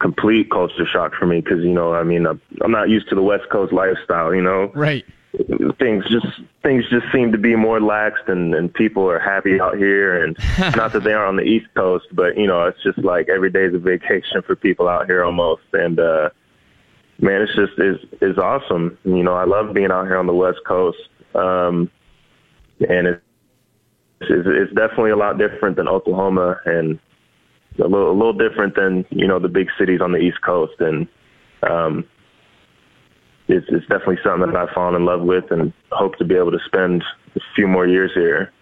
complete 0.00 0.50
culture 0.50 0.86
shock 0.86 1.14
for 1.18 1.26
me 1.26 1.40
because 1.40 1.62
you 1.64 1.72
know, 1.72 1.94
I 1.94 2.04
mean, 2.04 2.26
I'm 2.26 2.40
I'm 2.62 2.70
not 2.70 2.88
used 2.88 3.08
to 3.08 3.14
the 3.14 3.22
West 3.22 3.48
Coast 3.50 3.72
lifestyle. 3.72 4.34
You 4.34 4.42
know, 4.42 4.70
right? 4.74 5.04
Things 5.78 6.04
just 6.08 6.26
things 6.62 6.84
just 6.88 7.06
seem 7.12 7.32
to 7.32 7.38
be 7.38 7.56
more 7.56 7.80
laxed, 7.80 8.28
and 8.28 8.54
and 8.54 8.72
people 8.72 9.08
are 9.10 9.18
happy 9.18 9.60
out 9.60 9.76
here. 9.76 10.24
And 10.24 10.36
not 10.76 10.92
that 10.92 11.02
they 11.04 11.12
are 11.12 11.26
on 11.26 11.36
the 11.36 11.42
East 11.42 11.66
Coast, 11.74 12.06
but 12.12 12.36
you 12.36 12.46
know, 12.46 12.64
it's 12.66 12.82
just 12.82 12.98
like 12.98 13.28
every 13.28 13.50
day's 13.50 13.74
a 13.74 13.78
vacation 13.78 14.42
for 14.42 14.54
people 14.54 14.88
out 14.88 15.06
here 15.06 15.24
almost. 15.24 15.62
And 15.72 15.98
uh, 15.98 16.30
man, 17.20 17.42
it's 17.42 17.54
just 17.54 17.78
is 17.78 17.98
is 18.20 18.38
awesome. 18.38 18.96
You 19.04 19.22
know, 19.22 19.34
I 19.34 19.44
love 19.44 19.74
being 19.74 19.90
out 19.90 20.06
here 20.06 20.18
on 20.18 20.26
the 20.26 20.34
West 20.34 20.60
Coast, 20.66 20.98
um, 21.34 21.90
and 22.80 23.06
it's, 23.08 23.22
it's 24.20 24.48
it's 24.48 24.74
definitely 24.74 25.10
a 25.10 25.16
lot 25.16 25.38
different 25.38 25.76
than 25.76 25.88
Oklahoma, 25.88 26.60
and 26.64 26.98
a 27.78 27.86
little 27.86 28.10
a 28.10 28.12
little 28.12 28.32
different 28.32 28.74
than 28.74 29.04
you 29.10 29.26
know 29.26 29.38
the 29.38 29.48
big 29.48 29.68
cities 29.78 30.00
on 30.00 30.12
the 30.12 30.18
East 30.18 30.40
Coast, 30.42 30.80
and 30.80 31.08
um, 31.62 32.04
it's 33.48 33.66
it's 33.68 33.86
definitely 33.86 34.18
something 34.22 34.50
that 34.50 34.56
I've 34.56 34.74
fallen 34.74 34.94
in 34.94 35.04
love 35.04 35.22
with, 35.22 35.50
and 35.50 35.72
hope 35.90 36.16
to 36.18 36.24
be 36.24 36.36
able 36.36 36.52
to 36.52 36.60
spend 36.66 37.04
a 37.36 37.40
few 37.54 37.66
more 37.66 37.86
years 37.86 38.12
here. 38.14 38.52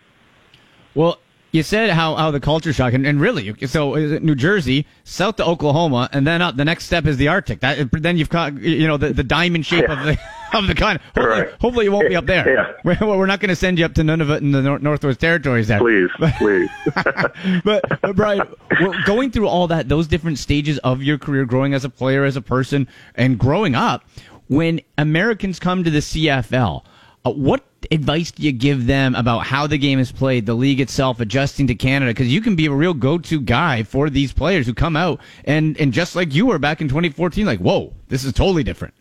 Well, 0.95 1.19
you 1.57 1.62
said 1.62 1.90
how, 1.90 2.14
how 2.14 2.31
the 2.31 2.40
culture 2.40 2.73
shock, 2.73 2.92
and, 2.92 3.07
and 3.07 3.21
really, 3.21 3.55
so 3.66 3.95
is 3.97 4.12
it 4.12 4.23
New 4.23 4.35
Jersey, 4.35 4.87
south 5.05 5.37
to 5.37 5.45
Oklahoma, 5.45 6.09
and 6.12 6.27
then 6.27 6.42
up. 6.42 6.57
The 6.57 6.64
next 6.64 6.85
step 6.85 7.07
is 7.07 7.16
the 7.16 7.29
Arctic. 7.29 7.61
That, 7.61 7.90
then 7.92 8.16
you've 8.16 8.29
got 8.29 8.61
you 8.61 8.87
know 8.87 8.97
the, 8.97 9.12
the 9.12 9.25
diamond 9.25 9.66
shape 9.66 9.88
of 9.88 10.05
the 10.05 10.19
of 10.53 10.66
the 10.66 10.75
continent. 10.75 11.03
Hopefully, 11.16 11.57
hopefully 11.61 11.85
you 11.87 11.92
won't 11.92 12.09
be 12.09 12.16
up 12.16 12.27
there. 12.27 12.49
Yeah. 12.49 12.73
We're, 12.85 13.16
we're 13.16 13.27
not 13.27 13.40
going 13.40 13.49
to 13.49 13.57
send 13.57 13.79
you 13.79 13.85
up 13.85 13.95
to 13.95 14.03
Nunavut 14.03 14.40
in 14.40 14.53
the 14.53 14.62
Nor- 14.62 14.79
Northwest 14.79 15.21
Territories. 15.21 15.69
There, 15.69 15.79
please, 15.79 16.11
please. 16.38 16.69
but, 17.64 17.83
but 18.01 18.16
Bryan, 18.16 18.47
well, 18.81 18.95
going 19.05 19.31
through 19.31 19.49
all 19.49 19.66
that, 19.69 19.88
those 19.88 20.07
different 20.07 20.38
stages 20.38 20.79
of 20.79 21.03
your 21.03 21.19
career, 21.19 21.45
growing 21.45 21.75
as 21.75 21.85
a 21.85 21.90
player, 21.90 22.25
as 22.25 22.37
a 22.37 22.42
person, 22.42 22.87
and 23.14 23.38
growing 23.38 23.75
up, 23.75 24.05
when 24.49 24.81
Americans 24.97 25.59
come 25.59 25.83
to 25.85 25.90
the 25.90 25.99
CFL, 25.99 26.85
uh, 27.25 27.31
what 27.33 27.64
advice 27.90 28.31
do 28.31 28.42
you 28.42 28.53
give 28.53 28.87
them 28.87 29.14
about 29.14 29.40
how 29.40 29.66
the 29.66 29.79
game 29.79 29.99
is 29.99 30.12
played, 30.12 30.46
the 30.46 30.55
league 30.55 30.81
itself, 30.81 31.20
adjusting 31.20 31.66
to 31.68 31.75
Canada? 31.75 32.11
Because 32.11 32.33
you 32.33 32.40
can 32.40 32.57
be 32.57 32.66
a 32.66 32.72
real 32.72 32.94
go-to 32.94 33.40
guy 33.40 33.83
for 33.83 34.11
these 34.11 34.33
players 34.33 34.66
who 34.66 34.75
come 34.75 34.96
out 34.96 35.20
and 35.44 35.79
and 35.79 35.92
just 35.92 36.16
like 36.16 36.35
you 36.35 36.46
were 36.46 36.59
back 36.59 36.81
in 36.81 36.88
2014, 36.88 37.46
like, 37.46 37.61
whoa, 37.61 37.92
this 38.09 38.25
is 38.25 38.33
totally 38.33 38.62
different. 38.62 38.94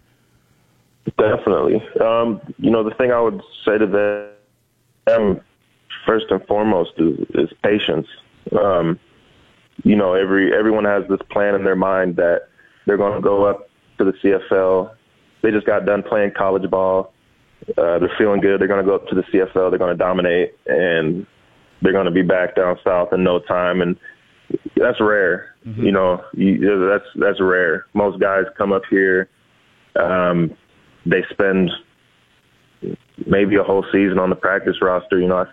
Definitely. 1.17 1.83
Um, 2.01 2.41
you 2.57 2.71
know, 2.71 2.83
the 2.83 2.95
thing 2.95 3.11
I 3.11 3.21
would 3.21 3.41
say 3.63 3.77
to 3.77 4.31
them 5.05 5.41
first 6.05 6.25
and 6.29 6.45
foremost 6.47 6.91
is, 6.97 7.19
is 7.35 7.49
patience. 7.63 8.07
Um, 8.59 8.99
you 9.83 9.95
know, 9.95 10.13
every 10.13 10.53
everyone 10.53 10.85
has 10.85 11.03
this 11.09 11.19
plan 11.29 11.55
in 11.55 11.63
their 11.63 11.75
mind 11.75 12.15
that 12.15 12.49
they're 12.85 12.97
going 12.97 13.13
to 13.13 13.21
go 13.21 13.45
up 13.45 13.69
to 13.97 14.05
the 14.05 14.13
CFL. 14.13 14.95
They 15.41 15.51
just 15.51 15.65
got 15.65 15.85
done 15.85 16.03
playing 16.03 16.31
college 16.31 16.69
ball. 16.69 17.13
Uh, 17.77 17.99
they're 17.99 18.13
feeling 18.17 18.41
good. 18.41 18.61
They're 18.61 18.67
going 18.67 18.83
to 18.83 18.89
go 18.89 18.95
up 18.95 19.07
to 19.07 19.15
the 19.15 19.23
CFL. 19.23 19.71
They're 19.71 19.79
going 19.79 19.95
to 19.95 19.97
dominate, 19.97 20.55
and 20.67 21.25
they're 21.81 21.93
going 21.93 22.05
to 22.05 22.11
be 22.11 22.21
back 22.21 22.55
down 22.55 22.77
south 22.83 23.11
in 23.11 23.23
no 23.23 23.39
time. 23.39 23.81
And 23.81 23.97
that's 24.75 24.99
rare. 24.99 25.55
You 25.83 25.91
know, 25.91 26.23
you, 26.33 26.87
that's 26.87 27.05
that's 27.15 27.41
rare. 27.41 27.85
Most 27.93 28.19
guys 28.19 28.43
come 28.57 28.71
up 28.71 28.83
here. 28.89 29.29
Um, 29.95 30.55
they 31.05 31.23
spend 31.31 31.71
maybe 33.25 33.55
a 33.55 33.63
whole 33.63 33.85
season 33.91 34.19
on 34.19 34.29
the 34.29 34.35
practice 34.35 34.81
roster. 34.81 35.19
You 35.19 35.27
know, 35.27 35.37
I 35.37 35.45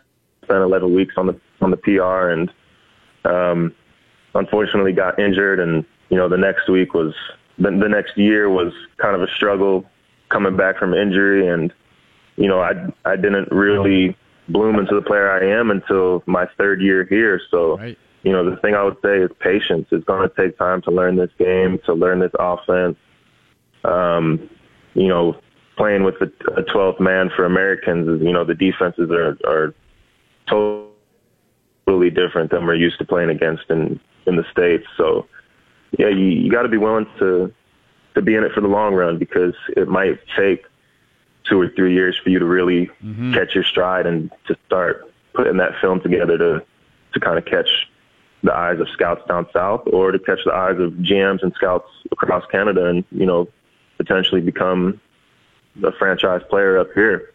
spent 0.44 0.60
11 0.60 0.94
weeks 0.94 1.14
on 1.16 1.26
the 1.26 1.40
on 1.60 1.70
the 1.70 1.76
PR, 1.76 2.30
and 2.30 2.52
um, 3.24 3.74
unfortunately 4.34 4.92
got 4.92 5.18
injured. 5.18 5.60
And 5.60 5.84
you 6.10 6.16
know, 6.16 6.28
the 6.28 6.36
next 6.36 6.68
week 6.68 6.92
was 6.92 7.14
the, 7.58 7.70
the 7.70 7.88
next 7.88 8.16
year 8.18 8.50
was 8.50 8.72
kind 8.98 9.14
of 9.14 9.22
a 9.22 9.28
struggle 9.28 9.86
coming 10.28 10.56
back 10.56 10.78
from 10.78 10.94
injury, 10.94 11.48
and 11.48 11.72
you 12.36 12.48
know, 12.48 12.60
I 12.60 12.72
I 13.04 13.16
didn't 13.16 13.50
really 13.50 14.16
bloom 14.48 14.78
into 14.78 14.94
the 14.94 15.02
player 15.02 15.30
I 15.30 15.58
am 15.58 15.70
until 15.70 16.22
my 16.26 16.46
third 16.58 16.80
year 16.80 17.04
here. 17.04 17.40
So. 17.50 17.78
You 18.24 18.30
know, 18.30 18.48
the 18.48 18.56
thing 18.58 18.76
I 18.76 18.84
would 18.84 18.98
say 19.02 19.18
is 19.18 19.30
patience. 19.40 19.88
It's 19.90 20.04
going 20.04 20.28
to 20.28 20.32
take 20.36 20.56
time 20.56 20.80
to 20.82 20.92
learn 20.92 21.16
this 21.16 21.32
game, 21.40 21.80
to 21.86 21.92
learn 21.92 22.20
this 22.20 22.30
offense. 22.38 22.96
Um, 23.82 24.48
you 24.94 25.08
know, 25.08 25.40
playing 25.76 26.04
with 26.04 26.16
a, 26.20 26.26
a 26.56 26.62
12th 26.62 27.00
man 27.00 27.30
for 27.34 27.44
Americans 27.44 28.08
is, 28.08 28.24
you 28.24 28.32
know, 28.32 28.44
the 28.44 28.54
defenses 28.54 29.10
are, 29.10 29.36
are 29.46 29.74
totally 30.48 32.10
different 32.10 32.50
than 32.50 32.66
we're 32.66 32.74
used 32.74 32.98
to 32.98 33.04
playing 33.04 33.30
against 33.30 33.64
in, 33.70 33.98
in 34.26 34.36
the 34.36 34.44
States. 34.50 34.86
So, 34.96 35.26
yeah, 35.98 36.08
you, 36.08 36.26
you 36.26 36.50
got 36.50 36.62
to 36.62 36.68
be 36.68 36.78
willing 36.78 37.06
to, 37.18 37.52
to 38.14 38.22
be 38.22 38.34
in 38.34 38.44
it 38.44 38.52
for 38.52 38.60
the 38.60 38.68
long 38.68 38.94
run 38.94 39.18
because 39.18 39.54
it 39.76 39.88
might 39.88 40.18
take 40.36 40.64
two 41.44 41.60
or 41.60 41.68
three 41.68 41.94
years 41.94 42.16
for 42.22 42.30
you 42.30 42.38
to 42.38 42.44
really 42.44 42.90
catch 43.32 43.54
your 43.54 43.64
stride 43.64 44.06
and 44.06 44.30
to 44.46 44.56
start 44.66 45.12
putting 45.34 45.56
that 45.56 45.72
film 45.80 46.00
together 46.00 46.38
to, 46.38 46.64
to 47.12 47.20
kind 47.20 47.38
of 47.38 47.44
catch 47.44 47.68
the 48.42 48.54
eyes 48.54 48.80
of 48.80 48.88
scouts 48.90 49.22
down 49.28 49.46
south 49.52 49.82
or 49.92 50.10
to 50.12 50.18
catch 50.18 50.40
the 50.44 50.52
eyes 50.52 50.78
of 50.78 50.92
GMs 50.94 51.42
and 51.42 51.52
scouts 51.54 51.88
across 52.10 52.44
Canada 52.50 52.86
and, 52.86 53.04
you 53.10 53.26
know, 53.26 53.48
potentially 53.96 54.40
become 54.40 55.00
a 55.84 55.92
franchise 55.92 56.42
player 56.50 56.78
up 56.78 56.88
here. 56.94 57.32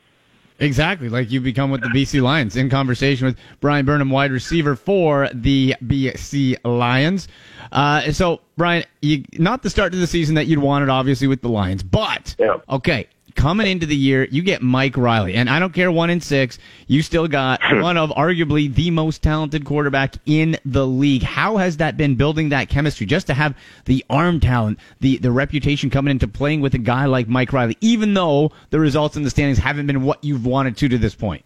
Exactly, 0.60 1.08
like 1.08 1.30
you 1.30 1.40
become 1.40 1.70
with 1.70 1.82
the 1.82 1.90
BC 1.90 2.22
Lions. 2.22 2.56
In 2.56 2.68
conversation 2.70 3.28
with 3.28 3.38
Bryan 3.60 3.86
Burnham, 3.86 4.10
wide 4.10 4.32
receiver 4.32 4.76
for 4.76 5.30
the 5.32 5.76
BC 5.86 6.58
Lions. 6.66 7.28
Uh, 7.72 8.12
so, 8.12 8.42
Bryan, 8.58 8.84
you, 9.02 9.24
not 9.34 9.62
the 9.62 9.70
start 9.70 9.92
to 9.92 10.00
the 10.00 10.08
season 10.08 10.34
that 10.34 10.48
you'd 10.48 10.60
wanted, 10.60 10.90
obviously, 10.90 11.28
with 11.28 11.42
the 11.42 11.50
Lions, 11.50 11.84
but 11.84 12.36
okay, 12.70 13.08
coming 13.38 13.68
into 13.68 13.86
the 13.86 13.96
year, 13.96 14.26
you 14.26 14.42
get 14.42 14.62
Mike 14.62 14.98
Reilly, 14.98 15.36
and 15.36 15.50
I 15.50 15.60
don't 15.60 15.74
care 15.74 15.92
one 15.92 16.10
in 16.10 16.20
six, 16.20 16.60
you 16.88 17.02
still 17.02 17.28
got 17.28 17.62
one 17.72 17.96
of 17.96 18.10
arguably 18.10 18.74
the 18.74 18.92
most 18.92 19.22
talented 19.22 19.64
quarterback 19.64 20.16
in 20.26 20.58
the 20.66 20.86
league. 20.86 21.24
How 21.24 21.56
has 21.56 21.78
that 21.78 21.96
been 21.96 22.16
building 22.16 22.50
that 22.50 22.68
chemistry? 22.68 23.06
Just 23.06 23.28
to 23.28 23.34
have 23.34 23.56
the 23.86 24.04
arm 24.10 24.42
talent, 24.42 24.80
the 25.00 25.18
the 25.18 25.32
reputation 25.32 25.90
coming 25.90 26.12
into 26.12 26.28
playing 26.28 26.60
with 26.60 26.74
a 26.74 26.80
guy 26.80 27.06
like 27.06 27.30
Mike 27.30 27.54
Reilly, 27.54 27.78
even 27.80 28.14
though 28.14 28.52
the 28.72 28.80
results 28.80 29.16
in 29.16 29.24
the 29.24 29.30
standings 29.30 29.60
haven't 29.60 29.88
been 29.88 30.04
what 30.04 30.22
you've 30.24 30.46
wanted 30.46 30.76
to 30.78 30.90
to 30.90 30.98
this 30.98 31.16
point. 31.16 31.46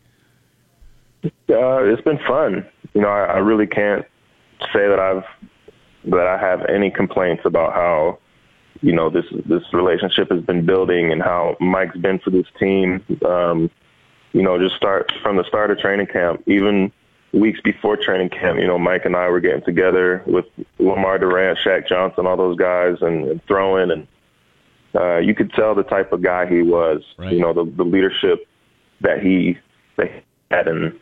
Uh, 1.23 1.83
it's 1.83 2.01
been 2.01 2.19
fun. 2.27 2.65
You 2.93 3.01
know, 3.01 3.09
I, 3.09 3.25
I 3.25 3.37
really 3.37 3.67
can't 3.67 4.05
say 4.73 4.87
that 4.87 4.99
I've 4.99 5.23
that 6.05 6.25
I 6.25 6.37
have 6.37 6.65
any 6.65 6.89
complaints 6.89 7.43
about 7.45 7.73
how 7.73 8.17
you 8.81 8.91
know 8.91 9.09
this 9.09 9.25
this 9.45 9.63
relationship 9.73 10.31
has 10.31 10.41
been 10.41 10.65
building 10.65 11.11
and 11.11 11.21
how 11.21 11.55
Mike's 11.59 11.97
been 11.97 12.19
for 12.19 12.31
this 12.31 12.47
team. 12.59 13.03
Um, 13.25 13.69
you 14.33 14.41
know, 14.41 14.57
just 14.57 14.75
start 14.75 15.11
from 15.21 15.35
the 15.35 15.43
start 15.43 15.71
of 15.71 15.79
training 15.79 16.07
camp, 16.07 16.43
even 16.47 16.91
weeks 17.33 17.59
before 17.61 17.97
training 17.97 18.29
camp. 18.29 18.59
You 18.59 18.67
know, 18.67 18.79
Mike 18.79 19.05
and 19.05 19.15
I 19.15 19.29
were 19.29 19.39
getting 19.39 19.63
together 19.63 20.23
with 20.25 20.45
Lemar 20.79 21.19
Durant, 21.19 21.59
Shaq 21.59 21.87
Johnson, 21.87 22.25
all 22.25 22.37
those 22.37 22.57
guys, 22.57 22.97
and, 23.01 23.27
and 23.27 23.45
throwing, 23.45 23.91
and 23.91 24.07
uh, 24.95 25.17
you 25.17 25.35
could 25.35 25.51
tell 25.53 25.75
the 25.75 25.83
type 25.83 26.11
of 26.11 26.21
guy 26.21 26.47
he 26.47 26.61
was. 26.61 27.03
You 27.33 27.39
know, 27.39 27.53
the, 27.53 27.65
the 27.65 27.83
leadership 27.83 28.47
that 29.01 29.21
he 29.21 29.57
that 29.97 30.11
he 30.11 30.21
had, 30.49 30.67
and 30.67 30.97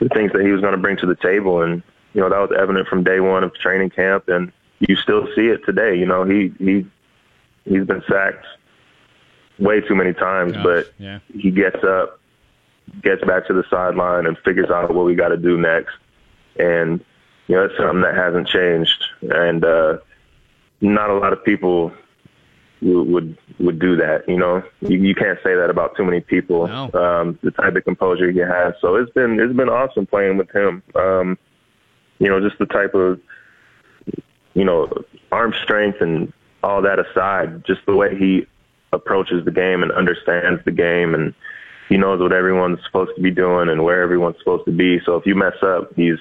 the 0.00 0.08
things 0.10 0.32
that 0.32 0.42
he 0.42 0.50
was 0.50 0.60
going 0.60 0.72
to 0.72 0.80
bring 0.80 0.96
to 0.98 1.06
the 1.06 1.16
table, 1.16 1.62
and 1.62 1.82
you 2.14 2.20
know 2.20 2.28
that 2.28 2.38
was 2.38 2.50
evident 2.56 2.88
from 2.88 3.04
day 3.04 3.20
one 3.20 3.42
of 3.42 3.54
training 3.54 3.90
camp, 3.90 4.28
and 4.28 4.52
you 4.80 4.96
still 4.96 5.26
see 5.34 5.48
it 5.48 5.64
today. 5.64 5.94
You 5.94 6.06
know, 6.06 6.24
he 6.24 6.52
he 6.58 6.86
he's 7.64 7.84
been 7.84 8.02
sacked 8.08 8.46
way 9.60 9.80
too 9.80 9.94
many 9.94 10.12
times, 10.12 10.54
but 10.62 10.92
yeah. 10.98 11.20
he 11.32 11.50
gets 11.50 11.82
up, 11.84 12.18
gets 13.02 13.22
back 13.24 13.46
to 13.46 13.52
the 13.52 13.64
sideline 13.70 14.26
and 14.26 14.36
figures 14.38 14.70
out 14.70 14.92
what 14.92 15.04
we 15.04 15.14
got 15.14 15.28
to 15.28 15.36
do 15.36 15.58
next. 15.58 15.94
And 16.58 17.04
you 17.46 17.56
know, 17.56 17.64
it's 17.64 17.76
something 17.76 18.02
that 18.02 18.14
hasn't 18.14 18.48
changed, 18.48 19.04
and 19.22 19.64
uh, 19.64 19.98
not 20.80 21.10
a 21.10 21.14
lot 21.14 21.32
of 21.32 21.44
people 21.44 21.92
would 22.80 23.08
would, 23.08 23.38
would 23.58 23.78
do 23.78 23.96
that. 23.96 24.28
You 24.28 24.38
know, 24.38 24.62
you, 24.80 24.98
you 24.98 25.14
can't 25.14 25.38
say 25.42 25.54
that 25.54 25.70
about 25.70 25.96
too 25.96 26.04
many 26.04 26.20
people. 26.20 26.66
No. 26.66 26.90
Um, 26.92 27.38
the 27.42 27.50
type 27.50 27.76
of 27.76 27.84
composure 27.84 28.30
he 28.30 28.38
has. 28.38 28.74
So 28.80 28.96
it's 28.96 29.12
been 29.12 29.38
it's 29.40 29.54
been 29.54 29.68
awesome 29.68 30.06
playing 30.06 30.36
with 30.36 30.50
him. 30.50 30.82
Um, 30.94 31.38
you 32.18 32.28
know, 32.28 32.40
just 32.40 32.58
the 32.58 32.66
type 32.66 32.94
of 32.94 33.20
you 34.54 34.64
know 34.64 34.88
arm 35.32 35.54
strength 35.62 36.00
and 36.00 36.32
all 36.62 36.82
that 36.82 36.98
aside, 36.98 37.64
just 37.66 37.80
the 37.86 37.94
way 37.96 38.16
he 38.16 38.46
approaches 38.92 39.44
the 39.44 39.50
game 39.50 39.82
and 39.82 39.92
understands 39.92 40.60
the 40.64 40.70
game 40.72 41.14
and 41.14 41.34
he 41.88 41.96
knows 41.96 42.20
what 42.20 42.32
everyone's 42.32 42.78
supposed 42.84 43.12
to 43.16 43.22
be 43.22 43.30
doing 43.30 43.68
and 43.68 43.82
where 43.84 44.02
everyone's 44.02 44.36
supposed 44.38 44.64
to 44.64 44.72
be. 44.72 45.00
So 45.04 45.16
if 45.16 45.26
you 45.26 45.34
mess 45.34 45.56
up, 45.62 45.92
he's 45.96 46.18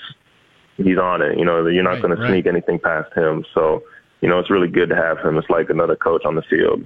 he's 0.78 0.98
on 0.98 1.22
it. 1.22 1.38
You 1.38 1.46
know, 1.46 1.68
you're 1.68 1.84
not 1.84 1.94
Right, 1.94 2.02
going 2.02 2.18
to 2.18 2.28
sneak 2.28 2.48
anything 2.48 2.80
past 2.80 3.14
him. 3.16 3.46
So, 3.54 3.84
you 4.22 4.30
know, 4.30 4.40
it's 4.40 4.50
really 4.50 4.68
good 4.70 4.90
to 4.90 4.96
have 4.96 5.20
him. 5.20 5.38
It's 5.38 5.50
like 5.50 5.70
another 5.70 5.96
coach 5.96 6.26
on 6.26 6.36
the 6.36 6.42
field. 6.44 6.86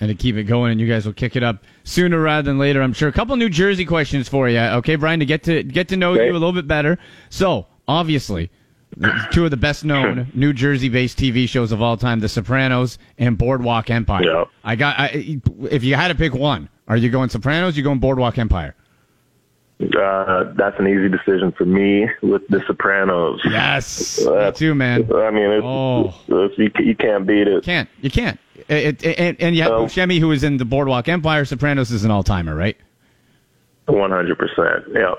and 0.00 0.08
to 0.10 0.14
keep 0.14 0.36
it 0.36 0.44
going, 0.44 0.70
and 0.72 0.80
you 0.80 0.86
guys 0.86 1.06
will 1.06 1.12
kick 1.12 1.34
it 1.34 1.42
up 1.42 1.64
sooner 1.84 2.20
rather 2.20 2.42
than 2.48 2.58
later. 2.58 2.82
I'm 2.82 2.92
sure. 2.92 3.08
A 3.08 3.12
couple 3.12 3.34
New 3.36 3.48
Jersey 3.48 3.84
questions 3.84 4.28
for 4.28 4.48
you, 4.48 4.58
okay, 4.60 4.94
Bryan, 4.96 5.18
to 5.20 5.26
get 5.26 5.42
to 5.44 5.62
get 5.64 5.88
to 5.88 5.96
know 5.96 6.12
Okay. 6.12 6.26
you 6.26 6.32
a 6.32 6.34
little 6.34 6.52
bit 6.52 6.68
better. 6.68 6.98
So, 7.30 7.66
obviously, 7.88 8.50
two 9.32 9.44
of 9.44 9.50
the 9.50 9.56
best 9.56 9.84
known 9.84 10.30
New 10.34 10.52
Jersey-based 10.52 11.18
TV 11.18 11.48
shows 11.48 11.72
of 11.72 11.80
all 11.82 11.96
time, 11.96 12.20
The 12.20 12.28
Sopranos 12.28 12.98
and 13.18 13.36
Boardwalk 13.38 13.90
Empire. 13.90 14.24
Yep. 14.24 14.48
I 14.64 14.76
got. 14.76 14.98
I, 14.98 15.40
if 15.70 15.84
you 15.84 15.94
had 15.94 16.08
to 16.08 16.14
pick 16.14 16.34
one, 16.34 16.68
are 16.88 16.96
you 16.96 17.08
going 17.10 17.28
Sopranos? 17.28 17.76
You 17.76 17.82
going 17.82 17.98
Boardwalk 18.00 18.38
Empire? 18.38 18.74
Uh, 19.80 20.52
that's 20.56 20.76
an 20.80 20.88
easy 20.88 21.08
decision 21.08 21.52
for 21.52 21.64
me 21.64 22.08
with 22.20 22.42
The 22.48 22.60
Sopranos. 22.66 23.40
Yes, 23.44 24.18
me 24.24 24.24
That's- 24.32 24.58
too, 24.58 24.74
man. 24.74 25.08
I 25.14 25.30
mean, 25.30 25.50
it's, 25.52 25.64
Oh. 25.64 26.12
it's, 26.26 26.58
you, 26.58 26.70
you 26.84 26.96
can't 26.96 27.24
beat 27.26 27.46
it. 27.46 27.62
Can't 27.62 27.88
you 28.00 28.10
can't? 28.10 28.40
It, 28.68 29.04
it, 29.04 29.18
and, 29.20 29.36
and 29.40 29.54
you 29.56 29.62
have. 29.62 29.72
Buscemi, 29.72 30.18
who 30.18 30.32
is 30.32 30.42
in 30.42 30.56
the 30.56 30.64
Boardwalk 30.64 31.08
Empire. 31.08 31.44
Sopranos 31.44 31.92
is 31.92 32.04
an 32.04 32.10
all-timer, 32.10 32.56
right? 32.56 32.76
100%. 33.86 34.94
Yeah. 34.94 35.14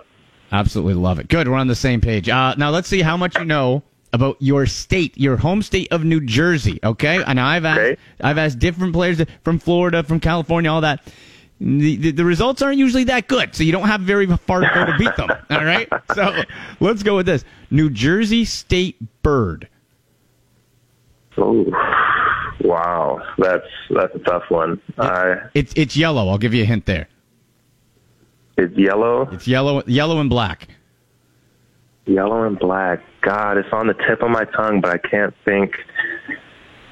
Absolutely 0.52 0.96
love 0.96 1.20
it. 1.20 1.28
Good, 1.28 1.48
we're 1.48 1.56
on 1.56 1.68
the 1.68 1.76
same 1.76 2.02
page. 2.02 2.28
Uh, 2.30 2.56
now 2.58 2.70
let's 2.72 2.88
see 2.88 3.02
how 3.02 3.18
much 3.18 3.38
you 3.38 3.46
know 3.46 3.84
about 4.14 4.38
your 4.40 4.66
state, 4.66 5.16
your 5.18 5.38
home 5.38 5.62
state 5.62 5.88
of 5.92 6.04
New 6.04 6.20
Jersey. 6.22 6.80
Okay, 6.84 7.22
and 7.24 7.40
I've 7.40 7.66
asked, 7.66 7.80
Okay. 7.80 8.02
I've 8.22 8.38
asked 8.40 8.58
different 8.60 8.94
players 8.94 9.22
from 9.44 9.60
Florida, 9.60 10.02
from 10.04 10.20
California, 10.20 10.72
all 10.72 10.82
that. 10.82 11.06
The, 11.62 11.98
the, 11.98 12.12
the 12.12 12.24
results 12.26 12.62
aren't 12.62 12.78
usually 12.78 13.04
that 13.06 13.28
good, 13.28 13.54
so 13.54 13.64
you 13.64 13.74
don't 13.74 13.88
have 13.88 14.02
very 14.02 14.26
far 14.26 14.62
to 14.62 14.72
go 14.74 14.86
to 14.86 14.98
beat 14.98 15.16
them. 15.18 15.30
all 15.50 15.66
right, 15.66 15.90
so 16.16 16.44
let's 16.80 17.04
go 17.04 17.18
with 17.18 17.26
this: 17.26 17.44
New 17.70 17.90
Jersey 17.90 18.46
state 18.46 18.96
bird. 19.22 19.68
Oh, 21.38 21.66
wow. 22.62 23.22
That's 23.38 23.66
that's 23.90 24.16
a 24.16 24.20
tough 24.20 24.44
one. 24.50 24.82
I 24.98 25.36
It's 25.54 25.74
it's 25.76 25.96
yellow. 25.96 26.28
I'll 26.30 26.38
give 26.38 26.54
you 26.54 26.64
a 26.64 26.66
hint 26.66 26.86
there. 26.86 27.08
It's 28.60 28.78
yellow, 28.78 29.28
It's 29.32 29.48
yellow, 29.48 29.82
yellow 29.88 30.20
and 30.20 30.30
black. 30.30 30.68
yellow 32.06 32.44
and 32.46 32.58
black. 32.60 33.02
God, 33.22 33.58
it's 33.58 33.70
on 33.72 33.88
the 33.88 33.94
tip 33.94 34.22
of 34.22 34.30
my 34.30 34.46
tongue, 34.46 34.82
but 34.82 34.92
I 34.92 34.98
can't 34.98 35.34
think. 35.46 35.76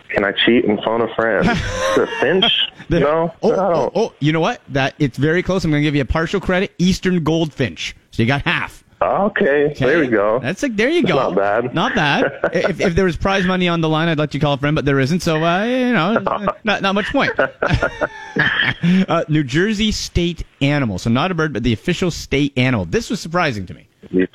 Can 0.10 0.24
I 0.24 0.32
cheat 0.32 0.64
and 0.66 0.80
phone 0.84 1.02
a 1.02 1.14
friend? 1.16 1.46
the 1.96 2.08
finch? 2.22 2.52
The- 2.90 3.02
no, 3.02 3.34
Oh, 3.44 3.52
oh, 3.54 3.92
oh, 3.96 4.14
you 4.22 4.32
know 4.32 4.40
what? 4.40 4.62
That 4.70 4.96
it's 4.98 5.18
very 5.18 5.44
close. 5.44 5.66
I'm 5.66 5.72
going 5.72 5.82
to 5.84 5.86
give 5.86 5.94
you 5.96 6.02
a 6.02 6.06
partial 6.06 6.40
credit. 6.40 6.74
Eastern 6.78 7.22
goldfinch. 7.22 7.94
So 8.12 8.24
you 8.24 8.28
got 8.28 8.44
half. 8.44 8.82
Okay, 9.00 9.76
there 9.78 10.00
we 10.00 10.08
go. 10.08 10.40
That's 10.40 10.64
like 10.64 10.76
there 10.76 10.90
you 10.90 11.04
That's 11.04 11.14
go. 11.14 11.30
not 11.30 11.36
bad. 11.36 11.74
Not 11.76 11.94
bad. 11.94 12.40
if, 12.54 12.82
if 12.82 12.96
there 12.96 13.06
was 13.06 13.16
prize 13.16 13.46
money 13.46 13.68
on 13.68 13.80
the 13.82 13.88
line, 13.88 14.08
I'd 14.08 14.18
let 14.18 14.34
you 14.34 14.40
call 14.40 14.54
a 14.54 14.58
friend, 14.58 14.76
but 14.76 14.86
there 14.86 15.00
isn't. 15.00 15.20
So 15.20 15.44
uh, 15.44 15.64
you 15.66 15.94
know, 15.94 16.14
not 16.64 16.82
not 16.82 16.96
much 16.96 17.06
point. 17.08 17.32
uh, 19.08 19.24
New 19.30 19.44
Jersey 19.44 19.92
state 19.92 20.44
animal. 20.62 20.98
So 20.98 21.12
not 21.12 21.30
a 21.30 21.36
bird, 21.36 21.54
but 21.54 21.62
the 21.62 21.74
official 21.74 22.10
state 22.10 22.58
animal. 22.58 22.86
This 22.86 23.12
was 23.12 23.20
surprising 23.20 23.68
to 23.68 23.76
me. 23.76 23.88
the, 24.12 24.28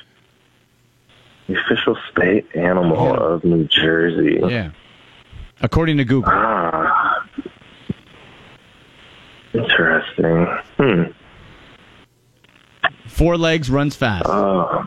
the 1.49 1.59
official 1.59 1.97
state 2.11 2.45
animal 2.55 3.15
of 3.15 3.43
New 3.43 3.65
Jersey. 3.65 4.39
Yeah. 4.41 4.71
According 5.59 5.97
to 5.97 6.05
Google. 6.05 6.31
Ah, 6.33 7.27
interesting. 9.53 10.45
Hmm. 10.77 11.03
Four 13.13 13.37
legs, 13.37 13.69
runs 13.69 13.95
fast. 13.95 14.25
Uh, 14.25 14.85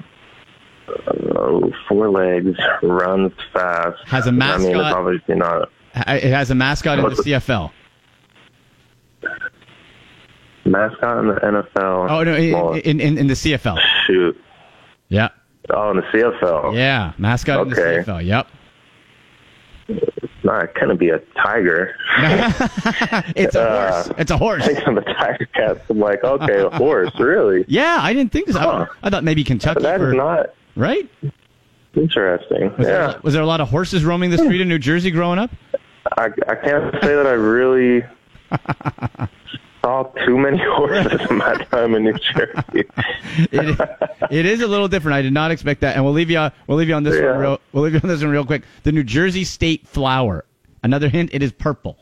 oh, 1.39 1.72
four 1.89 2.11
legs, 2.11 2.59
runs 2.83 3.33
fast. 3.53 3.97
Has 4.07 4.27
a 4.27 4.33
mascot. 4.33 4.66
I 4.66 4.72
mean, 4.72 4.77
it's 4.85 4.95
obviously 4.95 5.35
not 5.37 5.68
It 6.09 6.24
has 6.33 6.51
a 6.51 6.55
mascot 6.57 6.99
in 6.99 7.05
the 7.05 7.11
CFL. 7.11 7.70
mascot 10.64 11.18
in 11.18 11.29
the 11.29 11.35
NFL. 11.35 12.11
Oh 12.11 12.24
no, 12.24 12.35
in 12.35 13.01
in, 13.01 13.16
in 13.18 13.27
the 13.29 13.35
CFL. 13.35 13.79
shoot. 14.07 14.37
Yeah. 15.09 15.29
Oh, 15.70 15.91
in 15.93 15.97
the 15.99 16.03
CFL. 16.03 16.74
Yeah, 16.74 17.12
mascot 17.18 17.62
in 17.62 17.68
the 17.72 17.81
Okay. 17.81 18.11
CFL. 18.11 18.24
Yep. 18.27 18.49
Not 20.47 20.74
gonna 20.78 20.94
be 20.94 21.11
a 21.11 21.18
tiger. 21.42 21.94
It's 23.34 23.57
a 23.57 23.61
Uh, 23.62 23.92
horse. 24.05 24.12
It's 24.18 24.30
a 24.30 24.36
horse. 24.38 24.64
Thinking 24.64 24.88
of 24.97 25.05
the 25.05 25.12
tiger 25.14 25.47
cats. 25.55 25.80
I'm 25.90 25.99
like, 25.99 26.22
okay, 26.22 26.61
a 26.62 26.70
horse, 26.70 27.11
really? 27.18 27.64
Yeah, 27.68 27.99
I 28.01 28.12
didn't 28.14 28.30
think 28.32 28.47
this. 28.47 28.55
I, 28.57 28.62
Huh. 28.62 28.86
I 29.03 29.11
thought 29.11 29.24
maybe 29.24 29.42
Kentucky. 29.44 29.82
That 29.82 29.99
for- 29.99 30.11
is 30.11 30.14
not 30.14 30.55
right. 30.76 31.09
interesting. 31.94 32.70
Was, 32.76 32.86
yeah. 32.86 33.09
there, 33.09 33.20
was 33.22 33.34
there 33.34 33.42
a 33.42 33.47
lot 33.47 33.61
of 33.61 33.68
horses 33.68 34.05
roaming 34.05 34.30
the 34.30 34.38
street 34.38 34.61
in 34.61 34.68
New 34.68 34.78
Jersey 34.78 35.11
growing 35.11 35.38
up? 35.38 35.51
I, 36.16 36.26
I 36.49 36.55
can't 36.55 36.94
say 37.03 37.14
that 37.16 37.26
I 37.26 37.32
really 37.32 38.05
saw 39.87 40.03
too 40.26 40.37
many 40.37 40.59
horses 40.64 41.20
in 41.30 41.37
my 41.37 41.55
time 41.70 41.95
in 41.95 42.03
New 42.05 42.12
Jersey. 42.14 42.84
It, 43.53 43.80
it 44.32 44.47
is 44.47 44.61
a 44.61 44.66
little 44.66 44.89
different. 44.89 45.14
I 45.16 45.22
did 45.22 45.32
not 45.32 45.51
expect 45.53 45.80
that, 45.82 45.95
and 45.95 46.05
we'll 46.05 46.12
leave 46.14 46.28
you. 46.30 46.39
uh, 46.39 46.51
We'll 46.66 46.76
leave 46.78 46.89
you 46.89 46.95
on 46.95 47.05
this 47.05 47.14
Yeah. 47.14 47.30
one. 47.32 47.41
Real, 47.41 47.61
we'll 47.72 47.84
leave 47.84 47.95
you 47.95 48.01
on 48.03 48.09
this 48.09 48.20
one 48.20 48.30
real 48.32 48.45
quick. 48.45 48.64
The 48.82 48.91
New 48.93 49.05
Jersey 49.05 49.45
state 49.45 49.87
flower. 49.87 50.45
Another 50.82 51.09
hint: 51.09 51.30
it 51.32 51.43
is 51.43 51.53
purple. 51.53 51.99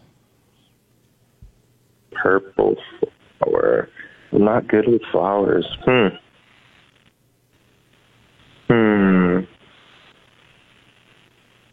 Purple 2.12 2.76
flower. 3.38 3.90
I'm 4.32 4.44
not 4.44 4.66
good 4.66 4.88
with 4.88 5.02
flowers. 5.12 5.66
Hmm. 5.84 6.08
Hmm. 8.68 9.40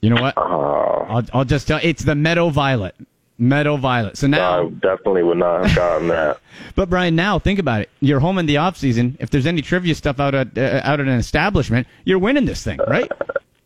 You 0.01 0.09
know 0.09 0.21
what? 0.21 0.33
Oh, 0.37 1.05
I'll, 1.09 1.23
I'll 1.33 1.45
just 1.45 1.67
tell. 1.67 1.79
It's 1.81 2.03
the 2.03 2.15
meadow 2.15 2.49
violet. 2.49 2.95
Meadow 3.37 3.75
violet. 3.77 4.17
So 4.17 4.27
now, 4.27 4.67
I 4.67 4.69
definitely 4.69 5.23
would 5.23 5.37
not 5.37 5.65
have 5.65 5.75
gotten 5.75 6.07
that. 6.09 6.39
but 6.75 6.89
Bryan, 6.89 7.15
now 7.15 7.39
think 7.39 7.59
about 7.59 7.81
it. 7.81 7.89
You're 7.99 8.19
home 8.19 8.37
in 8.37 8.45
the 8.45 8.57
off 8.57 8.77
season. 8.77 9.17
If 9.19 9.29
there's 9.31 9.47
any 9.47 9.61
trivia 9.61 9.95
stuff 9.95 10.19
out 10.19 10.35
at 10.35 10.57
uh, 10.57 10.81
out 10.83 10.99
at 10.99 11.07
an 11.07 11.17
establishment, 11.17 11.87
you're 12.05 12.19
winning 12.19 12.45
this 12.45 12.63
thing, 12.63 12.79
right? 12.87 13.11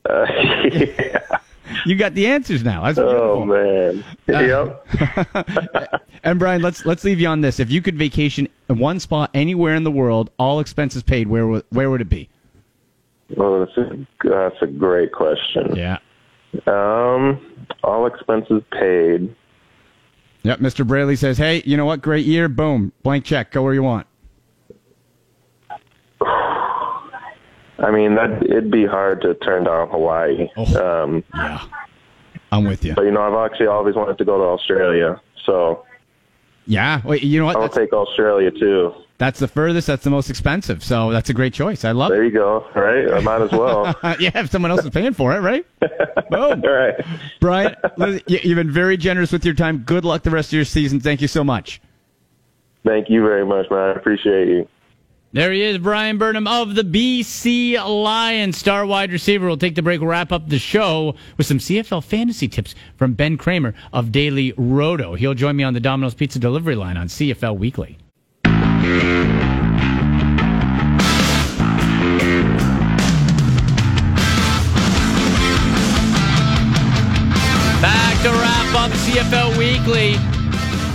Uh, 0.09 0.25
yeah. 0.71 1.19
You 1.85 1.95
got 1.95 2.13
the 2.13 2.27
answers 2.27 2.63
now. 2.63 2.83
That's 2.85 2.99
Oh 2.99 3.43
beautiful. 3.43 3.45
man. 3.45 4.05
Uh, 4.29 4.39
yep. 5.33 6.01
And 6.25 6.39
Bryan, 6.39 6.63
let's 6.63 6.85
let's 6.87 7.03
leave 7.03 7.19
you 7.19 7.27
on 7.27 7.41
this. 7.41 7.59
If 7.59 7.69
you 7.69 7.83
could 7.83 7.95
vacation 7.97 8.47
in 8.67 8.79
one 8.79 8.99
spot 8.99 9.29
anywhere 9.35 9.75
in 9.75 9.83
the 9.83 9.91
world, 9.91 10.31
all 10.39 10.59
expenses 10.59 11.03
paid, 11.03 11.27
where 11.27 11.45
would 11.45 11.63
where 11.69 11.91
would 11.91 12.01
it 12.01 12.09
be? 12.09 12.29
Well, 13.37 13.59
that's 13.59 13.77
a, 13.77 14.07
that's 14.23 14.55
a 14.61 14.67
great 14.67 15.11
question. 15.11 15.75
Yeah. 15.75 15.97
Um, 16.65 17.67
all 17.83 18.07
expenses 18.07 18.63
paid. 18.71 19.35
Yep. 20.45 20.59
Mr. 20.59 20.85
Braley 20.85 21.15
says, 21.15 21.39
"Hey, 21.39 21.63
you 21.65 21.75
know 21.75 21.85
what? 21.85 22.03
Great 22.03 22.23
year. 22.25 22.47
Boom. 22.47 22.91
Blank 23.01 23.25
check. 23.25 23.51
Go 23.51 23.63
where 23.63 23.73
you 23.73 23.81
want." 23.81 24.05
I 26.21 27.91
mean, 27.91 28.15
that 28.15 28.43
it'd 28.43 28.71
be 28.71 28.85
hard 28.85 29.21
to 29.21 29.33
turn 29.35 29.63
down 29.65 29.89
Hawaii. 29.89 30.47
Oh. 30.55 31.03
Um, 31.03 31.23
Yeah. 31.35 31.61
I'm 32.51 32.63
with 32.63 32.85
you. 32.85 32.93
but 32.93 33.03
you 33.05 33.11
know, 33.11 33.21
I've 33.21 33.51
actually 33.51 33.67
always 33.67 33.95
wanted 33.95 34.17
to 34.19 34.25
go 34.25 34.37
to 34.37 34.43
Australia, 34.43 35.19
so 35.45 35.83
Yeah. 36.67 37.01
Wait. 37.03 37.23
You 37.23 37.39
know 37.39 37.45
what? 37.47 37.55
I'll 37.55 37.63
That's, 37.63 37.75
take 37.75 37.91
Australia 37.91 38.51
too. 38.51 38.93
That's 39.17 39.39
the 39.39 39.47
furthest. 39.47 39.87
That's 39.87 40.03
the 40.03 40.09
most 40.09 40.29
expensive. 40.29 40.83
So 40.83 41.09
that's 41.11 41.29
a 41.29 41.33
great 41.33 41.53
choice. 41.53 41.85
I 41.85 41.91
love 41.91 42.09
There 42.11 42.23
it. 42.23 42.27
you 42.27 42.31
go. 42.33 42.67
Right? 42.75 43.09
I 43.13 43.21
might 43.21 43.41
as 43.41 43.51
well. 43.51 43.85
yeah. 44.19 44.31
If 44.39 44.51
someone 44.51 44.71
else 44.71 44.83
is 44.83 44.89
paying 44.89 45.13
for 45.13 45.33
it, 45.33 45.39
right? 45.39 45.65
Boom. 46.29 46.61
All 46.63 46.69
right. 46.71 46.95
Bryan, 47.39 47.75
you've 48.27 48.55
been 48.57 48.71
very 48.71 48.97
generous 48.97 49.31
with 49.31 49.45
your 49.45 49.53
time. 49.53 49.79
Good 49.79 50.03
luck 50.03 50.23
the 50.23 50.31
rest 50.31 50.49
of 50.49 50.53
your 50.53 50.65
season. 50.65 50.99
Thank 50.99 51.21
you 51.21 51.29
so 51.29 51.43
much. 51.45 51.79
Thank 52.85 53.09
you 53.09 53.21
very 53.21 53.45
much, 53.45 53.67
man. 53.71 53.79
I 53.79 53.91
appreciate 53.93 54.47
you. 54.49 54.67
There 55.31 55.51
he 55.51 55.63
is, 55.63 55.77
Bryan 55.79 56.17
Burnham 56.17 56.47
of 56.47 56.75
the 56.75 56.83
BC 56.83 57.73
Lions, 58.03 58.57
star 58.57 58.85
wide 58.85 59.11
receiver. 59.11 59.47
We'll 59.47 59.57
take 59.57 59.75
the 59.75 59.81
break, 59.81 59.99
wrap 60.01 60.31
up 60.31 60.47
the 60.47 60.59
show 60.59 61.15
with 61.37 61.45
some 61.45 61.57
CFL 61.57 62.03
fantasy 62.05 62.47
tips 62.47 62.73
from 62.95 63.15
Ben 63.15 63.35
Kramer 63.37 63.73
of 63.91 64.13
Daily 64.13 64.53
Roto. 64.55 65.15
He'll 65.15 65.33
join 65.33 65.57
me 65.57 65.63
on 65.65 65.73
the 65.73 65.81
Domino's 65.81 66.13
Pizza 66.13 66.39
delivery 66.39 66.75
line 66.75 66.95
on 66.95 67.07
CFL 67.07 67.57
Weekly. 67.57 67.97
Back 77.81 78.21
to 78.21 78.29
wrap 78.29 78.75
up 78.75 78.91
CFL 78.91 79.57
Weekly. 79.57 80.15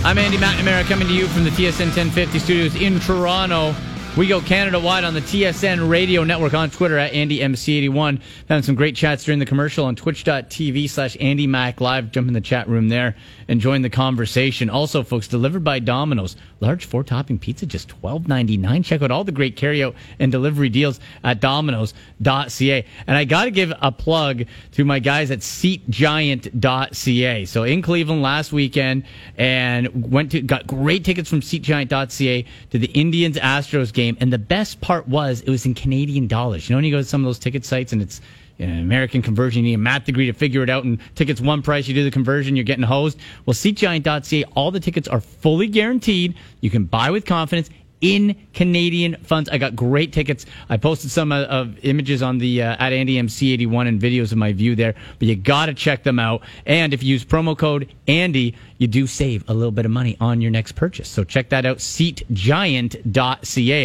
I'm 0.05 0.17
Andy 0.17 0.37
McNamara 0.37 0.83
coming 0.85 1.07
to 1.07 1.13
you 1.13 1.27
from 1.27 1.43
the 1.43 1.49
TSN 1.49 1.87
1050 1.87 2.39
studios 2.39 2.75
in 2.75 2.99
Toronto. 3.01 3.75
We 4.17 4.27
go 4.27 4.41
Canada 4.41 4.77
wide 4.77 5.05
on 5.05 5.13
the 5.13 5.21
TSN 5.21 5.89
radio 5.89 6.25
network 6.25 6.53
on 6.53 6.69
Twitter 6.69 6.97
at 6.97 7.13
AndyMC81. 7.13 8.21
Found 8.47 8.65
some 8.65 8.75
great 8.75 8.93
chats 8.93 9.23
during 9.23 9.39
the 9.39 9.45
commercial 9.45 9.85
on 9.85 9.95
twitch.tv 9.95 10.89
slash 10.89 11.15
AndyMac 11.15 11.79
Live. 11.79 12.11
Jump 12.11 12.27
in 12.27 12.33
the 12.33 12.41
chat 12.41 12.67
room 12.67 12.89
there 12.89 13.15
and 13.47 13.61
join 13.61 13.83
the 13.83 13.89
conversation. 13.89 14.69
Also, 14.69 15.03
folks, 15.03 15.29
delivered 15.29 15.63
by 15.63 15.79
Domino's. 15.79 16.35
Large 16.61 16.85
four 16.85 17.03
topping 17.03 17.39
pizza, 17.39 17.65
just 17.65 17.89
$12.99. 18.01 18.85
Check 18.85 19.01
out 19.01 19.09
all 19.09 19.23
the 19.23 19.31
great 19.31 19.57
carryout 19.57 19.95
and 20.19 20.31
delivery 20.31 20.69
deals 20.69 20.99
at 21.23 21.39
Domino's.ca. 21.39 22.85
And 23.07 23.17
I 23.17 23.25
got 23.25 23.45
to 23.45 23.51
give 23.51 23.73
a 23.81 23.91
plug 23.91 24.43
to 24.73 24.85
my 24.85 24.99
guys 24.99 25.31
at 25.31 25.39
SeatGiant.ca. 25.39 27.45
So 27.45 27.63
in 27.63 27.81
Cleveland 27.81 28.21
last 28.21 28.53
weekend 28.53 29.05
and 29.37 30.11
went 30.11 30.33
to, 30.33 30.41
got 30.41 30.67
great 30.67 31.03
tickets 31.03 31.31
from 31.31 31.41
SeatGiant.ca 31.41 32.45
to 32.69 32.77
the 32.77 32.87
Indians 32.87 33.37
Astros 33.37 33.91
game. 33.91 34.15
And 34.19 34.31
the 34.31 34.37
best 34.37 34.81
part 34.81 35.07
was 35.07 35.41
it 35.41 35.49
was 35.49 35.65
in 35.65 35.73
Canadian 35.73 36.27
dollars. 36.27 36.69
You 36.69 36.75
know, 36.75 36.77
when 36.77 36.85
you 36.85 36.91
go 36.91 36.99
to 36.99 37.03
some 37.03 37.21
of 37.21 37.25
those 37.25 37.39
ticket 37.39 37.65
sites 37.65 37.91
and 37.91 38.03
it's, 38.03 38.21
American 38.63 39.21
conversion, 39.21 39.63
you 39.63 39.69
need 39.69 39.75
a 39.75 39.77
math 39.77 40.05
degree 40.05 40.27
to 40.27 40.33
figure 40.33 40.63
it 40.63 40.69
out, 40.69 40.83
and 40.83 40.99
tickets 41.15 41.41
one 41.41 41.61
price, 41.61 41.87
you 41.87 41.93
do 41.93 42.03
the 42.03 42.11
conversion, 42.11 42.55
you're 42.55 42.65
getting 42.65 42.83
hosed. 42.83 43.19
Well, 43.45 43.53
SeatGiant.ca, 43.53 44.43
all 44.55 44.71
the 44.71 44.79
tickets 44.79 45.07
are 45.07 45.21
fully 45.21 45.67
guaranteed. 45.67 46.35
You 46.61 46.69
can 46.69 46.85
buy 46.85 47.09
with 47.11 47.25
confidence 47.25 47.69
in 48.01 48.35
Canadian 48.53 49.15
funds. 49.23 49.49
I 49.49 49.57
got 49.59 49.75
great 49.75 50.11
tickets. 50.11 50.45
I 50.69 50.77
posted 50.77 51.11
some 51.11 51.31
uh, 51.31 51.43
of 51.43 51.77
images 51.85 52.21
on 52.21 52.39
the 52.39 52.63
uh, 52.63 52.75
at 52.79 52.91
AndyMC81 52.91 53.87
and 53.87 54.01
videos 54.01 54.31
of 54.31 54.37
my 54.39 54.51
view 54.51 54.75
there, 54.75 54.95
but 55.19 55.27
you 55.27 55.35
got 55.35 55.67
to 55.67 55.75
check 55.75 56.03
them 56.03 56.19
out. 56.19 56.41
And 56.65 56.93
if 56.93 57.03
you 57.03 57.11
use 57.11 57.23
promo 57.23 57.57
code 57.57 57.93
Andy, 58.07 58.55
you 58.79 58.87
do 58.87 59.05
save 59.07 59.47
a 59.47 59.53
little 59.53 59.71
bit 59.71 59.85
of 59.85 59.91
money 59.91 60.17
on 60.19 60.41
your 60.41 60.51
next 60.51 60.73
purchase. 60.73 61.07
So 61.07 61.23
check 61.23 61.49
that 61.49 61.65
out, 61.65 61.77
seatgiant.ca. 61.77 62.97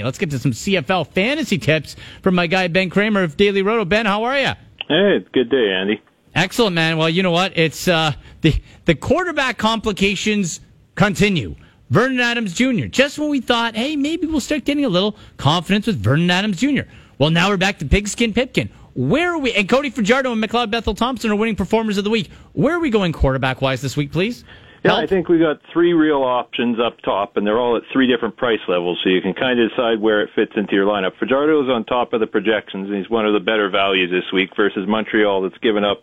Let's 0.02 0.18
get 0.18 0.30
to 0.30 0.38
some 0.38 0.52
CFL 0.52 1.06
fantasy 1.08 1.58
tips 1.58 1.96
from 2.22 2.34
my 2.34 2.46
guy 2.46 2.68
Ben 2.68 2.88
Kramer 2.90 3.22
of 3.22 3.36
Daily 3.36 3.60
Roto. 3.62 3.84
Ben, 3.84 4.06
how 4.06 4.24
are 4.24 4.38
you? 4.38 4.52
Hey, 4.88 5.24
good 5.32 5.50
day, 5.50 5.72
Andy. 5.72 6.00
Excellent, 6.34 6.74
man. 6.74 6.96
Well, 6.96 7.08
you 7.08 7.22
know 7.22 7.30
what? 7.30 7.56
It's 7.56 7.88
uh, 7.88 8.12
the 8.42 8.54
the 8.84 8.94
quarterback 8.94 9.58
complications 9.58 10.60
continue. 10.94 11.56
Vernon 11.90 12.20
Adams 12.20 12.52
Jr. 12.54 12.86
Just 12.86 13.18
when 13.18 13.28
we 13.30 13.40
thought, 13.40 13.76
hey, 13.76 13.96
maybe 13.96 14.26
we'll 14.26 14.40
start 14.40 14.64
getting 14.64 14.84
a 14.84 14.88
little 14.88 15.16
confidence 15.36 15.86
with 15.86 15.96
Vernon 15.96 16.30
Adams 16.30 16.58
Jr. 16.58 16.82
Well, 17.18 17.30
now 17.30 17.48
we're 17.48 17.56
back 17.56 17.78
to 17.78 17.86
Pigskin 17.86 18.32
Pipkin. 18.32 18.70
Where 18.94 19.34
are 19.34 19.38
we? 19.38 19.52
And 19.52 19.68
Cody 19.68 19.90
Fajardo 19.90 20.32
and 20.32 20.42
McLeod 20.42 20.70
Bethel 20.70 20.94
Thompson 20.94 21.30
are 21.30 21.36
winning 21.36 21.56
performers 21.56 21.98
of 21.98 22.04
the 22.04 22.10
week. 22.10 22.30
Where 22.52 22.74
are 22.74 22.80
we 22.80 22.90
going 22.90 23.12
quarterback 23.12 23.60
wise 23.62 23.80
this 23.80 23.96
week, 23.96 24.12
please? 24.12 24.44
Yeah, 24.86 24.96
I 24.96 25.06
think 25.06 25.28
we 25.28 25.38
got 25.38 25.60
three 25.72 25.92
real 25.92 26.22
options 26.22 26.78
up 26.78 27.00
top, 27.04 27.36
and 27.36 27.46
they're 27.46 27.58
all 27.58 27.76
at 27.76 27.82
three 27.92 28.06
different 28.06 28.36
price 28.36 28.60
levels, 28.68 28.98
so 29.02 29.10
you 29.10 29.20
can 29.20 29.34
kind 29.34 29.58
of 29.58 29.70
decide 29.70 30.00
where 30.00 30.22
it 30.22 30.30
fits 30.34 30.52
into 30.56 30.74
your 30.74 30.86
lineup. 30.86 31.12
Fajardo 31.18 31.62
is 31.62 31.68
on 31.68 31.84
top 31.84 32.12
of 32.12 32.20
the 32.20 32.26
projections, 32.26 32.88
and 32.88 32.96
he's 32.96 33.10
one 33.10 33.26
of 33.26 33.32
the 33.32 33.40
better 33.40 33.68
values 33.68 34.10
this 34.10 34.32
week 34.32 34.50
versus 34.56 34.86
Montreal, 34.88 35.42
that's 35.42 35.58
given 35.58 35.84
up 35.84 36.02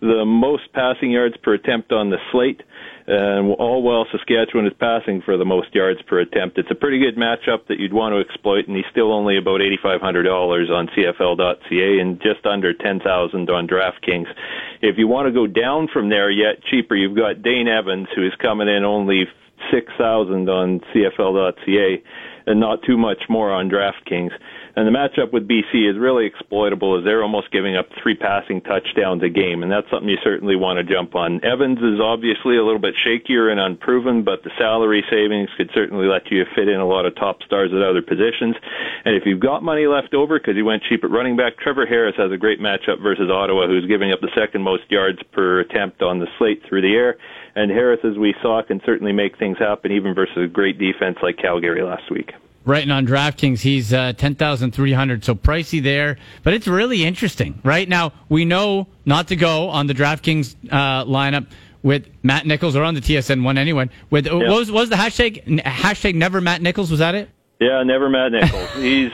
the 0.00 0.24
most 0.24 0.72
passing 0.72 1.10
yards 1.10 1.36
per 1.42 1.54
attempt 1.54 1.92
on 1.92 2.10
the 2.10 2.18
slate 2.32 2.62
and 3.10 3.52
all 3.58 3.82
while 3.82 4.06
Saskatchewan 4.12 4.66
is 4.66 4.72
passing 4.78 5.20
for 5.20 5.36
the 5.36 5.44
most 5.44 5.74
yards 5.74 6.00
per 6.06 6.20
attempt. 6.20 6.58
It's 6.58 6.70
a 6.70 6.76
pretty 6.76 7.00
good 7.00 7.16
matchup 7.16 7.66
that 7.66 7.80
you'd 7.80 7.92
want 7.92 8.14
to 8.14 8.20
exploit, 8.20 8.68
and 8.68 8.76
he's 8.76 8.86
still 8.92 9.12
only 9.12 9.36
about 9.36 9.60
$8,500 9.60 10.70
on 10.70 10.88
CFL.ca 10.94 11.98
and 12.00 12.22
just 12.22 12.46
under 12.46 12.72
10000 12.72 13.50
on 13.50 13.66
DraftKings. 13.66 14.26
If 14.80 14.96
you 14.96 15.08
want 15.08 15.26
to 15.26 15.32
go 15.32 15.48
down 15.48 15.88
from 15.92 16.08
there 16.08 16.30
yet 16.30 16.62
cheaper, 16.70 16.94
you've 16.94 17.16
got 17.16 17.42
Dane 17.42 17.66
Evans, 17.66 18.06
who 18.14 18.24
is 18.24 18.32
coming 18.40 18.68
in 18.68 18.84
only 18.84 19.24
6000 19.72 20.48
on 20.48 20.80
CFL.ca 20.94 22.02
and 22.46 22.60
not 22.60 22.82
too 22.86 22.96
much 22.96 23.22
more 23.28 23.50
on 23.50 23.68
DraftKings. 23.68 24.30
And 24.76 24.86
the 24.86 24.94
matchup 24.94 25.32
with 25.32 25.48
BC 25.48 25.90
is 25.90 25.98
really 25.98 26.26
exploitable 26.26 26.98
as 26.98 27.04
they're 27.04 27.22
almost 27.22 27.50
giving 27.50 27.76
up 27.76 27.88
three 28.02 28.14
passing 28.14 28.60
touchdowns 28.60 29.22
a 29.22 29.28
game, 29.28 29.62
and 29.62 29.70
that's 29.70 29.88
something 29.90 30.08
you 30.08 30.18
certainly 30.22 30.56
want 30.56 30.78
to 30.78 30.84
jump 30.84 31.14
on. 31.14 31.42
Evans 31.44 31.78
is 31.78 32.00
obviously 32.00 32.56
a 32.56 32.64
little 32.64 32.78
bit 32.80 32.94
shakier 32.94 33.50
and 33.50 33.58
unproven, 33.58 34.22
but 34.22 34.42
the 34.44 34.50
salary 34.56 35.04
savings 35.10 35.48
could 35.56 35.70
certainly 35.74 36.06
let 36.06 36.30
you 36.30 36.44
fit 36.54 36.68
in 36.68 36.78
a 36.78 36.86
lot 36.86 37.06
of 37.06 37.14
top 37.16 37.42
stars 37.42 37.70
at 37.74 37.82
other 37.82 38.02
positions. 38.02 38.54
And 39.04 39.16
if 39.16 39.24
you've 39.26 39.40
got 39.40 39.62
money 39.62 39.86
left 39.86 40.14
over 40.14 40.38
because 40.38 40.56
you 40.56 40.64
went 40.64 40.82
cheap 40.88 41.02
at 41.04 41.10
running 41.10 41.36
back, 41.36 41.58
Trevor 41.58 41.86
Harris 41.86 42.14
has 42.16 42.30
a 42.30 42.36
great 42.36 42.60
matchup 42.60 43.02
versus 43.02 43.30
Ottawa, 43.30 43.66
who's 43.66 43.86
giving 43.86 44.12
up 44.12 44.20
the 44.20 44.30
second 44.34 44.62
most 44.62 44.84
yards 44.90 45.18
per 45.32 45.60
attempt 45.60 46.02
on 46.02 46.20
the 46.20 46.26
slate 46.38 46.62
through 46.68 46.82
the 46.82 46.94
air. 46.94 47.16
And 47.54 47.70
Harris, 47.70 48.00
as 48.04 48.16
we 48.16 48.34
saw, 48.40 48.62
can 48.62 48.80
certainly 48.84 49.12
make 49.12 49.38
things 49.38 49.58
happen 49.58 49.90
even 49.92 50.14
versus 50.14 50.36
a 50.36 50.46
great 50.46 50.78
defense 50.78 51.18
like 51.22 51.36
Calgary 51.38 51.82
last 51.82 52.10
week. 52.10 52.32
Right, 52.64 52.82
and 52.82 52.92
on 52.92 53.06
DraftKings, 53.06 53.60
he's 53.60 53.92
uh, 53.92 54.12
10,300, 54.12 55.24
so 55.24 55.34
pricey 55.34 55.82
there. 55.82 56.18
But 56.42 56.52
it's 56.52 56.68
really 56.68 57.04
interesting. 57.04 57.58
Right 57.64 57.88
now, 57.88 58.12
we 58.28 58.44
know 58.44 58.86
not 59.06 59.28
to 59.28 59.36
go 59.36 59.70
on 59.70 59.86
the 59.86 59.94
DraftKings 59.94 60.54
uh, 60.70 61.04
lineup 61.06 61.46
with 61.82 62.06
Matt 62.22 62.46
Nichols 62.46 62.76
or 62.76 62.82
on 62.82 62.94
the 62.94 63.00
TSN 63.00 63.44
one 63.44 63.56
anyway. 63.56 63.88
With 64.10 64.26
yeah. 64.26 64.34
what, 64.34 64.46
was, 64.46 64.70
what 64.70 64.80
was 64.80 64.90
the 64.90 64.96
hashtag? 64.96 65.62
Hashtag 65.62 66.14
never 66.14 66.42
Matt 66.42 66.60
Nichols, 66.60 66.90
was 66.90 67.00
that 67.00 67.14
it? 67.14 67.30
Yeah, 67.60 67.82
never 67.82 68.08
Matt 68.08 68.32
Nichols. 68.32 68.70
He's 68.76 69.12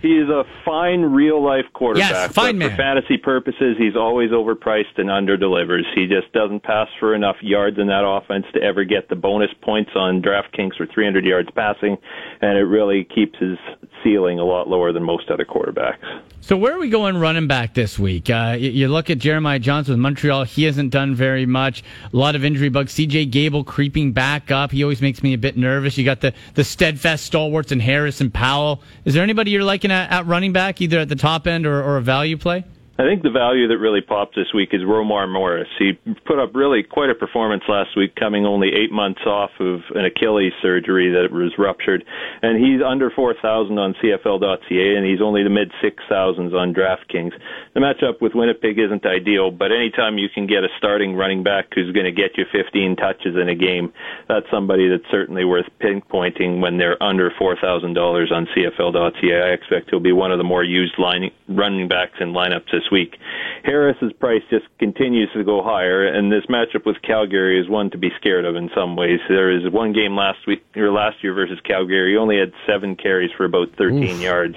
he's 0.00 0.28
a 0.28 0.44
fine 0.64 1.02
real 1.02 1.44
life 1.44 1.66
quarterback. 1.74 2.10
Yes, 2.10 2.32
fine 2.32 2.54
but 2.54 2.58
man. 2.58 2.70
For 2.70 2.76
fantasy 2.76 3.18
purposes, 3.18 3.76
he's 3.76 3.96
always 3.96 4.30
overpriced 4.30 4.96
and 4.96 5.10
underdelivers. 5.10 5.82
He 5.94 6.06
just 6.06 6.32
doesn't 6.32 6.62
pass 6.62 6.88
for 6.98 7.14
enough 7.14 7.36
yards 7.42 7.78
in 7.78 7.88
that 7.88 8.02
offense 8.02 8.46
to 8.54 8.62
ever 8.62 8.84
get 8.84 9.10
the 9.10 9.14
bonus 9.14 9.50
points 9.60 9.90
on 9.94 10.22
DraftKings 10.22 10.74
for 10.78 10.86
300 10.86 11.26
yards 11.26 11.50
passing, 11.54 11.98
and 12.42 12.58
it 12.58 12.64
really 12.64 13.04
keeps 13.04 13.38
his 13.38 13.56
ceiling 14.02 14.40
a 14.40 14.44
lot 14.44 14.68
lower 14.68 14.92
than 14.92 15.04
most 15.04 15.30
other 15.30 15.44
quarterbacks. 15.44 16.22
So 16.40 16.56
where 16.56 16.74
are 16.74 16.78
we 16.80 16.90
going 16.90 17.16
running 17.18 17.46
back 17.46 17.74
this 17.74 18.00
week? 18.00 18.28
Uh, 18.28 18.56
you, 18.58 18.70
you, 18.70 18.88
look 18.88 19.10
at 19.10 19.18
Jeremiah 19.18 19.60
Johnson 19.60 19.92
with 19.92 20.00
Montreal. 20.00 20.42
He 20.42 20.64
hasn't 20.64 20.90
done 20.90 21.14
very 21.14 21.46
much. 21.46 21.84
A 22.12 22.16
lot 22.16 22.34
of 22.34 22.44
injury 22.44 22.68
bugs. 22.68 22.92
C.J. 22.92 23.26
Gable 23.26 23.62
creeping 23.62 24.10
back 24.10 24.50
up. 24.50 24.72
He 24.72 24.82
always 24.82 25.00
makes 25.00 25.22
me 25.22 25.34
a 25.34 25.38
bit 25.38 25.56
nervous. 25.56 25.96
You 25.96 26.04
got 26.04 26.20
the, 26.20 26.34
the 26.54 26.64
steadfast 26.64 27.24
stalwarts 27.24 27.70
and 27.70 27.80
Harris 27.80 28.20
and 28.20 28.34
Powell. 28.34 28.82
Is 29.04 29.14
there 29.14 29.22
anybody 29.22 29.52
you're 29.52 29.62
liking 29.62 29.92
at, 29.92 30.10
at 30.10 30.26
running 30.26 30.52
back, 30.52 30.80
either 30.80 30.98
at 30.98 31.08
the 31.08 31.16
top 31.16 31.46
end 31.46 31.64
or, 31.64 31.80
or 31.80 31.96
a 31.96 32.02
value 32.02 32.36
play? 32.36 32.64
I 33.02 33.04
think 33.04 33.24
the 33.24 33.34
value 33.34 33.66
that 33.66 33.78
really 33.82 34.00
popped 34.00 34.36
this 34.36 34.54
week 34.54 34.68
is 34.70 34.82
Romar 34.82 35.26
Morris. 35.26 35.66
He 35.76 35.98
put 36.24 36.38
up 36.38 36.54
really 36.54 36.84
quite 36.84 37.10
a 37.10 37.16
performance 37.16 37.64
last 37.66 37.96
week, 37.96 38.14
coming 38.14 38.46
only 38.46 38.68
eight 38.68 38.92
months 38.92 39.22
off 39.26 39.50
of 39.58 39.80
an 39.96 40.04
Achilles 40.04 40.52
surgery 40.62 41.10
that 41.10 41.34
was 41.34 41.50
ruptured, 41.58 42.04
and 42.42 42.62
he's 42.62 42.78
under 42.78 43.10
four 43.10 43.34
thousand 43.42 43.80
on 43.80 43.96
CFL.ca, 43.98 44.94
and 44.94 45.04
he's 45.04 45.20
only 45.20 45.42
the 45.42 45.50
mid 45.50 45.72
six 45.82 45.98
thousands 46.08 46.54
on 46.54 46.72
DraftKings. 46.72 47.32
The 47.74 47.80
matchup 47.80 48.20
with 48.20 48.36
Winnipeg 48.36 48.78
isn't 48.78 49.04
ideal, 49.04 49.50
but 49.50 49.72
anytime 49.72 50.16
you 50.16 50.28
can 50.32 50.46
get 50.46 50.62
a 50.62 50.70
starting 50.78 51.16
running 51.16 51.42
back 51.42 51.74
who's 51.74 51.90
going 51.90 52.06
to 52.06 52.12
get 52.12 52.38
you 52.38 52.44
15 52.52 52.94
touches 52.94 53.34
in 53.34 53.48
a 53.48 53.56
game, 53.56 53.92
that's 54.28 54.46
somebody 54.48 54.88
that's 54.88 55.10
certainly 55.10 55.44
worth 55.44 55.66
pinpointing 55.80 56.60
when 56.60 56.78
they're 56.78 57.02
under 57.02 57.32
four 57.36 57.56
thousand 57.58 57.94
dollars 57.94 58.30
on 58.30 58.46
CFL.ca. 58.54 59.42
I 59.42 59.50
expect 59.58 59.90
he'll 59.90 59.98
be 59.98 60.12
one 60.12 60.30
of 60.30 60.38
the 60.38 60.46
more 60.46 60.62
used 60.62 61.00
line, 61.00 61.32
running 61.48 61.88
backs 61.88 62.18
in 62.20 62.32
lineups 62.32 62.70
this 62.70 62.91
week. 62.92 63.16
Harris's 63.64 64.12
price 64.12 64.42
just 64.50 64.66
continues 64.78 65.30
to 65.34 65.42
go 65.42 65.62
higher, 65.62 66.06
and 66.06 66.30
this 66.30 66.44
matchup 66.46 66.84
with 66.84 67.00
Calgary 67.02 67.58
is 67.60 67.68
one 67.68 67.90
to 67.90 67.98
be 67.98 68.10
scared 68.20 68.44
of 68.44 68.54
in 68.54 68.68
some 68.74 68.94
ways. 68.94 69.18
There 69.28 69.50
is 69.50 69.72
one 69.72 69.92
game 69.92 70.14
last 70.14 70.46
week 70.46 70.62
or 70.76 70.92
last 70.92 71.16
year 71.22 71.32
versus 71.32 71.58
Calgary. 71.64 72.12
He 72.12 72.16
only 72.16 72.38
had 72.38 72.52
seven 72.66 72.94
carries 72.94 73.30
for 73.36 73.44
about 73.44 73.68
13 73.78 74.02
Oof. 74.02 74.20
yards, 74.20 74.56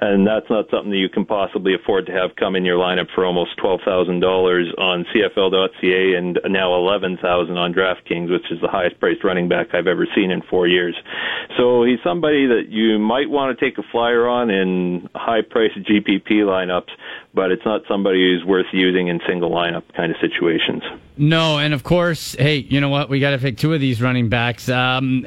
and 0.00 0.26
that's 0.26 0.50
not 0.50 0.66
something 0.70 0.90
that 0.90 0.98
you 0.98 1.08
can 1.08 1.24
possibly 1.24 1.74
afford 1.74 2.06
to 2.06 2.12
have 2.12 2.36
come 2.36 2.56
in 2.56 2.64
your 2.64 2.78
lineup 2.78 3.06
for 3.14 3.24
almost 3.24 3.56
twelve 3.56 3.80
thousand 3.84 4.20
dollars 4.20 4.66
on 4.78 5.04
CFL.ca 5.14 6.14
and 6.16 6.38
now 6.46 6.74
eleven 6.74 7.16
thousand 7.20 7.56
on 7.56 7.72
DraftKings, 7.72 8.30
which 8.30 8.50
is 8.50 8.60
the 8.60 8.68
highest 8.68 8.98
priced 9.00 9.24
running 9.24 9.48
back 9.48 9.68
I've 9.74 9.86
ever 9.86 10.06
seen 10.14 10.30
in 10.30 10.42
four 10.42 10.66
years. 10.66 10.96
So 11.56 11.84
he's 11.84 11.98
somebody 12.04 12.46
that 12.46 12.66
you 12.68 12.98
might 12.98 13.28
want 13.28 13.58
to 13.58 13.64
take 13.64 13.78
a 13.78 13.82
flyer 13.90 14.28
on 14.28 14.50
in 14.50 15.08
high 15.14 15.42
priced 15.42 15.78
GPP 15.78 16.42
lineups, 16.46 16.90
but 17.34 17.52
it's 17.52 17.64
not 17.64 17.82
somebody 17.88 18.18
who's 18.18 18.44
worth 18.44 18.66
using 18.72 19.08
in 19.08 19.20
single 19.26 19.50
lineup 19.50 19.84
kind 19.94 20.10
of 20.10 20.18
situations. 20.20 20.82
No, 21.16 21.58
and 21.58 21.74
of 21.74 21.82
course, 21.82 22.34
hey, 22.34 22.56
you 22.56 22.80
know 22.80 22.88
what? 22.88 23.08
We 23.08 23.20
got 23.20 23.30
to 23.30 23.38
pick 23.38 23.58
two 23.58 23.74
of 23.74 23.80
these 23.80 24.00
running 24.00 24.28
backs. 24.28 24.68
Um, 24.68 25.26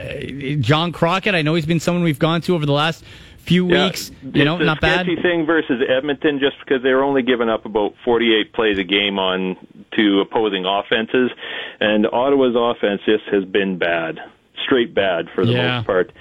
John 0.60 0.92
Crockett, 0.92 1.36
I 1.36 1.42
know 1.42 1.56
he's 1.56 1.66
been 1.66 1.80
someone 1.80 2.04
we've 2.04 2.20
gone 2.20 2.42
to 2.42 2.56
over 2.56 2.66
the 2.66 2.74
last 2.74 3.04
few 3.42 3.70
yeah, 3.70 3.86
weeks. 3.86 4.12
You 4.22 4.46
know, 4.46 4.58
not 4.58 4.82
bad. 4.82 5.06
thing 5.22 5.46
versus 5.46 5.82
Edmonton, 5.88 6.40
just 6.40 6.58
because 6.60 6.84
they're 6.84 7.04
only 7.04 7.22
giving 7.22 7.50
up 7.50 7.66
about 7.66 7.94
48 8.06 8.54
plays 8.54 8.78
a 8.78 8.84
game 8.84 9.20
on 9.20 9.58
to 9.96 10.22
opposing 10.22 10.66
offenses, 10.66 11.32
and 11.80 12.08
Ottawa's 12.08 12.56
offense 12.56 13.02
just 13.06 13.24
has 13.32 13.44
been 13.46 13.78
bad, 13.78 14.20
straight 14.64 14.94
bad 14.94 15.28
for 15.34 15.46
the 15.46 15.54
yeah. 15.54 15.78
most 15.78 15.88
part. 15.88 16.12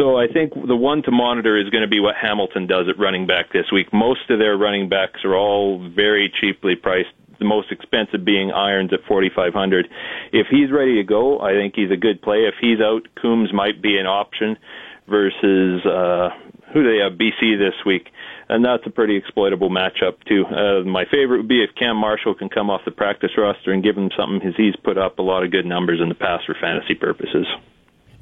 So 0.00 0.16
I 0.16 0.28
think 0.32 0.54
the 0.54 0.76
one 0.76 1.02
to 1.02 1.10
monitor 1.10 1.60
is 1.60 1.68
going 1.68 1.82
to 1.82 1.88
be 1.88 2.00
what 2.00 2.14
Hamilton 2.16 2.66
does 2.66 2.88
at 2.88 2.98
running 2.98 3.26
back 3.26 3.52
this 3.52 3.66
week. 3.70 3.92
Most 3.92 4.30
of 4.30 4.38
their 4.38 4.56
running 4.56 4.88
backs 4.88 5.20
are 5.24 5.36
all 5.36 5.86
very 5.94 6.32
cheaply 6.40 6.74
priced 6.74 7.12
the 7.38 7.44
most 7.44 7.70
expensive 7.70 8.24
being 8.24 8.50
Irons 8.50 8.92
at 8.92 9.00
4,500. 9.06 9.88
If 10.32 10.46
he's 10.50 10.70
ready 10.70 10.96
to 10.96 11.02
go, 11.02 11.40
I 11.40 11.52
think 11.52 11.74
he's 11.76 11.90
a 11.90 11.96
good 11.96 12.22
play. 12.22 12.48
If 12.48 12.54
he's 12.60 12.80
out, 12.80 13.08
Coombs 13.20 13.52
might 13.52 13.82
be 13.82 13.98
an 13.98 14.06
option 14.06 14.56
versus 15.06 15.84
uh, 15.84 16.30
who 16.72 16.82
do 16.82 16.88
they 16.92 17.02
have 17.04 17.18
BC 17.18 17.58
this 17.58 17.76
week, 17.84 18.08
and 18.48 18.64
that's 18.64 18.84
a 18.86 18.90
pretty 18.90 19.16
exploitable 19.16 19.68
matchup 19.68 20.22
too. 20.28 20.44
Uh, 20.46 20.84
my 20.84 21.04
favorite 21.10 21.38
would 21.38 21.48
be 21.48 21.64
if 21.64 21.74
Cam 21.76 21.96
Marshall 21.96 22.34
can 22.34 22.48
come 22.48 22.70
off 22.70 22.82
the 22.84 22.90
practice 22.90 23.32
roster 23.36 23.72
and 23.72 23.82
give 23.82 23.96
him 23.96 24.10
something, 24.16 24.38
because 24.38 24.56
he's 24.56 24.76
put 24.76 24.96
up 24.96 25.18
a 25.18 25.22
lot 25.22 25.44
of 25.44 25.50
good 25.50 25.66
numbers 25.66 26.00
in 26.00 26.08
the 26.08 26.14
past 26.14 26.44
for 26.46 26.56
fantasy 26.60 26.94
purposes. 26.94 27.46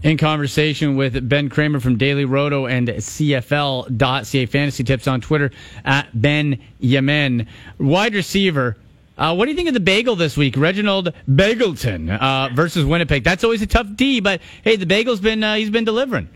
In 0.00 0.16
conversation 0.16 0.94
with 0.94 1.28
Ben 1.28 1.48
Kramer 1.48 1.80
from 1.80 1.96
Daily 1.96 2.24
Roto 2.24 2.66
and 2.66 2.86
CFL.ca 2.86 4.46
fantasy 4.46 4.84
tips 4.84 5.08
on 5.08 5.20
Twitter 5.20 5.50
at 5.84 6.08
Ben 6.14 6.62
Yemen. 6.78 7.48
Wide 7.80 8.14
receiver. 8.14 8.76
Uh, 9.16 9.34
what 9.34 9.46
do 9.46 9.50
you 9.50 9.56
think 9.56 9.66
of 9.66 9.74
the 9.74 9.80
bagel 9.80 10.14
this 10.14 10.36
week? 10.36 10.56
Reginald 10.56 11.12
Begelton 11.28 12.16
uh, 12.16 12.54
versus 12.54 12.84
Winnipeg. 12.84 13.24
That's 13.24 13.42
always 13.42 13.60
a 13.60 13.66
tough 13.66 13.88
D, 13.96 14.20
but 14.20 14.40
hey, 14.62 14.76
the 14.76 14.86
bagel's 14.86 15.18
been 15.18 15.42
uh, 15.42 15.56
he's 15.56 15.70
been 15.70 15.84
delivering. 15.84 16.28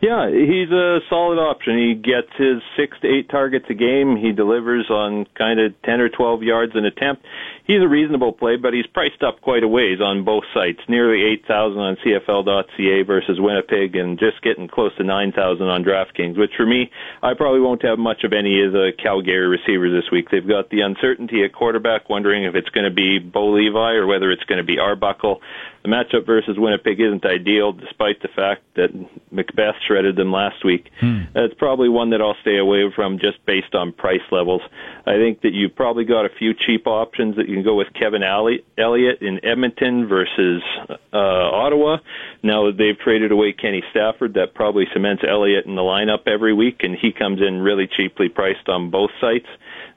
Yeah, 0.00 0.30
he's 0.30 0.70
a 0.72 0.98
solid 1.08 1.38
option. 1.38 1.78
He 1.78 1.94
gets 1.94 2.26
his 2.36 2.60
six 2.76 2.98
to 3.02 3.06
eight 3.06 3.28
targets 3.28 3.66
a 3.70 3.74
game. 3.74 4.16
He 4.16 4.32
delivers 4.32 4.90
on 4.90 5.26
kind 5.38 5.60
of 5.60 5.80
10 5.82 6.00
or 6.00 6.08
12 6.08 6.42
yards 6.42 6.72
an 6.74 6.84
attempt. 6.84 7.22
He's 7.64 7.80
a 7.80 7.88
reasonable 7.88 8.32
play, 8.32 8.56
but 8.56 8.74
he's 8.74 8.86
priced 8.86 9.22
up 9.22 9.40
quite 9.40 9.62
a 9.62 9.68
ways 9.68 10.00
on 10.00 10.24
both 10.24 10.44
sites. 10.52 10.80
Nearly 10.88 11.22
8,000 11.44 11.78
on 11.78 11.96
CFL.ca 12.04 13.02
versus 13.02 13.38
Winnipeg 13.40 13.94
and 13.94 14.18
just 14.18 14.42
getting 14.42 14.66
close 14.66 14.94
to 14.96 15.04
9,000 15.04 15.66
on 15.66 15.84
DraftKings, 15.84 16.36
which 16.36 16.52
for 16.56 16.66
me, 16.66 16.90
I 17.22 17.34
probably 17.34 17.60
won't 17.60 17.82
have 17.84 17.98
much 17.98 18.24
of 18.24 18.32
any 18.32 18.62
of 18.62 18.72
the 18.72 18.92
Calgary 18.98 19.46
receivers 19.46 19.92
this 19.92 20.10
week. 20.10 20.30
They've 20.30 20.46
got 20.46 20.70
the 20.70 20.80
uncertainty 20.80 21.44
at 21.44 21.52
quarterback, 21.52 22.10
wondering 22.10 22.44
if 22.44 22.54
it's 22.56 22.70
going 22.70 22.84
to 22.84 22.94
be 22.94 23.18
Bo 23.18 23.52
Levi 23.52 23.92
or 23.92 24.06
whether 24.06 24.30
it's 24.30 24.44
going 24.44 24.58
to 24.58 24.64
be 24.64 24.78
Arbuckle. 24.78 25.40
The 25.82 25.88
matchup 25.88 26.26
versus 26.26 26.56
Winnipeg 26.58 27.00
isn't 27.00 27.24
ideal, 27.24 27.72
despite 27.72 28.22
the 28.22 28.28
fact 28.28 28.62
that 28.76 28.90
Macbeth 29.32 29.74
shredded 29.86 30.14
them 30.14 30.30
last 30.30 30.64
week. 30.64 30.90
Hmm. 31.00 31.22
It's 31.34 31.54
probably 31.54 31.88
one 31.88 32.10
that 32.10 32.22
I'll 32.22 32.36
stay 32.40 32.58
away 32.58 32.90
from 32.94 33.18
just 33.18 33.44
based 33.46 33.74
on 33.74 33.92
price 33.92 34.22
levels. 34.30 34.62
I 35.06 35.16
think 35.16 35.40
that 35.40 35.52
you've 35.52 35.74
probably 35.74 36.04
got 36.04 36.24
a 36.24 36.28
few 36.28 36.54
cheap 36.54 36.86
options 36.86 37.34
that 37.36 37.48
you 37.52 37.58
can 37.58 37.64
go 37.64 37.76
with 37.76 37.88
Kevin 37.92 38.22
Elliott 38.22 39.20
in 39.20 39.44
Edmonton 39.44 40.08
versus 40.08 40.62
uh, 41.12 41.18
Ottawa. 41.18 41.98
Now 42.42 42.64
that 42.66 42.78
they've 42.78 42.98
traded 42.98 43.30
away 43.30 43.52
Kenny 43.52 43.82
Stafford, 43.90 44.34
that 44.34 44.54
probably 44.54 44.86
cements 44.94 45.22
Elliott 45.28 45.66
in 45.66 45.74
the 45.74 45.82
lineup 45.82 46.26
every 46.26 46.54
week, 46.54 46.80
and 46.80 46.96
he 46.96 47.12
comes 47.12 47.40
in 47.46 47.60
really 47.60 47.86
cheaply 47.86 48.30
priced 48.30 48.70
on 48.70 48.90
both 48.90 49.10
sites. 49.20 49.48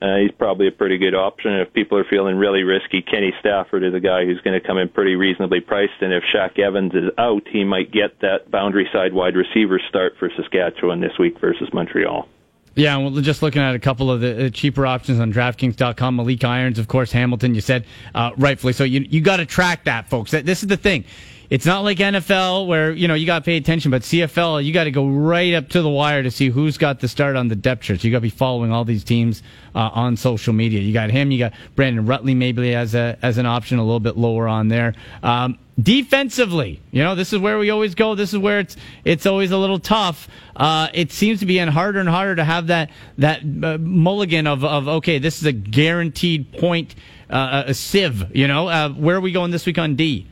Uh, 0.01 0.18
he's 0.18 0.36
probably 0.38 0.68
a 0.68 0.72
pretty 0.72 0.97
good 0.97 1.16
option. 1.16 1.53
If 1.53 1.72
people 1.72 1.97
are 1.97 2.03
feeling 2.03 2.36
really 2.36 2.64
risky, 2.64 3.01
Kenny 3.01 3.32
Stafford 3.39 3.86
is 3.86 3.93
a 3.93 4.01
guy 4.01 4.26
who's 4.26 4.41
going 4.41 4.60
to 4.60 4.68
come 4.68 4.78
in 4.78 4.89
pretty 4.89 5.16
reasonably 5.16 5.62
priced. 5.62 6.01
And 6.01 6.12
if 6.12 6.24
Shaq 6.36 6.60
Evans 6.60 6.91
is 6.93 7.10
out, 7.18 7.47
he 7.47 7.64
might 7.64 7.93
get 7.93 8.20
that 8.20 8.51
boundary 8.51 8.89
side 8.91 9.14
wide 9.14 9.36
receiver 9.38 9.80
start 9.88 10.16
for 10.20 10.30
Saskatchewan 10.36 10.99
this 10.99 11.18
week 11.18 11.39
versus 11.39 11.70
Montreal. 11.72 12.28
Yeah, 12.76 12.97
well, 12.97 13.09
just 13.11 13.41
looking 13.41 13.61
at 13.61 13.73
a 13.73 13.80
couple 13.80 14.11
of 14.11 14.19
the 14.19 14.47
uh, 14.47 14.49
cheaper 14.49 14.86
options 14.86 15.19
on 15.19 15.32
DraftKings.com. 15.32 16.17
Maleek 16.17 16.43
Irons, 16.43 16.78
of 16.78 16.89
course, 16.89 17.11
Hamilton. 17.11 17.55
You 17.55 17.61
said 17.61 17.86
uh, 18.13 18.32
rightfully 18.38 18.73
so. 18.73 18.84
You 18.84 19.01
you 19.09 19.21
got 19.21 19.38
to 19.38 19.45
track 19.45 19.86
that, 19.86 20.09
folks. 20.09 20.32
This 20.32 20.61
is 20.61 20.67
the 20.67 20.78
thing. 20.78 21.05
It's 21.49 21.65
not 21.65 21.83
like 21.83 21.99
NFL 21.99 22.67
where 22.67 22.91
you 22.91 23.07
know 23.07 23.13
you 23.13 23.25
got 23.25 23.39
to 23.39 23.45
pay 23.45 23.57
attention, 23.57 23.91
but 23.91 24.01
CFL 24.01 24.63
you 24.63 24.73
got 24.73 24.85
to 24.85 24.91
go 24.91 25.07
right 25.07 25.53
up 25.53 25.69
to 25.69 25.81
the 25.81 25.89
wire 25.89 26.23
to 26.23 26.31
see 26.31 26.49
who's 26.49 26.77
got 26.77 26.99
the 26.99 27.07
start 27.07 27.35
on 27.35 27.47
the 27.47 27.55
depth 27.55 27.83
charts. 27.83 28.03
You 28.03 28.11
got 28.11 28.17
to 28.17 28.21
be 28.21 28.29
following 28.29 28.71
all 28.71 28.83
these 28.83 29.03
teams 29.03 29.43
uh, 29.75 29.89
on 29.93 30.17
social 30.17 30.53
media. 30.53 30.79
You 30.79 30.93
got 30.93 31.11
him. 31.11 31.31
You 31.31 31.39
got 31.39 31.53
Brandon 31.75 32.05
Rutley 32.05 32.35
maybe 32.35 32.73
as 32.73 32.95
a 32.95 33.17
as 33.21 33.37
an 33.37 33.45
option, 33.45 33.77
a 33.77 33.83
little 33.83 33.99
bit 33.99 34.17
lower 34.17 34.47
on 34.47 34.69
there. 34.69 34.95
Um, 35.21 35.59
defensively, 35.79 36.81
you 36.91 37.03
know, 37.03 37.15
this 37.15 37.33
is 37.33 37.39
where 37.39 37.59
we 37.59 37.69
always 37.69 37.95
go. 37.95 38.15
This 38.15 38.33
is 38.33 38.39
where 38.39 38.59
it's 38.59 38.75
it's 39.03 39.25
always 39.25 39.51
a 39.51 39.57
little 39.57 39.79
tough. 39.79 40.27
Uh, 40.55 40.87
it 40.93 41.11
seems 41.11 41.41
to 41.41 41.45
be 41.45 41.55
getting 41.55 41.73
harder 41.73 41.99
and 41.99 42.09
harder 42.09 42.37
to 42.37 42.43
have 42.43 42.67
that 42.67 42.89
that 43.19 43.41
uh, 43.41 43.77
mulligan 43.77 44.47
of 44.47 44.63
of 44.63 44.87
okay, 44.87 45.19
this 45.19 45.39
is 45.39 45.45
a 45.45 45.53
guaranteed 45.53 46.51
point, 46.53 46.95
uh, 47.29 47.65
a 47.67 47.73
sieve. 47.73 48.35
You 48.35 48.47
know, 48.47 48.67
uh, 48.67 48.89
where 48.89 49.17
are 49.17 49.21
we 49.21 49.31
going 49.31 49.51
this 49.51 49.65
week 49.65 49.77
on 49.77 49.95
D? 49.95 50.27